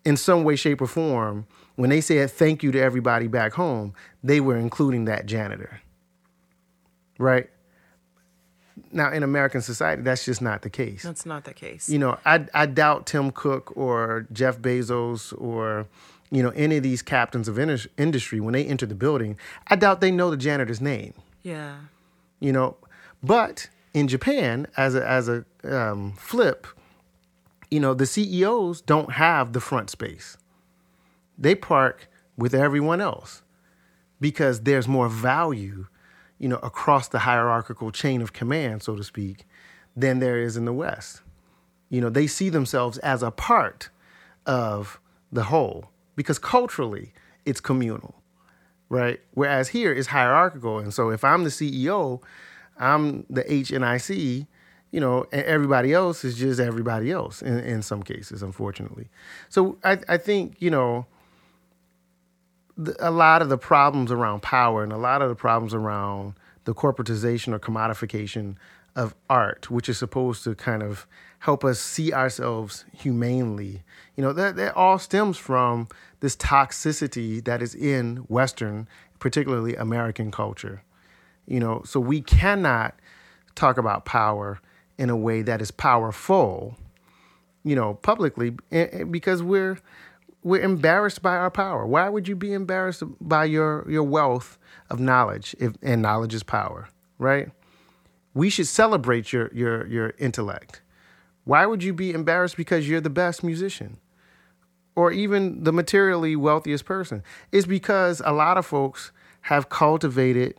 in 0.05 0.17
some 0.17 0.45
way, 0.45 0.55
shape, 0.55 0.81
or 0.81 0.87
form, 0.87 1.45
when 1.75 1.91
they 1.91 2.01
said 2.01 2.31
thank 2.31 2.63
you 2.63 2.71
to 2.71 2.81
everybody 2.81 3.27
back 3.27 3.55
home, 3.55 3.93
they 4.23 4.41
were 4.41 4.57
including 4.57 5.05
that 5.07 5.27
janitor. 5.27 5.81
Right? 7.19 7.51
Now, 8.93 9.11
in 9.11 9.25
American 9.25 9.61
society, 9.61 10.03
that's 10.03 10.25
just 10.25 10.41
not 10.41 10.63
the 10.63 10.71
case 10.71 11.03
That's 11.03 11.27
not 11.27 11.45
the 11.45 11.53
case. 11.55 11.89
you 11.89 11.99
know, 11.99 12.17
I 12.25 12.47
I 12.55 12.67
doubt 12.67 13.07
Tim 13.07 13.33
Cook 13.33 13.73
or 13.77 14.27
Jeff 14.33 14.59
Bezos 14.61 15.33
or 15.41 15.87
you 16.31 16.43
know 16.45 16.51
any 16.51 16.77
of 16.77 16.83
these 16.85 17.03
captains 17.03 17.49
of 17.49 17.59
indus- 17.59 17.89
industry 17.99 18.39
when 18.41 18.53
they 18.53 18.65
enter 18.65 18.87
the 18.87 18.95
building, 18.95 19.37
I 19.67 19.75
doubt 19.77 20.01
they 20.01 20.11
know 20.13 20.31
the 20.31 20.37
janitor's 20.37 20.81
name. 20.81 21.15
yeah. 21.43 21.75
You 22.41 22.53
know, 22.53 22.77
but 23.23 23.69
in 23.95 24.07
Japan, 24.07 24.67
as 24.77 24.95
a 24.95 25.05
as 25.09 25.29
a 25.29 25.45
um, 25.65 26.13
flip, 26.19 26.67
you 27.75 27.81
know, 27.81 27.93
the 27.93 28.07
CEOs 28.07 28.83
don't 28.83 29.15
have 29.15 29.53
the 29.53 29.61
front 29.61 29.91
space. 29.91 30.37
They 31.37 31.57
park 31.57 32.09
with 32.37 32.55
everyone 32.55 33.01
else 33.01 33.43
because 34.21 34.61
there's 34.61 34.87
more 34.87 35.09
value, 35.09 35.89
you 36.39 36.49
know, 36.49 36.59
across 36.59 37.09
the 37.09 37.19
hierarchical 37.19 37.91
chain 37.91 38.23
of 38.23 38.33
command, 38.33 38.85
so 38.85 38.95
to 38.95 39.03
speak, 39.03 39.45
than 39.97 40.21
there 40.21 40.39
is 40.39 40.57
in 40.57 40.67
the 40.67 40.73
West. 40.73 41.23
You 41.91 42.01
know, 42.01 42.11
they 42.11 42.29
see 42.29 42.49
themselves 42.49 42.99
as 42.99 43.25
a 43.25 43.33
part 43.33 43.89
of 44.47 45.01
the 45.33 45.43
whole 45.43 45.91
because 46.15 46.39
culturally 46.39 47.13
it's 47.45 47.61
communal, 47.61 48.15
right? 48.89 49.19
Whereas 49.33 49.71
here 49.71 49.93
it's 49.93 50.07
hierarchical. 50.07 50.79
And 50.79 50.95
so 50.95 51.11
if 51.11 51.25
I'm 51.25 51.43
the 51.43 51.51
CEO, 51.51 52.23
I'm 52.79 53.27
the 53.29 53.43
HNIC, 53.43 54.47
you 54.95 55.01
know, 55.01 55.27
everybody 55.33 55.93
else 55.93 56.25
is 56.25 56.37
just 56.37 56.61
everybody 56.61 57.11
else 57.11 57.43
in, 57.43 57.59
in 57.59 57.83
some 57.83 58.01
cases, 58.01 58.45
unfortunately. 58.45 59.09
So 59.49 59.77
I, 59.83 59.99
I 60.09 60.17
think, 60.19 60.55
you 60.61 60.71
know, 60.71 61.07
the, 62.77 62.95
a 63.01 63.11
lot 63.11 63.43
of 63.43 63.49
the 63.49 63.59
problems 63.59 64.13
around 64.13 64.43
power 64.43 64.85
and 64.85 64.93
a 64.93 64.97
lot 64.97 65.21
of 65.21 65.29
the 65.29 65.35
problems 65.35 65.75
around 65.75 66.35
the 66.63 66.75
corporatization 66.75 67.53
or 67.53 67.59
commodification 67.59 68.55
of 68.95 69.17
art, 69.29 69.69
which 69.69 69.89
is 69.89 69.99
supposed 69.99 70.45
to 70.45 70.55
kind 70.55 70.81
of 70.81 71.09
help 71.41 71.65
us 71.65 71.81
see 71.81 72.13
ourselves 72.13 72.85
humanely, 72.93 73.83
you 74.15 74.23
know, 74.23 74.33
that, 74.33 74.55
that 74.55 74.77
all 74.77 75.01
stems 75.01 75.37
from 75.37 75.89
this 76.21 76.37
toxicity 76.37 77.43
that 77.43 77.61
is 77.61 77.75
in 77.75 78.19
Western, 78.29 78.87
particularly 79.19 79.75
American 79.75 80.31
culture. 80.31 80.85
You 81.49 81.59
know, 81.59 81.83
so 81.85 81.99
we 81.99 82.21
cannot 82.21 82.95
talk 83.57 83.77
about 83.77 84.05
power 84.05 84.61
in 84.99 85.11
a 85.11 85.17
way 85.17 85.43
that 85.43 85.61
is 85.61 85.71
powerful, 85.71 86.77
you 87.65 87.75
know, 87.75 87.95
publicly 87.95 88.51
because 89.11 89.43
we're 89.43 89.79
we're 90.43 90.63
embarrassed 90.63 91.23
by 91.23 91.37
our 91.37 91.51
power. 91.51 91.87
Why 91.87 92.09
would 92.09 92.29
you 92.29 92.37
be 92.37 92.53
embarrassed 92.53 93.03
by 93.21 93.47
your 93.47 93.91
your 93.91 94.03
wealth 94.03 94.59
of 94.91 95.01
knowledge 95.01 95.57
if 95.59 95.73
and 95.83 96.03
knowledge 96.03 96.35
is 96.35 96.43
power, 96.43 96.89
right? 97.19 97.51
We 98.35 98.51
should 98.51 98.67
celebrate 98.67 99.33
your 99.33 99.51
your 99.53 99.87
your 99.87 100.15
intellect. 100.19 100.83
Why 101.45 101.67
would 101.67 101.83
you 101.83 101.93
be 101.93 102.13
embarrassed 102.13 102.57
because 102.57 102.89
you're 102.89 103.01
the 103.01 103.11
best 103.11 103.43
musician? 103.43 103.99
Or 104.97 105.11
even 105.11 105.65
the 105.65 105.73
materially 105.73 106.37
wealthiest 106.37 106.85
person? 106.85 107.23
It's 107.51 107.67
because 107.67 108.23
a 108.25 108.33
lot 108.33 108.57
of 108.57 108.65
folks 108.65 109.11
have 109.43 109.69
cultivated 109.69 110.55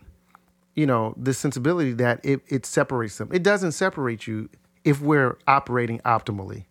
you 0.75 0.85
know, 0.85 1.13
this 1.17 1.37
sensibility 1.37 1.93
that 1.93 2.19
it, 2.23 2.41
it 2.47 2.65
separates 2.65 3.17
them. 3.17 3.29
It 3.33 3.43
doesn't 3.43 3.71
separate 3.71 4.27
you 4.27 4.49
if 4.83 5.01
we're 5.01 5.37
operating 5.47 5.99
optimally. 5.99 6.65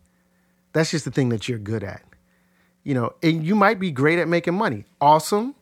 That's 0.72 0.90
just 0.90 1.06
the 1.06 1.10
thing 1.10 1.30
that 1.30 1.48
you're 1.48 1.58
good 1.58 1.82
at. 1.82 2.02
You 2.82 2.94
know, 2.94 3.14
and 3.22 3.44
you 3.44 3.54
might 3.54 3.80
be 3.80 3.90
great 3.90 4.18
at 4.18 4.28
making 4.28 4.54
money. 4.54 4.84
Awesome. 5.00 5.54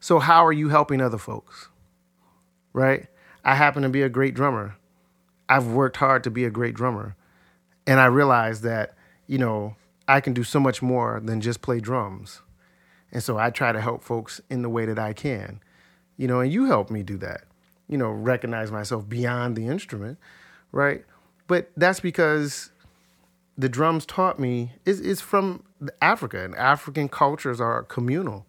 So 0.00 0.18
how 0.18 0.44
are 0.44 0.52
you 0.52 0.68
helping 0.68 1.00
other 1.00 1.16
folks? 1.16 1.68
Right? 2.74 3.06
I 3.42 3.54
happen 3.54 3.82
to 3.82 3.88
be 3.88 4.02
a 4.02 4.10
great 4.10 4.34
drummer. 4.34 4.76
I've 5.48 5.68
worked 5.68 5.96
hard 5.96 6.24
to 6.24 6.30
be 6.30 6.44
a 6.44 6.50
great 6.50 6.74
drummer. 6.74 7.16
And 7.86 7.98
I 7.98 8.06
realized 8.06 8.62
that, 8.64 8.94
you 9.26 9.38
know, 9.38 9.76
I 10.06 10.20
can 10.20 10.34
do 10.34 10.44
so 10.44 10.60
much 10.60 10.82
more 10.82 11.20
than 11.24 11.40
just 11.40 11.62
play 11.62 11.80
drums. 11.80 12.42
And 13.10 13.22
so 13.22 13.38
I 13.38 13.50
try 13.50 13.72
to 13.72 13.80
help 13.80 14.04
folks 14.04 14.40
in 14.50 14.62
the 14.62 14.68
way 14.68 14.84
that 14.84 14.98
I 14.98 15.14
can. 15.14 15.60
You 16.18 16.28
know, 16.28 16.40
and 16.40 16.52
you 16.52 16.66
help 16.66 16.90
me 16.90 17.02
do 17.02 17.16
that 17.18 17.44
you 17.92 17.98
know, 17.98 18.10
recognize 18.10 18.72
myself 18.72 19.06
beyond 19.06 19.54
the 19.54 19.66
instrument, 19.66 20.16
right? 20.72 21.04
But 21.46 21.70
that's 21.76 22.00
because 22.00 22.70
the 23.58 23.68
drums 23.68 24.06
taught 24.06 24.40
me 24.40 24.72
is 24.86 24.98
is 24.98 25.20
from 25.20 25.62
Africa, 26.00 26.42
and 26.42 26.54
African 26.54 27.10
cultures 27.10 27.60
are 27.60 27.82
communal, 27.82 28.46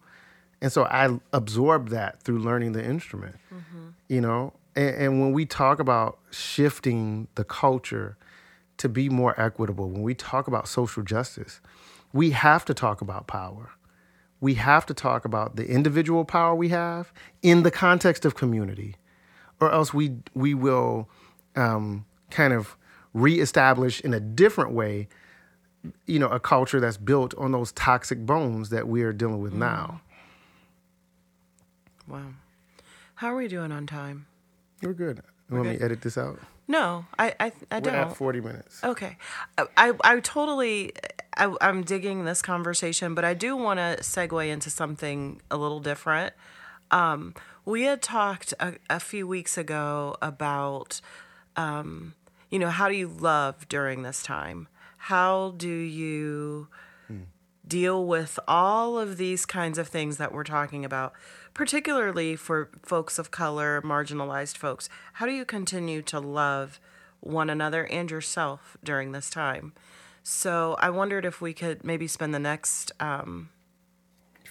and 0.62 0.72
so 0.72 0.84
I 0.84 1.20
absorbed 1.34 1.90
that 1.90 2.22
through 2.22 2.38
learning 2.38 2.72
the 2.72 2.82
instrument. 2.82 3.36
Mm-hmm. 3.52 3.88
You 4.08 4.22
know, 4.22 4.54
and, 4.74 4.96
and 4.96 5.20
when 5.20 5.32
we 5.32 5.44
talk 5.44 5.78
about 5.78 6.18
shifting 6.30 7.28
the 7.34 7.44
culture 7.44 8.16
to 8.78 8.88
be 8.88 9.10
more 9.10 9.38
equitable, 9.38 9.90
when 9.90 10.00
we 10.00 10.14
talk 10.14 10.48
about 10.48 10.68
social 10.68 11.02
justice, 11.02 11.60
we 12.14 12.30
have 12.30 12.64
to 12.64 12.72
talk 12.72 13.02
about 13.02 13.26
power. 13.26 13.72
We 14.40 14.54
have 14.54 14.86
to 14.86 14.94
talk 14.94 15.26
about 15.26 15.56
the 15.56 15.66
individual 15.68 16.24
power 16.24 16.54
we 16.54 16.70
have 16.70 17.12
in 17.42 17.62
the 17.62 17.70
context 17.70 18.24
of 18.24 18.34
community 18.34 18.96
or 19.60 19.72
else 19.72 19.94
we 19.94 20.16
we 20.34 20.54
will 20.54 21.08
um, 21.56 22.04
kind 22.30 22.52
of 22.52 22.76
reestablish 23.12 24.00
in 24.00 24.12
a 24.12 24.20
different 24.20 24.72
way, 24.72 25.08
you 26.06 26.18
know, 26.18 26.28
a 26.28 26.40
culture 26.40 26.80
that's 26.80 26.96
built 26.96 27.34
on 27.38 27.52
those 27.52 27.72
toxic 27.72 28.26
bones 28.26 28.70
that 28.70 28.88
we 28.88 29.02
are 29.02 29.12
dealing 29.12 29.40
with 29.40 29.52
now. 29.52 30.00
Wow. 32.08 32.30
How 33.14 33.28
are 33.28 33.36
we 33.36 33.48
doing 33.48 33.70
on 33.72 33.86
time? 33.86 34.26
We're 34.82 34.92
good. 34.92 35.22
You 35.50 35.56
want 35.56 35.68
me 35.68 35.76
edit 35.80 36.02
this 36.02 36.18
out? 36.18 36.40
No, 36.66 37.04
I 37.18 37.34
I, 37.38 37.52
I 37.70 37.76
We're 37.76 37.80
don't. 37.80 37.94
at 37.94 38.16
forty 38.16 38.40
minutes. 38.40 38.82
Okay. 38.82 39.16
I, 39.56 39.66
I, 39.76 39.92
I 40.02 40.20
totally, 40.20 40.92
I, 41.36 41.54
I'm 41.60 41.82
digging 41.82 42.24
this 42.24 42.42
conversation, 42.42 43.14
but 43.14 43.24
I 43.24 43.34
do 43.34 43.54
want 43.56 43.78
to 43.78 43.98
segue 44.00 44.48
into 44.48 44.70
something 44.70 45.40
a 45.50 45.56
little 45.56 45.80
different. 45.80 46.34
Um, 46.94 47.34
we 47.66 47.82
had 47.82 48.00
talked 48.00 48.54
a, 48.58 48.76
a 48.88 49.00
few 49.00 49.26
weeks 49.26 49.58
ago 49.58 50.16
about, 50.22 51.00
um, 51.56 52.14
you 52.50 52.58
know, 52.58 52.70
how 52.70 52.88
do 52.88 52.94
you 52.94 53.08
love 53.08 53.68
during 53.68 54.02
this 54.02 54.22
time? 54.22 54.68
How 54.96 55.54
do 55.58 55.68
you 55.68 56.68
deal 57.66 58.04
with 58.06 58.38
all 58.46 58.98
of 58.98 59.16
these 59.16 59.46
kinds 59.46 59.78
of 59.78 59.88
things 59.88 60.16
that 60.18 60.32
we're 60.32 60.44
talking 60.44 60.84
about, 60.84 61.12
particularly 61.54 62.36
for 62.36 62.70
folks 62.82 63.18
of 63.18 63.30
color, 63.30 63.80
marginalized 63.82 64.56
folks. 64.56 64.88
How 65.14 65.26
do 65.26 65.32
you 65.32 65.44
continue 65.44 66.02
to 66.02 66.20
love 66.20 66.80
one 67.20 67.48
another 67.48 67.86
and 67.86 68.10
yourself 68.10 68.76
during 68.84 69.12
this 69.12 69.30
time? 69.30 69.72
So 70.22 70.76
I 70.78 70.90
wondered 70.90 71.24
if 71.24 71.40
we 71.40 71.52
could 71.52 71.84
maybe 71.84 72.06
spend 72.06 72.34
the 72.34 72.38
next 72.38 72.92
um, 73.00 73.50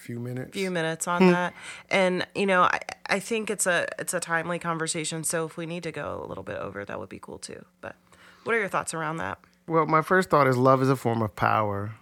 few 0.04 0.20
minutes. 0.20 0.52
few 0.54 0.70
minutes 0.70 1.08
on 1.08 1.32
that. 1.32 1.54
And 1.90 2.28
you 2.36 2.46
know, 2.46 2.64
I, 2.64 2.80
I 3.08 3.20
think 3.20 3.50
it's 3.50 3.66
a 3.66 3.88
it's 3.98 4.14
a 4.14 4.20
timely 4.20 4.60
conversation. 4.60 5.24
So 5.24 5.46
if 5.46 5.58
we 5.58 5.66
need 5.66 5.84
to 5.84 5.92
go 5.92 6.22
a 6.24 6.28
little 6.28 6.44
bit 6.44 6.58
over, 6.58 6.86
that 6.86 7.00
would 7.00 7.10
be 7.10 7.20
cool 7.20 7.40
too. 7.40 7.66
But 7.82 7.96
what 8.44 8.56
are 8.56 8.60
your 8.60 8.70
thoughts 8.70 8.94
around 8.94 9.18
that? 9.18 9.40
Well, 9.68 9.86
my 9.86 10.02
first 10.02 10.30
thought 10.30 10.48
is 10.48 10.58
love 10.58 10.82
is 10.82 10.90
a 10.90 10.96
form 10.96 11.22
of 11.22 11.36
power. 11.36 11.96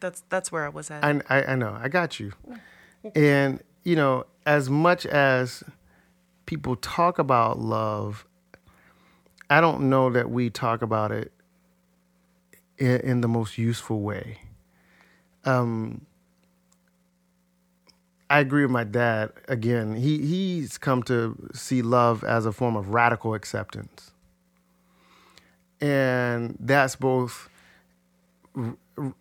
That's 0.00 0.22
that's 0.28 0.50
where 0.50 0.64
I 0.64 0.68
was 0.68 0.90
at. 0.90 1.04
I, 1.04 1.20
I, 1.28 1.44
I 1.52 1.54
know. 1.54 1.78
I 1.80 1.88
got 1.88 2.18
you. 2.18 2.32
And, 3.14 3.62
you 3.84 3.96
know, 3.96 4.24
as 4.46 4.70
much 4.70 5.06
as 5.06 5.62
people 6.46 6.76
talk 6.76 7.18
about 7.18 7.58
love, 7.58 8.26
I 9.50 9.60
don't 9.60 9.90
know 9.90 10.10
that 10.10 10.30
we 10.30 10.50
talk 10.50 10.82
about 10.82 11.12
it 11.12 11.32
in, 12.78 13.00
in 13.00 13.20
the 13.20 13.28
most 13.28 13.58
useful 13.58 14.00
way. 14.00 14.38
Um, 15.44 16.06
I 18.32 18.40
agree 18.40 18.62
with 18.62 18.70
my 18.70 18.84
dad. 18.84 19.30
Again, 19.46 19.94
he 19.94 20.16
he's 20.26 20.78
come 20.78 21.02
to 21.02 21.36
see 21.52 21.82
love 21.82 22.24
as 22.24 22.46
a 22.46 22.52
form 22.52 22.76
of 22.76 22.88
radical 22.88 23.34
acceptance, 23.34 24.12
and 25.82 26.56
that's 26.58 26.96
both 26.96 27.50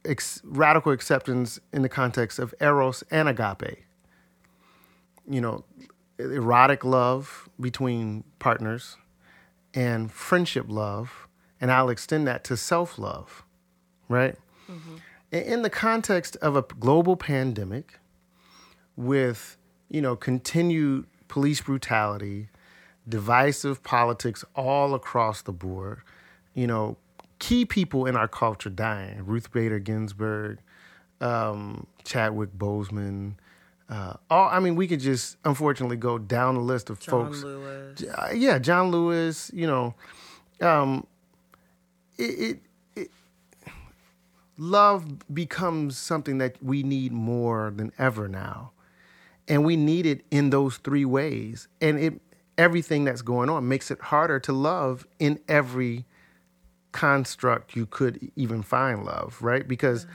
ex- 0.05 0.41
radical 0.45 0.93
acceptance 0.93 1.59
in 1.74 1.82
the 1.82 1.89
context 1.89 2.39
of 2.39 2.55
eros 2.62 3.03
and 3.12 3.28
agape. 3.28 3.84
You 5.30 5.41
know, 5.41 5.66
erotic 6.18 6.86
love 6.86 7.49
between 7.59 8.24
partners, 8.39 8.95
and 9.74 10.09
friendship 10.09 10.68
love, 10.70 11.28
and 11.59 11.70
I'll 11.70 11.89
extend 11.89 12.28
that 12.28 12.45
to 12.45 12.55
self 12.55 12.97
love, 12.97 13.43
right? 14.07 14.38
Mm-hmm. 14.72 14.95
In 15.34 15.64
the 15.64 15.70
context 15.70 16.38
of 16.38 16.55
a 16.55 16.62
global 16.62 17.18
pandemic 17.18 17.99
with 19.01 19.57
you 19.89 20.01
know 20.01 20.15
continued 20.15 21.05
police 21.27 21.61
brutality, 21.61 22.49
divisive 23.07 23.83
politics 23.83 24.43
all 24.55 24.93
across 24.93 25.41
the 25.41 25.51
board. 25.51 26.01
You 26.53 26.67
know, 26.67 26.97
key 27.39 27.65
people 27.65 28.05
in 28.05 28.15
our 28.15 28.27
culture 28.27 28.69
dying: 28.69 29.25
Ruth 29.25 29.51
Bader 29.51 29.79
Ginsburg, 29.79 30.59
um, 31.19 31.87
Chadwick 32.03 32.57
Boseman. 32.57 33.35
Uh, 33.89 34.13
all 34.29 34.49
I 34.49 34.59
mean, 34.59 34.75
we 34.75 34.87
could 34.87 34.99
just 34.99 35.37
unfortunately 35.43 35.97
go 35.97 36.17
down 36.17 36.55
the 36.55 36.61
list 36.61 36.89
of 36.89 36.99
John 36.99 37.25
folks. 37.25 37.43
Lewis. 37.43 38.03
Uh, 38.03 38.31
yeah, 38.33 38.57
John 38.59 38.91
Lewis. 38.91 39.51
You 39.53 39.67
know, 39.67 39.95
um, 40.61 41.05
it, 42.17 42.23
it, 42.23 42.59
it 42.95 43.11
love 44.57 45.33
becomes 45.33 45.97
something 45.97 46.37
that 46.37 46.61
we 46.63 46.83
need 46.83 47.11
more 47.11 47.73
than 47.75 47.91
ever 47.97 48.27
now 48.27 48.71
and 49.47 49.65
we 49.65 49.75
need 49.75 50.05
it 50.05 50.25
in 50.31 50.49
those 50.49 50.77
three 50.77 51.05
ways. 51.05 51.67
And 51.79 51.99
it 51.99 52.21
everything 52.57 53.05
that's 53.05 53.21
going 53.21 53.49
on 53.49 53.67
makes 53.67 53.89
it 53.89 53.99
harder 53.99 54.39
to 54.39 54.53
love 54.53 55.07
in 55.19 55.39
every 55.47 56.05
construct 56.91 57.75
you 57.75 57.85
could 57.85 58.31
even 58.35 58.61
find 58.61 59.05
love 59.05 59.37
right? 59.41 59.67
Because 59.67 60.05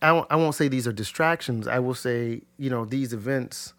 I 0.00 0.08
w- 0.08 0.26
I 0.30 0.36
won't 0.36 0.54
say 0.54 0.68
these 0.68 0.86
are 0.86 0.92
distractions. 0.92 1.68
I 1.68 1.78
will 1.78 1.94
say 1.94 2.42
you 2.58 2.70
know 2.70 2.84
these 2.84 3.12
events 3.12 3.74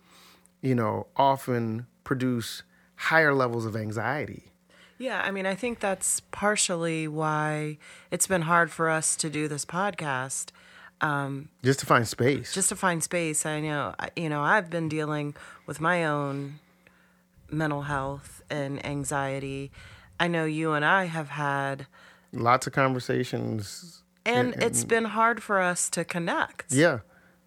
you 0.62 0.76
know 0.76 1.08
often 1.18 1.88
produce 2.04 2.64
higher 2.96 3.34
levels 3.34 3.66
of 3.66 3.76
anxiety. 3.76 4.44
Yeah, 4.98 5.22
I 5.22 5.32
mean, 5.32 5.46
I 5.46 5.56
think 5.56 5.80
that's 5.80 6.22
partially 6.32 7.08
why 7.08 7.78
it's 8.12 8.28
been 8.28 8.44
hard 8.44 8.72
for 8.72 8.90
us 8.90 9.16
to 9.18 9.30
do 9.30 9.48
this 9.48 9.66
podcast. 9.66 10.52
Um, 11.04 11.50
just 11.64 11.80
to 11.82 11.86
find 11.86 12.08
space 12.08 12.54
just 12.54 12.70
to 12.70 12.76
find 12.78 13.04
space. 13.04 13.46
I 13.46 13.60
know, 13.60 13.94
you 14.16 14.30
know, 14.30 14.42
I've 14.42 14.70
been 14.70 14.88
dealing 14.88 15.36
with 15.68 15.82
my 15.82 16.06
own 16.06 16.60
mental 17.52 17.82
health 17.84 18.42
and 18.50 18.84
anxiety. 18.86 19.72
I 20.20 20.28
know 20.30 20.46
you 20.46 20.72
and 20.72 20.86
I 20.86 21.06
have 21.06 21.28
had, 21.30 21.88
lots 22.32 22.68
of 22.68 22.74
conversations 22.74 24.02
and 24.26 24.56
it's 24.62 24.86
been 24.86 25.04
hard 25.06 25.44
for 25.44 25.60
us 25.60 25.90
to 25.90 26.06
connect. 26.06 26.72
Yeah. 26.72 27.00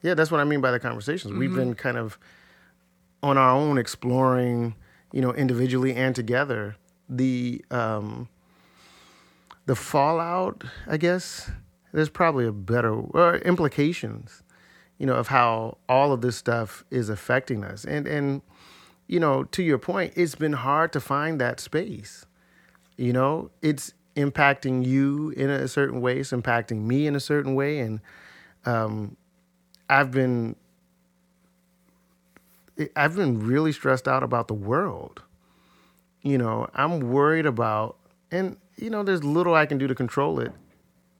Yeah, 0.02 0.12
that's 0.14 0.30
what 0.30 0.40
I 0.40 0.44
mean 0.44 0.60
by 0.60 0.70
the 0.70 0.78
conversations. 0.78 1.32
We've 1.32 1.48
Mm-hmm. 1.50 1.58
been 1.58 1.74
kind 1.74 1.96
of 1.96 2.18
on 3.22 3.38
our 3.38 3.50
own 3.50 3.78
exploring, 3.78 4.74
you 5.12 5.22
know, 5.22 5.32
individually 5.32 5.94
and 5.94 6.14
together 6.14 6.76
the 7.08 7.64
um 7.70 8.28
the 9.64 9.74
fallout, 9.74 10.62
I 10.86 10.96
guess. 10.98 11.50
There's 11.92 12.10
probably 12.10 12.46
a 12.46 12.52
better 12.52 12.92
or 12.92 13.36
implications, 13.38 14.42
you 14.98 15.06
know, 15.06 15.14
of 15.14 15.28
how 15.28 15.78
all 15.88 16.12
of 16.12 16.20
this 16.20 16.36
stuff 16.36 16.84
is 16.90 17.08
affecting 17.08 17.64
us. 17.64 17.84
And 17.84 18.06
and 18.06 18.42
you 19.06 19.20
know, 19.20 19.44
to 19.44 19.62
your 19.62 19.78
point, 19.78 20.12
it's 20.16 20.34
been 20.34 20.52
hard 20.54 20.92
to 20.92 21.00
find 21.00 21.40
that 21.40 21.60
space. 21.60 22.26
You 22.96 23.12
know, 23.12 23.50
it's 23.62 23.92
impacting 24.16 24.84
you 24.84 25.30
in 25.30 25.50
a 25.50 25.68
certain 25.68 26.00
way, 26.00 26.18
it's 26.18 26.32
impacting 26.32 26.82
me 26.82 27.06
in 27.06 27.14
a 27.14 27.20
certain 27.20 27.54
way 27.54 27.78
and 27.78 28.00
um, 28.64 29.16
I've 29.88 30.10
been 30.10 30.56
I've 32.94 33.16
been 33.16 33.46
really 33.46 33.72
stressed 33.72 34.06
out 34.06 34.22
about 34.22 34.48
the 34.48 34.54
world. 34.54 35.22
You 36.22 36.36
know, 36.36 36.68
I'm 36.74 37.00
worried 37.00 37.46
about 37.46 37.96
and 38.30 38.56
you 38.76 38.90
know, 38.90 39.02
there's 39.02 39.24
little 39.24 39.54
I 39.54 39.66
can 39.66 39.78
do 39.78 39.86
to 39.86 39.94
control 39.94 40.40
it, 40.40 40.52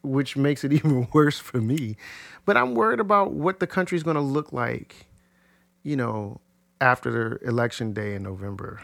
which 0.07 0.37
makes 0.37 0.65
it 0.65 0.73
even 0.79 1.09
worse 1.13 1.39
for 1.39 1.61
me. 1.61 1.97
But 2.45 2.57
I'm 2.57 2.75
worried 2.75 3.01
about 3.01 3.33
what 3.33 3.61
the 3.61 3.67
country's 3.67 4.03
going 4.03 4.17
to 4.17 4.23
look 4.23 4.53
like, 4.53 5.07
you 5.83 5.97
know, 5.97 6.41
after 6.81 7.11
the 7.11 7.49
election 7.49 7.93
day 7.93 8.15
in 8.15 8.23
November. 8.23 8.81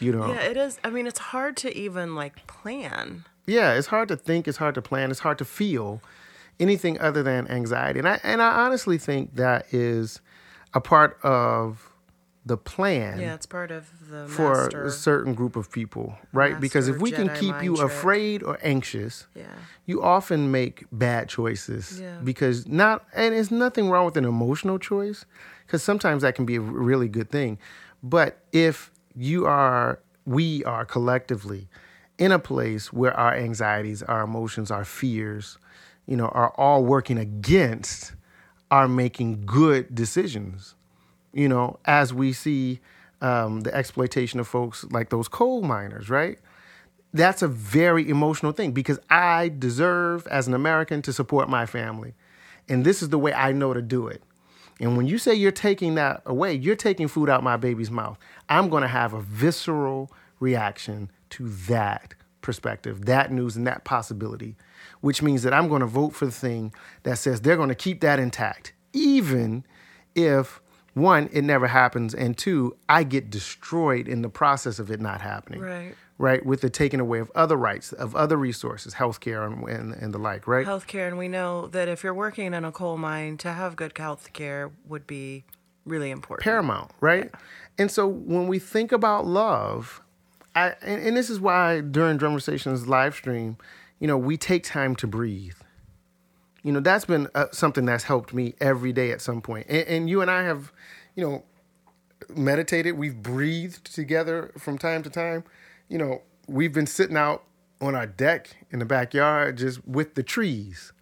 You 0.00 0.12
know. 0.12 0.28
Yeah, 0.28 0.42
it 0.42 0.56
is. 0.56 0.78
I 0.84 0.90
mean, 0.90 1.06
it's 1.06 1.18
hard 1.18 1.56
to 1.58 1.76
even 1.76 2.14
like 2.14 2.46
plan. 2.46 3.24
Yeah, 3.46 3.72
it's 3.74 3.88
hard 3.88 4.08
to 4.08 4.16
think, 4.16 4.46
it's 4.46 4.58
hard 4.58 4.74
to 4.76 4.82
plan, 4.82 5.10
it's 5.10 5.20
hard 5.20 5.38
to 5.38 5.44
feel 5.44 6.02
anything 6.60 7.00
other 7.00 7.22
than 7.22 7.48
anxiety. 7.48 7.98
And 7.98 8.08
I 8.08 8.20
and 8.22 8.42
I 8.42 8.64
honestly 8.64 8.98
think 8.98 9.34
that 9.36 9.72
is 9.72 10.20
a 10.74 10.80
part 10.80 11.18
of 11.24 11.87
the 12.48 12.56
plan 12.56 13.20
Yeah, 13.20 13.34
it's 13.34 13.46
part 13.46 13.70
of 13.70 13.84
the 14.10 14.26
for 14.28 14.68
a 14.68 14.90
certain 14.90 15.34
group 15.34 15.54
of 15.56 15.70
people, 15.70 16.16
right? 16.32 16.58
because 16.60 16.88
if 16.88 16.98
we 16.98 17.10
can 17.12 17.28
keep 17.42 17.62
you 17.62 17.76
trick. 17.76 17.86
afraid 17.90 18.42
or 18.42 18.58
anxious, 18.62 19.26
Yeah. 19.34 19.44
you 19.86 20.02
often 20.02 20.50
make 20.50 20.86
bad 20.90 21.28
choices 21.28 22.00
Yeah. 22.00 22.18
because 22.30 22.66
not 22.66 22.96
and 23.14 23.34
there's 23.34 23.50
nothing 23.50 23.88
wrong 23.90 24.04
with 24.06 24.16
an 24.16 24.24
emotional 24.24 24.78
choice 24.78 25.24
because 25.66 25.82
sometimes 25.82 26.22
that 26.22 26.34
can 26.34 26.46
be 26.46 26.56
a 26.56 26.60
really 26.88 27.08
good 27.08 27.30
thing 27.30 27.58
but 28.02 28.30
if 28.52 28.90
you 29.14 29.46
are 29.46 30.00
we 30.24 30.64
are 30.64 30.84
collectively 30.84 31.68
in 32.18 32.30
a 32.32 32.38
place 32.38 32.92
where 32.92 33.14
our 33.24 33.34
anxieties 33.34 34.02
our 34.04 34.22
emotions 34.22 34.70
our 34.70 34.84
fears 34.84 35.58
you 36.06 36.16
know 36.16 36.28
are 36.28 36.50
all 36.56 36.84
working 36.84 37.18
against 37.18 38.14
our 38.70 38.88
making 38.88 39.30
good 39.46 39.94
decisions 39.94 40.74
you 41.32 41.48
know, 41.48 41.78
as 41.84 42.12
we 42.12 42.32
see 42.32 42.80
um, 43.20 43.60
the 43.60 43.74
exploitation 43.74 44.40
of 44.40 44.46
folks 44.46 44.84
like 44.90 45.10
those 45.10 45.28
coal 45.28 45.62
miners, 45.62 46.08
right? 46.08 46.38
That's 47.12 47.42
a 47.42 47.48
very 47.48 48.08
emotional 48.08 48.52
thing 48.52 48.72
because 48.72 48.98
I 49.08 49.48
deserve, 49.48 50.26
as 50.28 50.46
an 50.46 50.54
American, 50.54 51.02
to 51.02 51.12
support 51.12 51.48
my 51.48 51.66
family. 51.66 52.14
And 52.68 52.84
this 52.84 53.02
is 53.02 53.08
the 53.08 53.18
way 53.18 53.32
I 53.32 53.52
know 53.52 53.72
to 53.72 53.80
do 53.82 54.06
it. 54.08 54.22
And 54.80 54.96
when 54.96 55.06
you 55.06 55.18
say 55.18 55.34
you're 55.34 55.50
taking 55.50 55.94
that 55.96 56.22
away, 56.26 56.54
you're 56.54 56.76
taking 56.76 57.08
food 57.08 57.28
out 57.28 57.42
my 57.42 57.56
baby's 57.56 57.90
mouth. 57.90 58.18
I'm 58.48 58.68
going 58.68 58.82
to 58.82 58.88
have 58.88 59.12
a 59.12 59.20
visceral 59.20 60.12
reaction 60.38 61.10
to 61.30 61.48
that 61.48 62.14
perspective, 62.42 63.06
that 63.06 63.32
news, 63.32 63.56
and 63.56 63.66
that 63.66 63.84
possibility, 63.84 64.56
which 65.00 65.20
means 65.22 65.42
that 65.42 65.52
I'm 65.52 65.68
going 65.68 65.80
to 65.80 65.86
vote 65.86 66.14
for 66.14 66.26
the 66.26 66.32
thing 66.32 66.72
that 67.02 67.18
says 67.18 67.40
they're 67.40 67.56
going 67.56 67.68
to 67.70 67.74
keep 67.74 68.00
that 68.00 68.20
intact, 68.20 68.72
even 68.92 69.64
if 70.14 70.60
one, 70.94 71.28
it 71.32 71.42
never 71.42 71.66
happens, 71.66 72.14
and 72.14 72.36
two, 72.36 72.76
I 72.88 73.04
get 73.04 73.30
destroyed 73.30 74.08
in 74.08 74.22
the 74.22 74.28
process 74.28 74.78
of 74.78 74.90
it 74.90 75.00
not 75.00 75.20
happening. 75.20 75.60
Right. 75.60 75.94
Right, 76.20 76.44
with 76.44 76.62
the 76.62 76.70
taking 76.70 76.98
away 76.98 77.20
of 77.20 77.30
other 77.36 77.56
rights, 77.56 77.92
of 77.92 78.16
other 78.16 78.36
resources, 78.36 78.94
healthcare 78.94 79.46
and, 79.46 79.68
and, 79.68 79.94
and 79.94 80.12
the 80.12 80.18
like, 80.18 80.48
right? 80.48 80.66
Healthcare, 80.66 81.06
and 81.06 81.16
we 81.16 81.28
know 81.28 81.68
that 81.68 81.86
if 81.86 82.02
you're 82.02 82.12
working 82.12 82.54
in 82.54 82.64
a 82.64 82.72
coal 82.72 82.96
mine, 82.96 83.36
to 83.36 83.52
have 83.52 83.76
good 83.76 83.96
health 83.96 84.32
care 84.32 84.72
would 84.84 85.06
be 85.06 85.44
really 85.86 86.10
important. 86.10 86.42
paramount, 86.42 86.90
right? 87.00 87.30
And 87.78 87.88
so 87.88 88.08
when 88.08 88.48
we 88.48 88.58
think 88.58 88.90
about 88.90 89.26
love, 89.26 90.02
I 90.56 90.74
and, 90.82 91.00
and 91.00 91.16
this 91.16 91.30
is 91.30 91.38
why 91.38 91.82
during 91.82 92.16
Drumversations 92.18 92.88
live 92.88 93.14
stream, 93.14 93.56
you 94.00 94.08
know, 94.08 94.18
we 94.18 94.36
take 94.36 94.64
time 94.64 94.96
to 94.96 95.06
breathe. 95.06 95.54
You 96.62 96.72
know, 96.72 96.80
that's 96.80 97.04
been 97.04 97.28
uh, 97.34 97.46
something 97.52 97.84
that's 97.84 98.04
helped 98.04 98.34
me 98.34 98.54
every 98.60 98.92
day 98.92 99.12
at 99.12 99.20
some. 99.20 99.42
And, 99.46 99.66
and 99.68 100.10
you 100.10 100.20
and 100.20 100.30
I 100.30 100.42
have, 100.42 100.72
you 101.14 101.24
know, 101.24 101.44
meditated. 102.28 102.98
We've 102.98 103.22
breathed 103.22 103.92
together 103.94 104.52
from 104.58 104.76
time 104.76 105.02
to 105.04 105.10
time. 105.10 105.44
You 105.88 105.98
know, 105.98 106.22
we've 106.46 106.72
been 106.72 106.86
sitting 106.86 107.16
out 107.16 107.44
on 107.80 107.94
our 107.94 108.06
deck 108.06 108.56
in 108.70 108.80
the 108.80 108.84
backyard 108.84 109.58
just 109.58 109.86
with 109.86 110.14
the 110.14 110.22
trees 110.22 110.92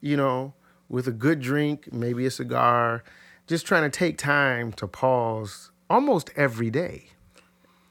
you 0.00 0.16
know, 0.16 0.54
with 0.88 1.08
a 1.08 1.12
good 1.12 1.40
drink, 1.40 1.92
maybe 1.92 2.26
a 2.26 2.30
cigar, 2.30 3.02
just 3.46 3.66
trying 3.66 3.82
to 3.82 3.90
take 3.90 4.18
time 4.18 4.72
to 4.72 4.86
pause 4.86 5.70
almost 5.90 6.30
every 6.36 6.70
day. 6.70 7.08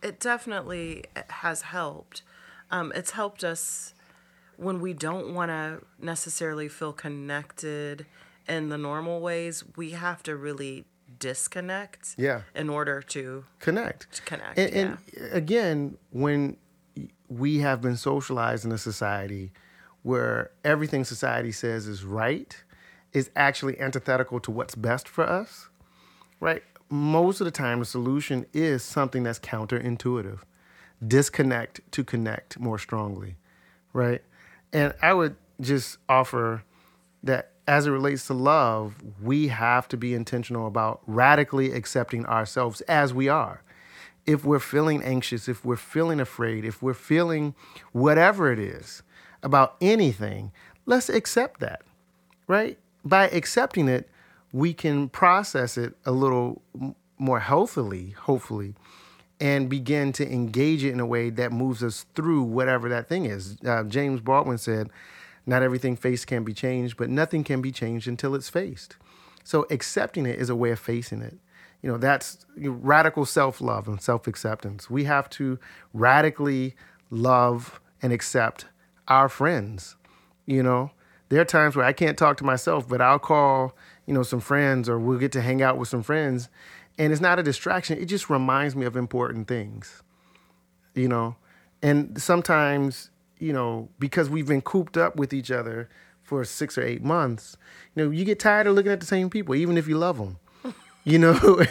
it 0.04 0.20
definitely 0.20 1.04
has 1.30 1.64
helped. 1.64 2.22
Um, 2.70 2.92
it's 2.96 3.12
helped 3.12 3.44
us 3.44 3.95
when 4.58 4.80
we 4.82 4.94
don't 4.94 5.34
want 5.34 5.50
to 5.50 5.82
necessarily 6.00 6.68
feel 6.68 6.94
connected 6.94 8.06
in 8.48 8.70
the 8.70 8.78
normal 8.78 9.22
ways. 9.22 9.64
We 9.76 9.92
have 9.92 10.22
to 10.24 10.36
really 10.36 10.86
disconnect 11.20 12.16
Yeah. 12.18 12.42
in 12.54 12.70
order 12.70 13.02
to 13.02 13.46
Connect. 13.60 14.12
To 14.14 14.22
connect, 14.22 14.58
And, 14.60 14.74
and 14.74 14.98
again, 15.32 15.98
when 16.12 16.58
we 17.30 17.60
have 17.60 17.82
been 17.82 17.98
socialized 17.98 18.66
in 18.66 18.72
a 18.72 18.78
society 18.78 19.52
where 20.04 20.52
everything 20.64 21.04
society 21.04 21.52
says 21.52 21.88
is 21.88 22.04
right 22.04 22.64
is 23.14 23.32
actually 23.36 23.80
antithetical 23.80 24.40
to 24.42 24.52
what's 24.52 24.76
best 24.76 25.08
for 25.08 25.24
us, 25.28 25.70
right? 26.40 26.62
Most 26.90 27.42
of 27.42 27.46
the 27.46 27.52
time, 27.52 27.80
the 27.80 27.86
solution 27.86 28.46
is 28.54 28.84
something 28.84 29.24
that's 29.24 29.40
counterintuitive 29.40 30.40
disconnect 31.06 31.82
to 31.92 32.04
connect 32.04 32.60
more 32.60 32.78
strongly, 32.80 33.36
right? 33.94 34.22
And 34.76 34.94
I 35.02 35.14
would 35.14 35.38
just 35.62 36.00
offer 36.10 36.66
that 37.24 37.52
as 37.66 37.88
it 37.88 37.92
relates 37.92 38.28
to 38.28 38.34
love, 38.34 38.96
we 39.24 39.48
have 39.48 39.88
to 39.88 39.96
be 39.96 40.14
intentional 40.14 40.68
about 40.68 41.00
radically 41.08 41.72
accepting 41.72 42.26
ourselves 42.26 42.82
as 42.82 43.14
we 43.14 43.30
are. 43.30 43.64
If 44.26 44.44
we're 44.44 44.60
feeling 44.60 45.02
anxious, 45.02 45.48
if 45.48 45.64
we're 45.64 45.78
feeling 45.78 46.20
afraid, 46.20 46.66
if 46.66 46.84
we're 46.84 46.94
feeling 46.94 47.56
whatever 47.94 48.52
it 48.52 48.60
is 48.60 49.02
about 49.42 49.78
anything, 49.80 50.52
let's 50.86 51.08
accept 51.08 51.62
that, 51.62 51.84
right? 52.46 52.78
By 53.06 53.30
accepting 53.30 53.88
it, 53.88 54.10
we 54.52 54.74
can 54.74 55.08
process 55.08 55.78
it 55.78 55.96
a 56.06 56.12
little 56.12 56.62
more 57.18 57.40
healthily, 57.40 58.10
hopefully, 58.10 58.74
and 59.40 59.70
begin 59.70 60.12
to 60.14 60.32
engage 60.32 60.84
it 60.84 60.92
in 60.92 61.00
a 61.00 61.06
way 61.06 61.30
that 61.30 61.52
moves 61.52 61.84
us 61.84 62.06
through 62.16 62.44
whatever 62.44 62.88
that 62.90 63.08
thing 63.08 63.26
is. 63.26 63.58
Uh, 63.66 63.84
James 63.84 64.22
Baldwin 64.22 64.58
said, 64.58 64.90
Not 65.46 65.64
everything 65.64 65.96
faced 65.96 66.28
can 66.28 66.44
be 66.44 66.54
changed, 66.54 66.98
but 66.98 67.10
nothing 67.10 67.44
can 67.44 67.62
be 67.62 67.72
changed 67.72 68.08
until 68.08 68.36
it's 68.36 68.50
faced. 68.50 68.96
So 69.44 69.68
accepting 69.70 70.26
it 70.26 70.40
is 70.40 70.50
a 70.50 70.56
way 70.56 70.72
of 70.72 70.80
facing 70.80 71.22
it. 71.22 71.38
You 71.82 71.92
know, 71.92 71.98
that's 71.98 72.46
radical 72.58 73.26
self 73.26 73.62
love 73.62 73.88
and 73.88 74.02
self 74.02 74.26
acceptance. 74.26 74.90
We 74.90 75.04
have 75.04 75.30
to 75.32 75.60
radically 75.94 76.76
love 77.10 77.80
and 78.02 78.12
accept 78.12 78.66
our 79.08 79.30
friends. 79.30 79.96
You 80.46 80.64
know, 80.64 80.92
there 81.30 81.42
are 81.42 81.46
times 81.46 81.76
where 81.76 81.86
I 81.86 81.94
can't 81.94 82.18
talk 82.18 82.38
to 82.38 82.44
myself, 82.44 82.88
but 82.88 83.02
I'll 83.02 83.20
call, 83.20 83.76
you 84.06 84.14
know, 84.14 84.24
some 84.24 84.40
friends 84.40 84.88
or 84.88 84.98
we'll 84.98 85.20
get 85.20 85.32
to 85.34 85.42
hang 85.42 85.62
out 85.62 85.78
with 85.78 85.90
some 85.90 86.04
friends 86.04 86.50
and 86.98 87.12
it's 87.12 87.22
not 87.22 87.40
a 87.40 87.44
distraction 87.44 87.98
it 87.98 88.06
just 88.06 88.30
reminds 88.30 88.76
me 88.76 88.86
of 88.86 88.96
important 88.96 89.48
things 89.48 90.02
you 90.96 91.10
know? 91.10 91.36
And 91.82 92.20
sometimes 92.22 93.12
you 93.38 93.52
know 93.52 93.90
because 94.00 94.30
we've 94.30 94.48
been 94.48 94.62
cooped 94.62 94.98
up 94.98 95.18
with 95.18 95.34
each 95.34 95.52
other 95.52 95.90
for 96.24 96.44
six 96.46 96.78
or 96.78 96.84
eight 96.84 97.04
months 97.04 97.58
you 97.94 98.04
know 98.04 98.10
you 98.10 98.24
get 98.24 98.40
tired 98.40 98.66
of 98.66 98.74
looking 98.74 98.92
at 98.92 99.02
the 99.02 99.06
same 99.06 99.30
people 99.30 99.54
even 99.54 99.78
if 99.78 99.88
you 99.88 99.98
love 99.98 100.18
them 100.18 100.38
you 101.04 101.20
know? 101.20 101.36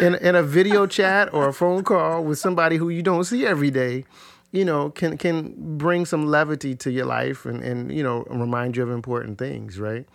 In, 0.00 0.14
a, 0.14 0.18
in, 0.18 0.34
a 0.34 0.42
video 0.42 0.86
chat 0.86 1.32
or 1.34 1.48
a 1.48 1.52
phone 1.52 1.84
call 1.84 2.22
with 2.22 2.38
somebody 2.38 2.76
who 2.76 2.90
you 2.90 3.02
don't 3.02 3.24
see 3.24 3.46
every 3.46 3.70
day 3.70 4.04
you 4.52 4.64
know 4.64 4.90
can 4.90 5.16
can 5.16 5.54
bring 5.78 6.06
some 6.06 6.26
levity 6.26 6.74
to 6.76 6.90
your 6.90 7.06
life 7.06 7.44
and 7.44 7.62
and 7.62 7.92
you 7.92 8.02
know 8.02 8.24
remind 8.30 8.76
you 8.76 8.82
of 8.82 8.90
important 8.90 9.38
things 9.38 9.78
right 9.78 10.06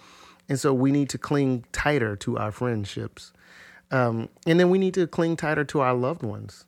and 0.47 0.59
so 0.59 0.73
we 0.73 0.91
need 0.91 1.09
to 1.09 1.17
cling 1.17 1.65
tighter 1.71 2.15
to 2.17 2.37
our 2.37 2.51
friendships. 2.51 3.31
Um, 3.91 4.29
and 4.45 4.59
then 4.59 4.69
we 4.69 4.77
need 4.77 4.93
to 4.95 5.07
cling 5.07 5.37
tighter 5.37 5.63
to 5.65 5.81
our 5.81 5.93
loved 5.93 6.23
ones. 6.23 6.65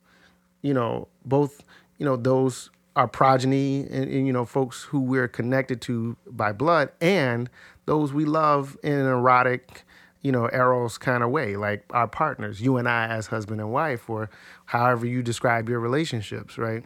You 0.61 0.73
know, 0.73 1.07
both, 1.25 1.63
you 1.97 2.05
know, 2.05 2.15
those 2.15 2.69
our 2.97 3.07
progeny 3.07 3.82
and, 3.82 4.11
and, 4.11 4.25
you 4.25 4.34
know 4.34 4.43
folks 4.43 4.84
who 4.84 4.99
we're 4.99 5.28
connected 5.28 5.80
to 5.80 6.17
by 6.25 6.51
blood 6.51 6.89
and 6.99 7.47
those 7.86 8.11
we 8.11 8.25
love 8.25 8.75
in 8.82 8.91
an 8.91 9.05
erotic 9.05 9.84
you 10.23 10.32
know 10.32 10.49
eros 10.51 10.97
kind 10.97 11.21
of 11.21 11.30
way 11.30 11.55
like 11.55 11.86
our 11.91 12.07
partners 12.07 12.59
you 12.59 12.75
and 12.75 12.89
i 12.89 13.05
as 13.05 13.28
husband 13.28 13.61
and 13.61 13.71
wife 13.71 14.09
or 14.09 14.32
however 14.65 15.05
you 15.05 15.21
describe 15.21 15.69
your 15.69 15.80
relationships 15.80 16.57
right 16.57 16.84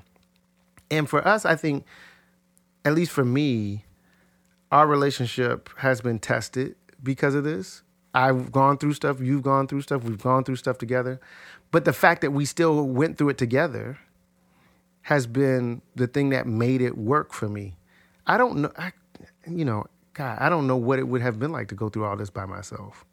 and 0.91 1.09
for 1.09 1.25
us 1.25 1.45
i 1.45 1.55
think 1.55 1.85
at 2.83 2.93
least 2.93 3.11
for 3.11 3.23
me 3.23 3.85
our 4.69 4.87
relationship 4.87 5.69
has 5.77 6.01
been 6.01 6.19
tested 6.19 6.75
because 7.03 7.35
of 7.35 7.43
this. 7.43 7.83
I've 8.13 8.51
gone 8.51 8.77
through 8.77 8.93
stuff, 8.93 9.21
you've 9.21 9.43
gone 9.43 9.67
through 9.67 9.81
stuff, 9.81 10.03
we've 10.03 10.21
gone 10.21 10.43
through 10.43 10.57
stuff 10.57 10.77
together. 10.77 11.19
But 11.71 11.85
the 11.85 11.93
fact 11.93 12.21
that 12.21 12.31
we 12.31 12.45
still 12.45 12.85
went 12.85 13.17
through 13.17 13.29
it 13.29 13.37
together 13.37 13.97
has 15.03 15.25
been 15.25 15.81
the 15.95 16.07
thing 16.07 16.29
that 16.29 16.45
made 16.45 16.81
it 16.81 16.97
work 16.97 17.33
for 17.33 17.47
me. 17.47 17.75
I 18.27 18.37
don't 18.37 18.57
know, 18.57 18.71
I, 18.77 18.91
you 19.49 19.65
know, 19.65 19.85
God, 20.13 20.37
I 20.39 20.49
don't 20.49 20.67
know 20.67 20.75
what 20.75 20.99
it 20.99 21.07
would 21.07 21.21
have 21.21 21.39
been 21.39 21.51
like 21.51 21.69
to 21.69 21.75
go 21.75 21.89
through 21.89 22.05
all 22.05 22.17
this 22.17 22.29
by 22.29 22.45
myself. 22.45 23.05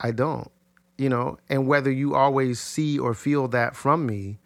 I 0.00 0.12
don't, 0.12 0.50
you 0.96 1.08
know, 1.08 1.38
and 1.48 1.66
whether 1.66 1.90
you 1.90 2.14
always 2.14 2.60
see 2.60 2.98
or 2.98 3.12
feel 3.12 3.48
that 3.48 3.76
from 3.76 4.06
me, 4.06 4.38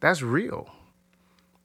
that's 0.00 0.22
real, 0.22 0.70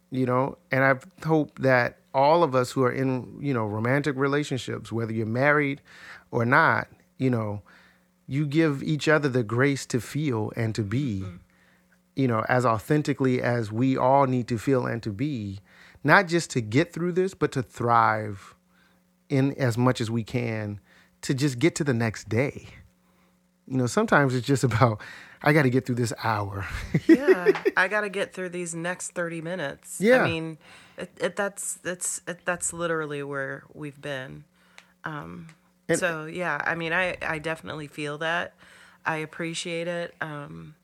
you 0.10 0.26
know, 0.26 0.58
and 0.72 0.84
I 0.84 0.96
hope 1.26 1.60
that 1.60 2.00
all 2.14 2.44
of 2.44 2.54
us 2.56 2.72
who 2.72 2.84
are 2.84 2.92
in, 2.92 3.38
you 3.42 3.54
know, 3.54 3.66
romantic 3.66 4.16
relationships, 4.16 4.92
whether 4.92 5.12
you're 5.12 5.26
married 5.26 5.82
or 6.32 6.46
not, 6.46 6.88
you 7.18 7.30
know, 7.30 7.62
you 8.28 8.46
give 8.46 8.82
each 8.84 9.08
other 9.08 9.30
the 9.30 9.44
grace 9.44 9.86
to 9.88 10.00
feel 10.00 10.52
and 10.56 10.74
to 10.76 10.84
be, 10.84 11.22
mm-hmm. 11.22 11.36
you 12.16 12.28
know, 12.28 12.46
as 12.48 12.66
authentically 12.66 13.42
as 13.42 13.72
we 13.72 13.98
all 13.98 14.26
need 14.26 14.48
to 14.48 14.58
feel 14.58 14.86
and 14.86 15.04
to 15.04 15.12
be, 15.12 15.60
not 16.04 16.28
just 16.28 16.50
to 16.52 16.62
get 16.62 16.94
through 16.94 17.12
this, 17.12 17.34
but 17.34 17.52
to 17.52 17.64
thrive 17.64 18.56
in 19.30 19.54
as 19.54 19.78
much 19.78 20.00
as 20.00 20.12
we 20.12 20.24
can 20.24 20.80
to 21.22 21.34
just 21.34 21.58
get 21.60 21.76
to 21.76 21.84
the 21.84 21.94
next 21.94 22.30
day. 22.30 22.68
You 23.68 23.78
know, 23.78 23.88
sometimes 23.88 24.36
it's 24.36 24.46
just 24.46 24.64
about 24.64 25.02
I 25.42 25.52
got 25.52 25.64
to 25.64 25.70
get 25.70 25.86
through 25.86 25.96
this 25.96 26.14
hour. 26.24 26.66
yeah, 27.08 27.52
I 27.78 27.88
got 27.88 28.02
to 28.02 28.10
get 28.10 28.34
through 28.34 28.50
these 28.50 28.74
next 28.74 29.12
30 29.12 29.42
minutes. 29.42 30.00
Yeah. 30.00 30.22
I 30.22 30.30
mean, 30.30 30.58
it, 30.98 31.12
it, 31.20 31.36
that's 31.36 31.76
that's 31.76 32.22
it, 32.28 32.40
that's 32.46 32.74
literally 32.74 33.24
where 33.24 33.64
we've 33.74 34.02
been. 34.02 34.44
Um, 35.04 35.48
and, 35.88 36.00
so 36.00 36.26
yeah, 36.26 36.62
I 36.66 36.76
mean, 36.76 36.94
I 36.94 37.18
I 37.22 37.40
definitely 37.40 37.88
feel 37.88 38.18
that. 38.20 38.54
I 39.06 39.18
appreciate 39.18 39.88
it. 39.88 40.16
Um, 40.22 40.76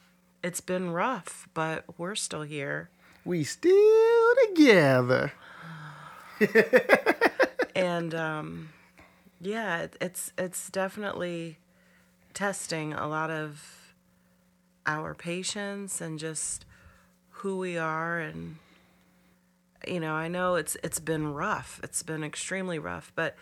it's 0.44 0.62
been 0.62 0.92
rough, 0.92 1.48
but 1.54 1.86
we're 1.98 2.16
still 2.16 2.44
here. 2.44 2.90
We 3.26 3.44
still 3.44 4.34
together. 4.48 5.34
and 7.76 8.16
um, 8.16 8.70
yeah, 9.42 9.84
it, 9.84 9.98
it's 10.02 10.32
it's 10.38 10.70
definitely 10.70 11.60
testing 12.34 12.94
a 12.94 13.08
lot 13.08 13.30
of 13.30 13.94
our 14.86 15.14
patience 15.14 16.02
and 16.02 16.18
just 16.18 16.66
who 17.30 17.58
we 17.58 17.78
are 17.78 18.20
and 18.20 18.58
you 19.88 20.00
know, 20.00 20.14
I 20.14 20.28
know 20.28 20.56
it's 20.56 20.78
it's 20.84 21.00
been 21.00 21.34
rough. 21.34 21.80
It's 21.84 22.04
been 22.04 22.24
extremely 22.24 22.80
rough, 22.80 23.12
but 23.16 23.36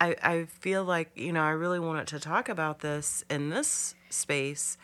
I 0.00 0.16
I 0.22 0.44
feel 0.44 0.84
like, 0.84 1.10
you 1.14 1.32
know, 1.32 1.42
I 1.42 1.50
really 1.50 1.80
wanted 1.80 2.08
to 2.08 2.20
talk 2.20 2.48
about 2.48 2.80
this 2.80 3.24
in 3.30 3.50
this 3.50 3.94
space 4.10 4.76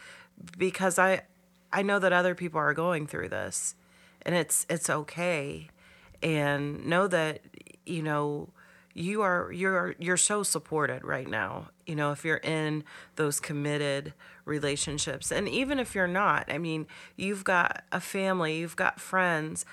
because 0.56 0.98
I 0.98 1.22
I 1.72 1.82
know 1.82 1.98
that 1.98 2.12
other 2.12 2.34
people 2.34 2.60
are 2.60 2.74
going 2.74 3.06
through 3.06 3.28
this 3.28 3.74
and 4.22 4.34
it's 4.34 4.66
it's 4.68 4.90
okay. 4.90 5.68
And 6.22 6.86
know 6.86 7.06
that 7.08 7.40
you 7.86 8.02
know 8.02 8.50
you 8.94 9.22
are 9.22 9.50
you're 9.52 9.94
you're 9.98 10.16
so 10.16 10.42
supported 10.42 11.04
right 11.04 11.28
now 11.28 11.70
you 11.86 11.94
know 11.94 12.10
if 12.12 12.24
you're 12.24 12.38
in 12.38 12.84
those 13.16 13.40
committed 13.40 14.12
relationships. 14.44 15.30
And 15.30 15.48
even 15.48 15.78
if 15.78 15.94
you're 15.94 16.06
not 16.06 16.50
i 16.52 16.58
mean 16.58 16.86
you've 17.16 17.44
got 17.44 17.84
a 17.92 18.00
family 18.00 18.58
you've 18.58 18.76
got 18.76 19.00
friends 19.00 19.64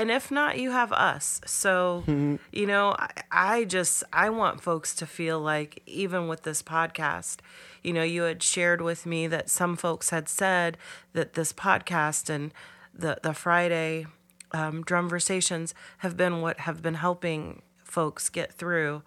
and 0.00 0.10
if 0.10 0.30
not 0.30 0.58
you 0.58 0.70
have 0.70 0.92
us. 0.92 1.42
So 1.44 2.04
mm-hmm. 2.06 2.36
you 2.50 2.66
know 2.66 2.96
I, 2.98 3.10
I, 3.30 3.64
just 3.64 4.02
i 4.12 4.30
want 4.30 4.62
folks 4.62 4.94
to 4.96 5.06
feel 5.06 5.38
like 5.38 5.82
even 5.86 6.26
with 6.26 6.42
this 6.42 6.62
podcast 6.62 7.38
you 7.82 7.92
know 7.92 8.02
you 8.02 8.22
had 8.22 8.42
shared 8.42 8.80
with 8.80 9.04
me 9.04 9.26
that 9.26 9.50
some 9.50 9.76
folks 9.76 10.08
had 10.10 10.28
said 10.28 10.78
that 11.12 11.34
this 11.34 11.52
podcast 11.52 12.30
and 12.30 12.52
the 12.94 13.18
the 13.22 13.34
friday 13.34 14.06
um, 14.52 14.82
drumversations 14.82 15.74
have 15.98 16.16
been 16.16 16.40
what 16.40 16.60
have 16.60 16.80
been 16.80 16.94
helping 16.94 17.62
folks 17.84 18.30
get 18.30 18.52
through 18.52 19.02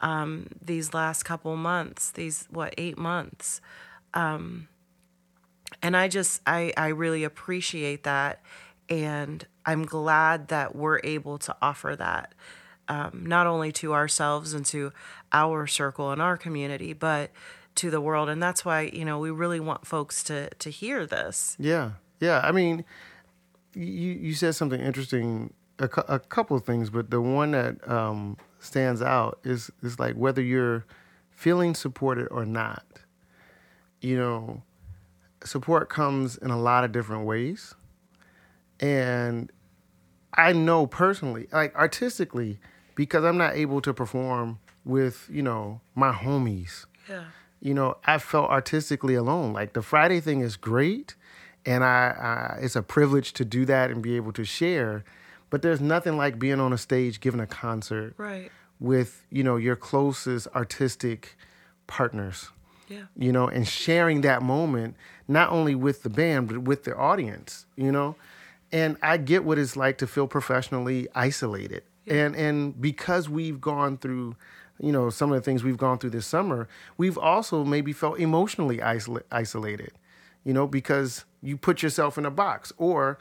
um, 0.00 0.48
these 0.60 0.92
last 0.92 1.22
couple 1.22 1.56
months 1.56 2.10
these 2.10 2.48
what 2.50 2.74
eight 2.76 2.98
months. 2.98 3.60
Um, 4.14 4.68
and 5.80 5.96
i 5.96 6.08
just 6.08 6.42
i 6.46 6.72
i 6.76 6.88
really 6.88 7.24
appreciate 7.24 8.02
that 8.02 8.42
and 8.88 9.46
I'm 9.64 9.84
glad 9.84 10.48
that 10.48 10.74
we're 10.74 11.00
able 11.04 11.38
to 11.38 11.56
offer 11.62 11.96
that 11.96 12.34
um, 12.88 13.24
not 13.26 13.46
only 13.46 13.72
to 13.72 13.94
ourselves 13.94 14.52
and 14.52 14.66
to 14.66 14.92
our 15.32 15.66
circle 15.66 16.10
and 16.10 16.20
our 16.20 16.36
community, 16.36 16.92
but 16.92 17.30
to 17.76 17.90
the 17.90 18.00
world. 18.00 18.28
And 18.28 18.42
that's 18.42 18.64
why, 18.64 18.82
you 18.92 19.04
know, 19.04 19.18
we 19.18 19.30
really 19.30 19.60
want 19.60 19.86
folks 19.86 20.22
to, 20.24 20.50
to 20.50 20.70
hear 20.70 21.06
this. 21.06 21.56
Yeah. 21.58 21.92
Yeah. 22.20 22.40
I 22.44 22.52
mean, 22.52 22.84
you, 23.74 24.12
you 24.12 24.34
said 24.34 24.54
something 24.54 24.80
interesting, 24.80 25.54
a, 25.78 25.88
a 26.08 26.18
couple 26.18 26.56
of 26.56 26.64
things, 26.64 26.90
but 26.90 27.10
the 27.10 27.20
one 27.20 27.52
that 27.52 27.88
um, 27.88 28.36
stands 28.58 29.00
out 29.00 29.38
is, 29.44 29.70
is 29.82 29.98
like 29.98 30.14
whether 30.14 30.42
you're 30.42 30.84
feeling 31.30 31.74
supported 31.74 32.28
or 32.28 32.44
not, 32.44 32.84
you 34.00 34.16
know, 34.16 34.62
support 35.44 35.88
comes 35.88 36.36
in 36.36 36.50
a 36.50 36.60
lot 36.60 36.84
of 36.84 36.92
different 36.92 37.24
ways. 37.24 37.74
And 38.82 39.50
I 40.34 40.52
know 40.52 40.86
personally, 40.86 41.46
like 41.52 41.74
artistically, 41.76 42.58
because 42.94 43.24
I'm 43.24 43.38
not 43.38 43.54
able 43.54 43.80
to 43.82 43.94
perform 43.94 44.58
with, 44.84 45.28
you 45.30 45.42
know, 45.42 45.80
my 45.94 46.12
homies. 46.12 46.84
Yeah. 47.08 47.24
You 47.60 47.74
know, 47.74 47.96
I 48.04 48.18
felt 48.18 48.50
artistically 48.50 49.14
alone. 49.14 49.52
Like 49.52 49.72
the 49.72 49.82
Friday 49.82 50.20
thing 50.20 50.40
is 50.40 50.56
great, 50.56 51.14
and 51.64 51.84
I, 51.84 52.56
I 52.58 52.58
it's 52.60 52.74
a 52.74 52.82
privilege 52.82 53.32
to 53.34 53.44
do 53.44 53.64
that 53.66 53.90
and 53.90 54.02
be 54.02 54.16
able 54.16 54.32
to 54.32 54.44
share. 54.44 55.04
But 55.48 55.62
there's 55.62 55.80
nothing 55.80 56.16
like 56.16 56.38
being 56.38 56.58
on 56.60 56.72
a 56.72 56.78
stage 56.78 57.20
giving 57.20 57.38
a 57.40 57.46
concert 57.46 58.14
Right. 58.16 58.50
with, 58.80 59.24
you 59.30 59.44
know, 59.44 59.56
your 59.56 59.76
closest 59.76 60.48
artistic 60.56 61.36
partners 61.86 62.48
Yeah. 62.88 63.02
you 63.16 63.32
know, 63.32 63.46
and 63.48 63.68
sharing 63.68 64.22
that 64.22 64.42
moment 64.42 64.96
not 65.28 65.50
only 65.50 65.74
with 65.74 66.02
the 66.02 66.08
band 66.10 66.48
but 66.48 66.58
with 66.62 66.84
the 66.84 66.96
audience, 66.96 67.66
you 67.76 67.92
know. 67.92 68.16
And 68.72 68.96
I 69.02 69.18
get 69.18 69.44
what 69.44 69.58
it's 69.58 69.76
like 69.76 69.98
to 69.98 70.06
feel 70.06 70.26
professionally 70.26 71.08
isolated. 71.14 71.82
And 72.06 72.34
and 72.34 72.80
because 72.80 73.28
we've 73.28 73.60
gone 73.60 73.98
through, 73.98 74.36
you 74.80 74.90
know, 74.92 75.10
some 75.10 75.30
of 75.30 75.36
the 75.36 75.42
things 75.42 75.62
we've 75.62 75.76
gone 75.76 75.98
through 75.98 76.10
this 76.10 76.26
summer, 76.26 76.68
we've 76.96 77.18
also 77.18 77.64
maybe 77.64 77.92
felt 77.92 78.18
emotionally 78.18 78.82
isola- 78.82 79.22
isolated. 79.30 79.92
You 80.44 80.52
know, 80.52 80.66
because 80.66 81.24
you 81.40 81.56
put 81.56 81.82
yourself 81.82 82.18
in 82.18 82.26
a 82.26 82.30
box 82.30 82.72
or 82.76 83.18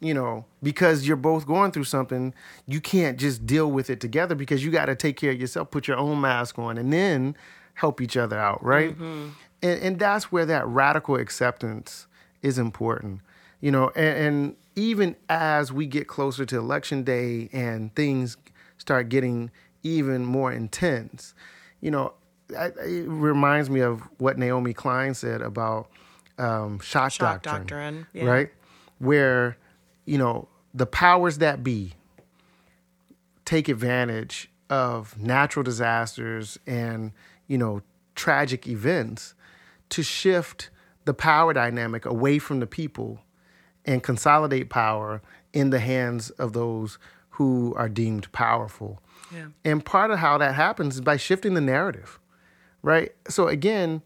you 0.00 0.12
know, 0.12 0.44
because 0.62 1.06
you're 1.06 1.16
both 1.16 1.46
going 1.46 1.72
through 1.72 1.84
something, 1.84 2.34
you 2.66 2.80
can't 2.80 3.18
just 3.18 3.46
deal 3.46 3.70
with 3.70 3.88
it 3.88 4.00
together 4.00 4.34
because 4.34 4.64
you 4.64 4.70
got 4.70 4.86
to 4.86 4.94
take 4.94 5.16
care 5.16 5.30
of 5.30 5.40
yourself, 5.40 5.70
put 5.70 5.88
your 5.88 5.96
own 5.96 6.20
mask 6.20 6.58
on, 6.58 6.76
and 6.76 6.92
then 6.92 7.34
help 7.74 8.00
each 8.00 8.16
other 8.16 8.38
out, 8.38 8.62
right? 8.62 8.92
Mm-hmm. 8.92 9.28
And, 9.62 9.82
and 9.82 9.98
that's 9.98 10.30
where 10.30 10.44
that 10.44 10.66
radical 10.66 11.16
acceptance 11.16 12.06
is 12.42 12.58
important, 12.58 13.20
you 13.60 13.70
know. 13.70 13.90
And, 13.96 14.18
and 14.18 14.56
even 14.76 15.16
as 15.28 15.72
we 15.72 15.86
get 15.86 16.08
closer 16.08 16.44
to 16.46 16.58
election 16.58 17.02
day 17.02 17.48
and 17.52 17.94
things 17.94 18.36
start 18.78 19.08
getting 19.08 19.50
even 19.82 20.24
more 20.24 20.52
intense, 20.52 21.34
you 21.80 21.90
know, 21.90 22.14
I, 22.58 22.66
it 22.66 23.06
reminds 23.08 23.70
me 23.70 23.80
of 23.80 24.02
what 24.18 24.38
Naomi 24.38 24.74
Klein 24.74 25.14
said 25.14 25.40
about 25.40 25.88
um, 26.38 26.80
shock, 26.80 27.12
Shock 27.12 27.42
doctrine, 27.42 27.62
doctrine, 27.62 28.06
yeah. 28.12 28.24
right? 28.24 28.50
Where 28.98 29.56
you 30.04 30.18
know 30.18 30.48
the 30.72 30.86
powers 30.86 31.38
that 31.38 31.62
be 31.62 31.94
take 33.44 33.68
advantage 33.68 34.50
of 34.70 35.18
natural 35.18 35.62
disasters 35.62 36.58
and 36.66 37.12
you 37.46 37.58
know 37.58 37.82
tragic 38.14 38.66
events 38.66 39.34
to 39.90 40.02
shift 40.02 40.70
the 41.04 41.14
power 41.14 41.52
dynamic 41.52 42.04
away 42.04 42.38
from 42.38 42.60
the 42.60 42.66
people 42.66 43.20
and 43.84 44.02
consolidate 44.02 44.70
power 44.70 45.22
in 45.52 45.70
the 45.70 45.78
hands 45.78 46.30
of 46.30 46.52
those 46.52 46.98
who 47.30 47.74
are 47.76 47.88
deemed 47.88 48.30
powerful. 48.32 49.00
Yeah. 49.32 49.46
And 49.64 49.84
part 49.84 50.10
of 50.10 50.18
how 50.18 50.38
that 50.38 50.54
happens 50.54 50.96
is 50.96 51.00
by 51.00 51.16
shifting 51.16 51.54
the 51.54 51.60
narrative, 51.60 52.18
right? 52.82 53.12
So 53.28 53.48
again, 53.48 54.02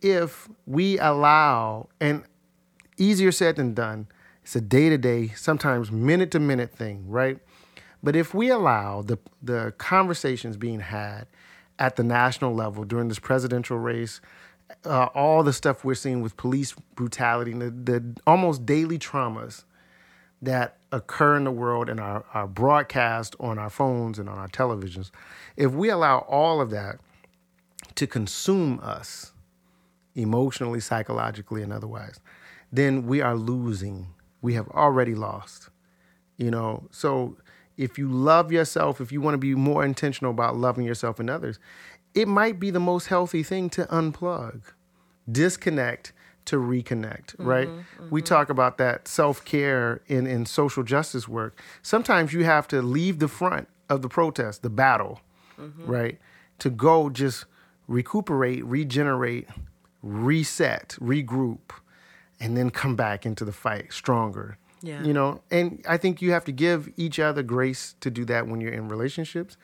if 0.00 0.48
we 0.66 0.98
allow, 0.98 1.88
and 2.00 2.22
easier 2.96 3.32
said 3.32 3.56
than 3.56 3.74
done, 3.74 4.06
it's 4.42 4.54
a 4.56 4.60
day 4.60 4.88
to 4.88 4.98
day, 4.98 5.28
sometimes 5.28 5.90
minute 5.90 6.30
to 6.32 6.40
minute 6.40 6.72
thing, 6.72 7.04
right? 7.08 7.38
But 8.02 8.14
if 8.14 8.32
we 8.32 8.48
allow 8.48 9.02
the, 9.02 9.18
the 9.42 9.74
conversations 9.78 10.56
being 10.56 10.80
had 10.80 11.26
at 11.78 11.96
the 11.96 12.04
national 12.04 12.54
level 12.54 12.84
during 12.84 13.08
this 13.08 13.18
presidential 13.18 13.78
race, 13.78 14.20
uh, 14.84 15.06
all 15.14 15.42
the 15.42 15.52
stuff 15.52 15.84
we're 15.84 15.94
seeing 15.94 16.22
with 16.22 16.36
police 16.36 16.74
brutality, 16.94 17.52
the, 17.52 17.70
the 17.70 18.16
almost 18.26 18.66
daily 18.66 18.98
traumas 18.98 19.64
that 20.40 20.76
occur 20.92 21.36
in 21.36 21.44
the 21.44 21.50
world 21.50 21.88
and 21.88 21.98
are, 22.00 22.24
our 22.32 22.46
broadcast 22.46 23.34
on 23.40 23.58
our 23.58 23.70
phones 23.70 24.18
and 24.18 24.28
on 24.28 24.38
our 24.38 24.48
televisions, 24.48 25.10
if 25.56 25.72
we 25.72 25.88
allow 25.88 26.18
all 26.20 26.60
of 26.60 26.70
that 26.70 26.98
to 27.96 28.06
consume 28.06 28.78
us 28.82 29.32
emotionally, 30.14 30.80
psychologically, 30.80 31.62
and 31.62 31.72
otherwise, 31.72 32.20
then 32.72 33.06
we 33.06 33.20
are 33.20 33.36
losing. 33.36 34.08
We 34.40 34.54
have 34.54 34.68
already 34.68 35.14
lost. 35.14 35.70
You 36.36 36.50
know, 36.50 36.86
so 36.92 37.36
if 37.76 37.98
you 37.98 38.08
love 38.08 38.52
yourself, 38.52 39.00
if 39.00 39.10
you 39.10 39.20
want 39.20 39.34
to 39.34 39.38
be 39.38 39.54
more 39.54 39.84
intentional 39.84 40.30
about 40.30 40.56
loving 40.56 40.84
yourself 40.84 41.18
and 41.18 41.28
others, 41.28 41.58
it 42.18 42.26
might 42.26 42.58
be 42.58 42.70
the 42.70 42.80
most 42.80 43.06
healthy 43.06 43.44
thing 43.44 43.70
to 43.70 43.84
unplug, 43.84 44.62
disconnect 45.30 46.12
to 46.46 46.56
reconnect, 46.56 47.36
mm-hmm, 47.36 47.46
right? 47.46 47.68
We 48.10 48.20
mm-hmm. 48.22 48.26
talk 48.26 48.50
about 48.50 48.76
that 48.78 49.06
self 49.06 49.44
care 49.44 50.00
in, 50.08 50.26
in 50.26 50.44
social 50.44 50.82
justice 50.82 51.28
work. 51.28 51.62
Sometimes 51.80 52.32
you 52.32 52.42
have 52.42 52.66
to 52.68 52.82
leave 52.82 53.20
the 53.20 53.28
front 53.28 53.68
of 53.88 54.02
the 54.02 54.08
protest, 54.08 54.62
the 54.62 54.70
battle, 54.70 55.20
mm-hmm. 55.60 55.86
right? 55.86 56.18
To 56.58 56.70
go 56.70 57.08
just 57.08 57.44
recuperate, 57.86 58.64
regenerate, 58.64 59.46
reset, 60.02 60.96
regroup, 61.00 61.70
and 62.40 62.56
then 62.56 62.70
come 62.70 62.96
back 62.96 63.26
into 63.26 63.44
the 63.44 63.52
fight 63.52 63.92
stronger. 63.92 64.58
Yeah. 64.82 65.02
You 65.02 65.12
know, 65.12 65.40
and 65.50 65.84
I 65.88 65.96
think 65.96 66.22
you 66.22 66.32
have 66.32 66.44
to 66.44 66.52
give 66.52 66.88
each 66.96 67.18
other 67.18 67.42
grace 67.42 67.94
to 68.00 68.10
do 68.10 68.24
that 68.26 68.46
when 68.46 68.60
you're 68.60 68.72
in 68.72 68.88
relationships. 68.88 69.56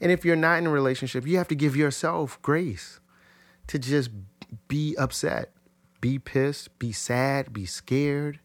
And 0.00 0.10
if 0.10 0.24
you're 0.24 0.36
not 0.36 0.58
in 0.58 0.66
a 0.66 0.70
relationship, 0.70 1.26
you 1.26 1.36
have 1.38 1.48
to 1.48 1.54
give 1.54 1.76
yourself 1.76 2.40
grace 2.42 3.00
to 3.66 3.78
just 3.78 4.10
be 4.68 4.96
upset, 4.96 5.52
be 6.00 6.18
pissed, 6.18 6.78
be 6.78 6.92
sad, 6.92 7.52
be 7.52 7.66
scared, 7.66 8.40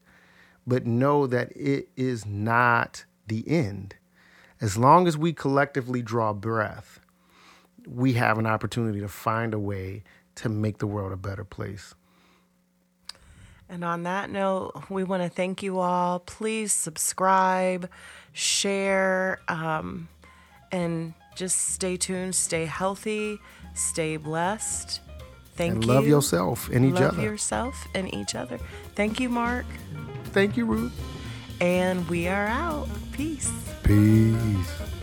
but 0.65 0.85
know 0.85 1.27
that 1.27 1.51
it 1.55 1.89
is 1.95 2.25
not 2.25 3.05
the 3.27 3.47
end. 3.47 3.95
As 4.59 4.77
long 4.77 5.07
as 5.07 5.17
we 5.17 5.33
collectively 5.33 6.01
draw 6.01 6.33
breath, 6.33 6.99
we 7.87 8.13
have 8.13 8.37
an 8.37 8.45
opportunity 8.45 8.99
to 8.99 9.07
find 9.07 9.53
a 9.53 9.59
way 9.59 10.03
to 10.35 10.49
make 10.49 10.79
the 10.79 10.87
world 10.87 11.13
a 11.13 11.17
better 11.17 11.43
place. 11.43 11.95
And 13.69 13.83
on 13.83 14.03
that 14.03 14.29
note, 14.29 14.83
we 14.89 15.03
want 15.03 15.23
to 15.23 15.29
thank 15.29 15.61
you 15.61 15.79
all. 15.79 16.19
Please 16.19 16.73
subscribe, 16.73 17.89
share, 18.31 19.39
um, 19.47 20.07
and 20.71 21.13
just 21.35 21.73
stay 21.73 21.97
tuned, 21.97 22.33
stay 22.35 22.65
healthy, 22.65 23.39
stay 23.73 24.17
blessed. 24.17 25.01
Thank 25.55 25.73
and 25.73 25.85
you. 25.85 25.91
love 25.91 26.07
yourself 26.07 26.69
and 26.69 26.85
each 26.85 26.93
love 26.93 27.03
other. 27.03 27.17
Love 27.17 27.25
yourself 27.25 27.87
and 27.93 28.13
each 28.13 28.35
other. 28.35 28.59
Thank 28.95 29.19
you, 29.19 29.27
Mark. 29.27 29.65
Thank 30.25 30.55
you, 30.55 30.65
Ruth. 30.65 30.93
And 31.59 32.07
we 32.07 32.27
are 32.27 32.47
out. 32.47 32.87
Peace. 33.11 33.51
Peace. 33.83 34.96